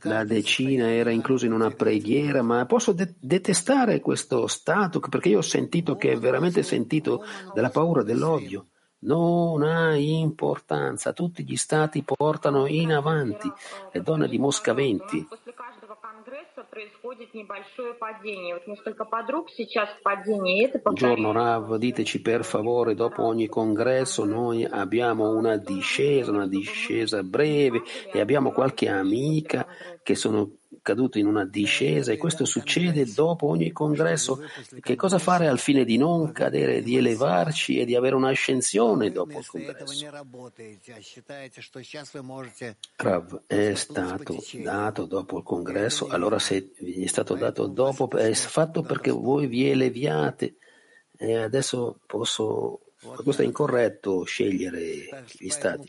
La 0.03 0.25
decina 0.25 0.91
era 0.91 1.11
inclusa 1.11 1.47
in 1.47 1.53
una 1.53 1.71
preghiera, 1.71 2.43
ma 2.43 2.67
posso 2.67 2.91
de- 2.91 3.15
detestare 3.21 4.01
questo 4.01 4.49
stato 4.49 4.99
perché 4.99 5.29
io 5.29 5.39
ho 5.39 5.43
sentito 5.43 5.95
che 5.95 6.11
è 6.11 6.17
veramente 6.19 6.65
sentito 6.65 7.25
della 7.55 7.71
paura, 7.71 8.03
dell'odio. 8.03 8.67
Non 9.01 9.63
ha 9.63 9.95
importanza, 9.95 11.13
tutti 11.13 11.45
gli 11.45 11.57
stati 11.57 12.03
portano 12.03 12.67
in 12.67 12.93
avanti. 12.93 13.51
Le 13.93 14.03
donne 14.03 14.27
di 14.27 14.39
Mosca 14.41 14.75
20 14.75 15.29
происходит 16.71 17.35
небольшое 17.35 17.95
падение. 17.95 18.55
Вот 18.55 18.67
несколько 18.67 19.05
подруг 19.05 19.51
сейчас 19.51 19.89
в 19.89 20.03
падении. 20.03 20.65
Это 20.65 20.79
Buongiorno 20.79 21.33
Rav, 21.33 21.77
diteci 21.77 22.21
per 22.21 22.45
favore, 22.45 22.95
dopo 22.95 23.25
ogni 23.25 23.49
congresso 23.49 24.25
noi 24.25 24.65
abbiamo 24.65 25.31
una 25.37 25.57
discesa, 25.57 26.31
una 26.31 26.47
discesa 26.47 27.23
breve 27.23 27.83
e 28.13 28.21
abbiamo 28.21 28.53
qualche 28.53 28.89
amica 28.89 29.67
che 30.03 30.15
sono 30.15 30.51
caduto 30.82 31.18
in 31.18 31.28
una 31.28 31.46
discesa 31.46 32.12
e 32.12 32.18
questo 32.18 32.46
succede 32.46 33.06
dopo 33.14 33.48
ogni 33.48 33.72
congresso. 33.72 34.42
Che 34.80 34.96
cosa 34.96 35.20
fare 35.20 35.48
al 35.48 35.60
fine 35.60 35.86
di 35.86 35.98
non 35.98 36.32
cadere, 36.32 36.82
di 36.82 36.98
elevarci 36.98 37.80
e 37.80 37.86
di 37.86 37.96
avere 37.96 38.16
un'ascensione 38.16 39.12
dopo 39.12 39.40
il 39.40 39.46
congresso? 39.46 40.10
Rav 42.96 43.42
è 43.48 43.74
stato 43.74 44.44
dato 44.54 45.06
dopo 45.06 45.38
il 45.38 45.44
congresso, 45.44 46.08
allora 46.08 46.40
se 46.40 46.72
vi 46.80 47.04
è 47.04 47.08
stato 47.08 47.36
dato 47.36 47.68
dopo 47.68 48.10
è 48.10 48.34
fatto 48.34 48.82
perché 48.82 49.12
voi 49.12 49.48
vi 49.48 49.70
eleviate 49.70 50.56
e 51.18 51.38
adesso 51.38 52.00
posso 52.06 52.80
Questo 53.22 53.42
è 53.42 53.46
incorretto 53.46 54.24
scegliere 54.24 55.26
gli 55.38 55.50
stati. 55.50 55.88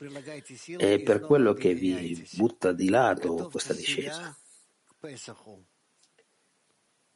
È 0.77 1.01
per 1.01 1.21
quello 1.21 1.53
che 1.53 1.75
vi 1.75 2.27
butta 2.33 2.73
di 2.73 2.89
lato 2.89 3.49
questa 3.51 3.73
discesa. 3.73 4.37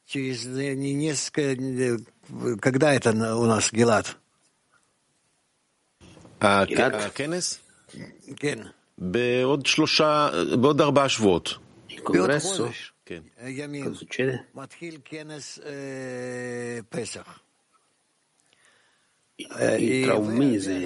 Через 0.06 0.46
несколько... 0.46 1.98
Когда 2.62 2.94
это 2.94 3.12
у 3.36 3.46
нас, 3.46 3.72
Гелат? 3.72 4.16
הכנס? 6.40 7.60
כן. 8.36 8.60
בעוד 8.98 9.66
שלושה, 9.66 10.30
בעוד 10.62 10.82
ארבעה 10.82 11.10
שבועות. 11.10 11.50
בעוד 11.90 12.30
Congresso? 12.30 12.58
חודש 12.58 12.94
כן. 13.06 13.22
ימים 13.48 13.86
Cosa 13.86 14.04
succede? 14.04 14.38
מתחיל 14.56 14.98
כנס 15.06 15.60
אה, 15.60 16.80
פסח. 16.90 17.40
E 19.40 20.06
tra 20.06 20.16
un 20.16 20.38
mese, 20.38 20.78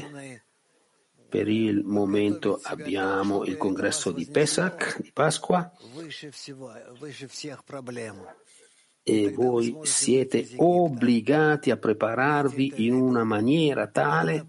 Per 1.33 1.49
il 1.49 1.83
momento 1.83 2.61
abbiamo 2.65 3.45
il 3.45 3.57
congresso 3.57 4.13
di 4.13 4.27
Pesach, 4.27 5.01
di 5.01 5.13
Pasqua, 5.13 5.73
e 9.03 9.31
voi 9.31 9.79
siete 9.85 10.47
obbligati 10.57 11.71
a 11.71 11.79
prepararvi 11.79 12.85
in 12.85 12.93
una 12.93 13.25
maniera 13.25 13.87
tale 13.87 14.49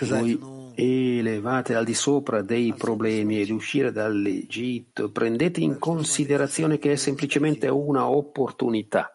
voi 0.00 0.72
elevate 0.74 1.74
al 1.74 1.84
di 1.84 1.94
sopra 1.94 2.40
dei 2.40 2.72
problemi 2.72 3.38
ed 3.38 3.50
uscire 3.50 3.92
dall'Egitto, 3.92 5.10
prendete 5.10 5.60
in 5.60 5.78
considerazione 5.78 6.78
che 6.78 6.92
è 6.92 6.96
semplicemente 6.96 7.68
una 7.68 8.08
opportunità 8.08 9.12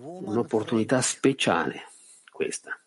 un'opportunità 0.00 1.00
speciale 1.00 1.82
questa. 2.30 2.78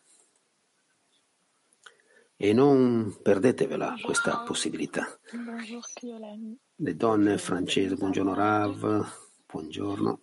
E 2.38 2.54
non 2.54 3.20
perdetevela 3.22 3.96
questa 4.02 4.40
possibilità. 4.40 5.06
Le 6.76 6.96
donne 6.96 7.38
francesi, 7.38 7.96
buongiorno 7.96 8.34
Rav, 8.34 9.14
buongiorno. 9.46 10.22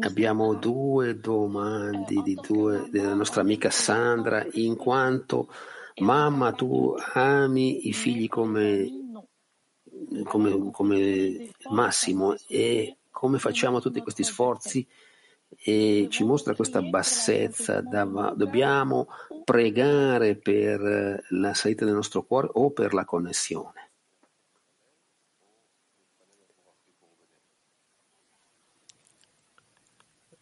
Abbiamo 0.00 0.54
due 0.54 1.18
domande 1.18 2.22
di 2.22 2.34
due, 2.34 2.88
della 2.90 3.14
nostra 3.14 3.42
amica 3.42 3.70
Sandra, 3.70 4.44
in 4.52 4.76
quanto 4.76 5.48
mamma 5.96 6.52
tu 6.52 6.94
ami 7.14 7.88
i 7.88 7.92
figli 7.92 8.28
come, 8.28 8.88
come, 10.24 10.70
come 10.70 11.50
Massimo 11.68 12.34
e 12.48 12.96
come 13.11 13.39
facciamo 13.39 13.81
tutti 13.81 14.01
questi 14.01 14.23
sforzi 14.23 14.87
e 15.49 16.07
ci 16.09 16.23
mostra 16.23 16.55
questa 16.55 16.81
bassezza, 16.81 17.81
dav- 17.81 18.35
dobbiamo 18.35 19.07
pregare 19.43 20.35
per 20.35 21.23
la 21.29 21.53
salita 21.53 21.85
del 21.85 21.95
nostro 21.95 22.23
cuore 22.23 22.49
o 22.53 22.71
per 22.71 22.93
la 22.93 23.05
connessione. 23.05 23.85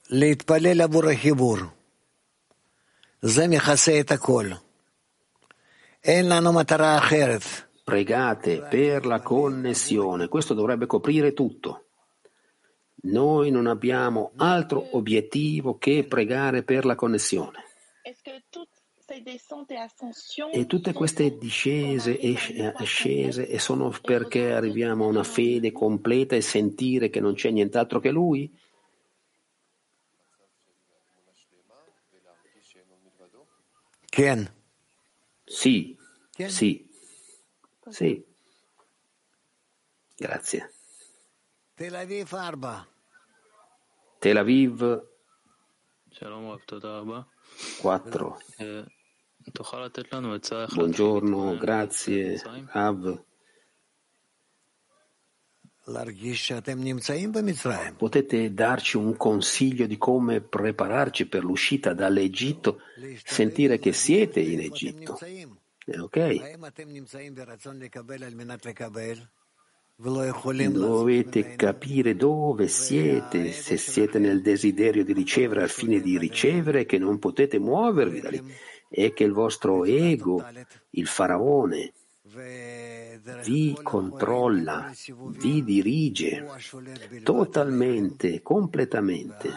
להתפלל 0.10 0.82
עבור 0.82 1.10
החיבור. 1.10 1.58
זה 3.22 3.48
מכסה 3.48 4.00
את 4.00 4.12
הכל. 4.12 4.50
אין 6.04 6.30
לנו 6.30 6.54
מטרה 6.54 6.98
אחרת. 6.98 7.42
Pregate 7.88 8.68
per 8.72 9.06
la 9.06 9.22
connessione, 9.22 10.28
questo 10.28 10.56
dovrebbe 10.56 10.88
coprire 10.88 11.34
tutto. 11.34 11.86
Noi 13.03 13.51
non 13.51 13.67
abbiamo 13.67 14.33
altro 14.37 14.97
obiettivo 14.97 15.79
che 15.79 16.05
pregare 16.07 16.63
per 16.63 16.85
la 16.85 16.95
connessione. 16.95 17.65
E 20.53 20.67
tutte 20.67 20.93
queste 20.93 21.39
discese 21.39 22.19
e 22.19 22.37
sc- 22.37 22.73
ascese 22.77 23.49
e 23.49 23.59
sono 23.59 23.93
perché 24.03 24.53
arriviamo 24.53 25.05
a 25.05 25.09
una 25.09 25.25
fede 25.25 25.73
completa 25.73 26.37
e 26.37 26.41
sentire 26.41 27.11
che 27.11 27.21
non 27.21 27.35
c'è 27.35 27.51
nient'altro 27.51 28.01
che 28.01 28.11
Lui? 28.11 28.53
כן. 34.11 34.53
Sì, 35.45 35.97
sì, 36.47 36.89
sì. 37.91 38.25
Grazie. 40.17 40.71
Tel 41.81 41.97
Aviv 41.97 42.29
4. 42.29 42.87
Tel 44.19 44.37
Aviv 44.37 45.03
4. 47.81 48.39
Buongiorno, 50.75 51.57
grazie 51.57 52.39
Rav. 52.67 53.23
Potete 57.97 58.53
darci 58.53 58.99
un 58.99 59.17
consiglio 59.17 59.87
di 59.87 59.97
come 59.97 60.43
prepararci 60.43 61.29
per 61.29 61.45
l'uscita 61.45 61.95
dall'Egitto, 61.95 62.83
sentire 63.25 63.79
che 63.79 63.95
siete 63.95 64.41
in 64.41 64.61
Egitto. 64.61 65.19
Eh, 65.87 65.99
ok? 65.99 66.59
Dovete 70.03 71.57
capire 71.57 72.17
dove 72.17 72.69
siete, 72.69 73.53
se 73.53 73.77
siete 73.77 74.19
nel 74.19 74.41
desiderio 74.41 75.05
di 75.05 75.13
ricevere 75.13 75.63
al 75.63 75.69
fine 75.69 76.01
di 76.01 76.17
ricevere, 76.17 76.87
che 76.87 76.97
non 76.97 77.19
potete 77.19 77.59
muovervi 77.59 78.21
da 78.21 78.31
lì 78.31 78.43
e 78.89 79.13
che 79.13 79.25
il 79.25 79.33
vostro 79.33 79.85
ego, 79.85 80.43
il 80.93 81.07
faraone, 81.07 81.93
vi 83.45 83.77
controlla, 83.83 84.93
vi 85.31 85.65
dirige 85.65 86.47
totalmente, 87.23 88.41
completamente. 88.43 89.49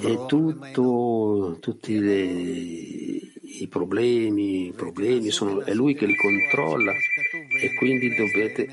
E 0.00 0.26
tutto, 0.26 1.56
tutti 1.60 1.98
le, 1.98 2.24
i 2.24 3.68
problemi, 3.68 4.66
i 4.68 4.72
problemi 4.72 5.30
sono, 5.30 5.62
è 5.62 5.74
lui 5.74 5.94
che 5.94 6.06
li 6.06 6.16
controlla 6.16 6.92
e 6.92 7.74
quindi 7.74 8.14
dovete... 8.14 8.68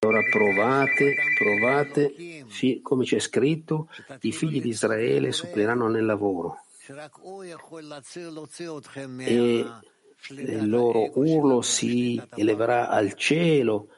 Allora 0.00 0.20
provate, 0.30 1.14
provate, 1.34 2.14
come 2.82 3.04
c'è 3.04 3.18
scritto, 3.20 3.88
i 4.20 4.32
figli 4.32 4.60
di 4.60 4.68
Israele 4.68 5.32
suppliranno 5.32 5.88
nel 5.88 6.04
lavoro 6.04 6.64
e 9.18 9.66
il 10.30 10.68
loro 10.68 11.10
urlo 11.14 11.62
si 11.62 12.20
eleverà 12.34 12.88
al 12.88 13.14
cielo 13.14 13.88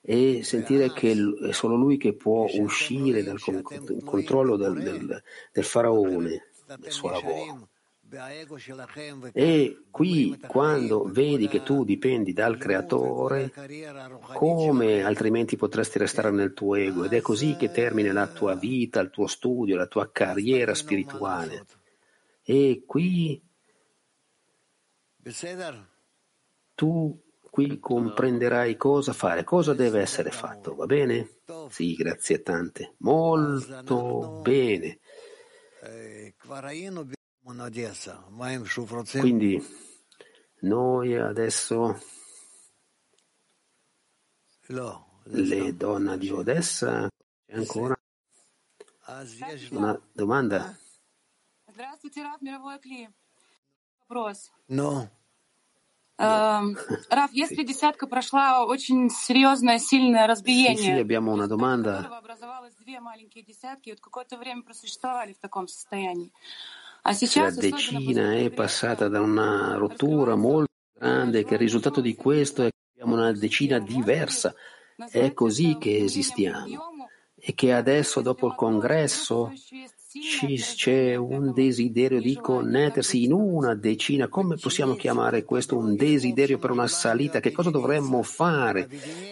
e 0.00 0.42
sentire 0.42 0.92
che 0.92 1.12
è 1.12 1.52
solo 1.52 1.76
lui 1.76 1.98
che 1.98 2.14
può 2.14 2.46
uscire 2.54 3.22
dal 3.22 3.40
controllo 4.04 4.56
del, 4.56 4.74
del, 4.74 5.22
del 5.52 5.64
faraone, 5.64 6.50
del 6.78 6.90
suo 6.90 7.10
lavoro. 7.10 7.68
E 9.32 9.82
qui, 9.90 10.40
quando 10.46 11.04
vedi 11.04 11.46
che 11.46 11.62
tu 11.62 11.84
dipendi 11.84 12.32
dal 12.32 12.56
creatore, 12.56 13.52
come 14.32 15.04
altrimenti 15.04 15.56
potresti 15.56 15.98
restare 15.98 16.30
nel 16.30 16.54
tuo 16.54 16.76
ego? 16.76 17.04
Ed 17.04 17.12
è 17.12 17.20
così 17.20 17.56
che 17.56 17.70
termina 17.70 18.10
la 18.14 18.26
tua 18.26 18.54
vita, 18.54 19.00
il 19.00 19.10
tuo 19.10 19.26
studio, 19.26 19.76
la 19.76 19.86
tua 19.86 20.08
carriera 20.10 20.72
spirituale. 20.72 21.66
E 22.50 22.82
qui 22.86 23.42
tu 26.74 27.22
qui 27.50 27.78
comprenderai 27.78 28.74
cosa 28.78 29.12
fare, 29.12 29.44
cosa 29.44 29.74
deve 29.74 30.00
essere 30.00 30.30
fatto, 30.30 30.74
va 30.74 30.86
bene? 30.86 31.40
Sì, 31.68 31.92
grazie 31.94 32.40
tante. 32.40 32.94
Molto 33.00 34.40
bene. 34.40 35.00
Quindi 39.20 39.62
noi 40.60 41.16
adesso 41.16 42.00
le 45.24 45.76
donne 45.76 46.16
di 46.16 46.30
Odessa 46.30 47.08
ancora 47.50 47.94
una 49.72 50.00
domanda? 50.12 50.78
Здравствуйте, 51.77 52.23
Раф, 52.23 52.41
мировой 52.41 52.79
Кли. 52.79 53.09
Вопрос. 54.07 54.51
נו, 54.67 55.07
Эм, 56.19 56.77
Раф, 57.09 57.31
если 57.33 57.63
десятка 57.63 58.05
прошла 58.05 58.65
очень 58.65 59.09
серьезное, 59.09 59.79
сильное 59.79 60.21
Sì, 60.21 60.25
sì, 60.25 60.27
разбиение, 60.27 60.99
abbiamo 61.01 61.31
una 61.33 61.47
domanda. 61.47 62.07
образовалось 62.07 62.75
две 62.75 62.99
маленькие 62.99 63.43
десятки, 63.43 63.89
и 63.89 63.91
вот 63.93 63.99
какое-то 63.99 64.37
время 64.37 64.61
просуществовали 64.61 65.33
в 65.33 65.39
таком 65.39 65.67
состоянии. 65.67 66.31
А 67.03 67.09
La 67.09 67.13
сейчас, 67.15 67.57
особенно 67.57 67.77
decina 67.77 68.33
è 68.35 68.49
passata 68.51 69.09
da 69.09 69.21
una 69.21 69.75
rottura 69.75 70.35
molto 70.35 70.71
grande, 70.93 71.43
che 71.43 71.55
il 71.55 71.59
risultato 71.59 71.99
di 71.99 72.15
questo 72.15 72.61
è 72.63 72.67
che 72.69 72.77
abbiamo 72.93 73.15
come 73.15 73.29
una 73.29 73.37
decina 73.37 73.79
diversa. 73.79 74.53
È 75.09 75.33
così 75.33 75.77
che 75.79 75.97
esistiamo. 76.03 76.91
E 77.35 77.53
che 77.55 77.73
adesso, 77.73 78.21
dopo 78.21 78.47
il 78.47 78.55
congresso, 78.55 79.51
ci, 79.57 79.89
c'è 80.74 81.16
un 81.16 81.52
desiderio 81.52 82.18
di 82.18 82.34
connettersi 82.36 83.24
in 83.24 83.32
una 83.32 83.74
decina. 83.74 84.28
Come 84.28 84.56
possiamo 84.56 84.94
chiamare 84.94 85.44
questo 85.44 85.76
un 85.76 85.96
desiderio 85.96 86.56
per 86.58 86.70
una 86.70 86.86
salita? 86.86 87.40
Che 87.40 87.52
cosa 87.52 87.68
dovremmo 87.68 88.22
fare? 88.22 88.88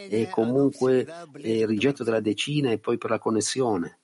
E 0.08 0.28
comunque 0.30 1.06
il 1.36 1.66
rigetto 1.66 2.04
della 2.04 2.20
decina 2.20 2.70
e 2.70 2.78
poi 2.78 2.98
per 2.98 3.08
la 3.08 3.18
connessione. 3.18 3.98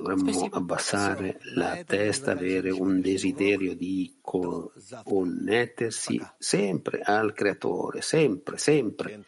Dovremmo 0.00 0.48
abbassare 0.50 1.38
la 1.54 1.82
testa, 1.84 2.32
avere 2.32 2.70
un 2.70 3.02
desiderio 3.02 3.74
di 3.74 4.16
connettersi 4.22 6.18
sempre 6.38 7.00
al 7.00 7.34
Creatore, 7.34 8.00
sempre, 8.00 8.56
sempre. 8.56 9.22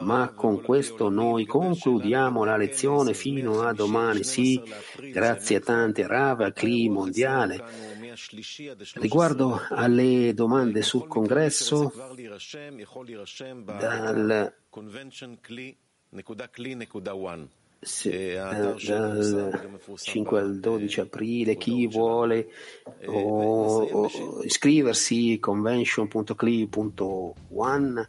Ma 0.00 0.28
con 0.34 0.60
questo 0.60 1.08
noi 1.08 1.46
concludiamo 1.46 2.44
la 2.44 2.58
lezione 2.58 3.14
fino 3.14 3.62
a 3.62 3.72
domani. 3.72 4.22
Sì, 4.22 4.62
grazie 5.10 5.56
a 5.56 5.60
tante 5.60 6.06
Rava, 6.06 6.52
Cli 6.52 6.90
mondiale. 6.90 7.64
Riguardo 8.94 9.62
alle 9.70 10.34
domande 10.34 10.82
sul 10.82 11.06
congresso, 11.06 11.90
dal 13.64 14.52
dal 17.80 18.74
5 19.94 20.40
al 20.40 20.58
12 20.58 21.00
aprile 21.00 21.56
chi 21.56 21.86
vuole 21.86 22.48
o, 23.06 23.82
o 23.82 24.10
iscriversi 24.42 25.38
convention.cli.one 25.38 28.08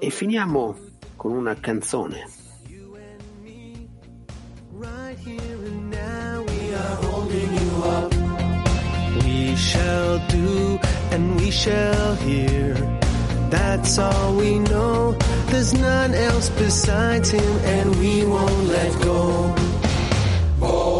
e 0.00 0.10
finiamo 0.10 0.76
con 1.16 1.32
una 1.32 1.58
canzone. 1.58 2.28
We 9.22 9.56
shall 9.56 10.18
do 10.28 10.78
and 11.12 11.40
we 11.40 11.50
shall 11.50 12.14
hear. 12.16 13.03
That's 13.54 13.98
all 13.98 14.34
we 14.34 14.58
know. 14.58 15.12
There's 15.50 15.72
none 15.74 16.12
else 16.12 16.48
besides 16.48 17.30
him, 17.30 17.52
and 17.76 17.94
we 18.00 18.24
won't 18.24 18.64
let 18.64 18.92
go. 19.00 19.54
More 20.58 20.93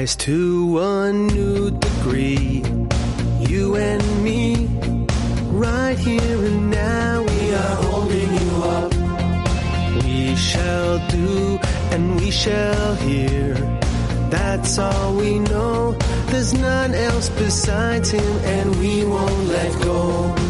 Rise 0.00 0.16
to 0.16 0.78
a 0.78 1.12
new 1.12 1.70
degree, 1.72 2.64
you 3.38 3.76
and 3.76 4.24
me, 4.24 4.66
right 5.50 5.98
here 5.98 6.40
and 6.46 6.70
now. 6.70 7.20
We 7.20 7.54
are 7.54 7.76
holding 7.84 8.32
you 8.40 8.50
up. 8.78 8.94
We 10.02 10.36
shall 10.36 11.06
do 11.08 11.58
and 11.92 12.18
we 12.18 12.30
shall 12.30 12.94
hear. 12.94 13.52
That's 14.30 14.78
all 14.78 15.16
we 15.16 15.38
know. 15.38 15.92
There's 16.28 16.54
none 16.54 16.94
else 16.94 17.28
besides 17.28 18.10
him, 18.10 18.32
and 18.56 18.76
we 18.76 19.04
won't 19.04 19.48
let 19.48 19.82
go. 19.82 20.49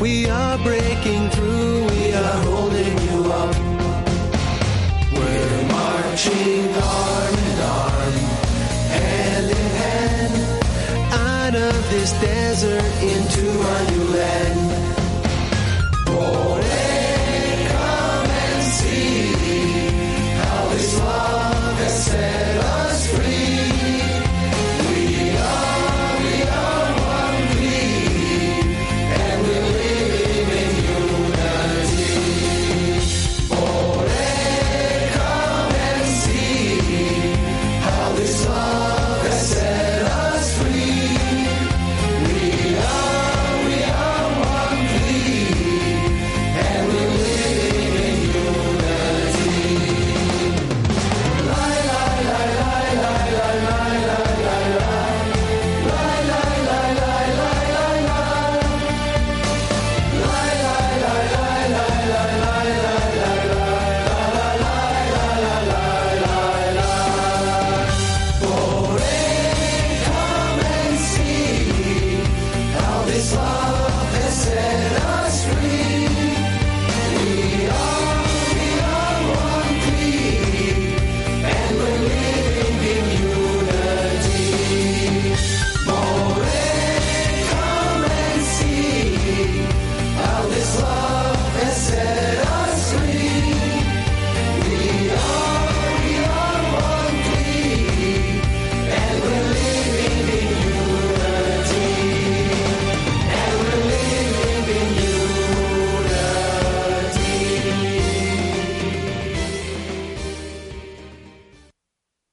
We 0.00 0.28
are 0.28 0.56
breaking 0.58 0.87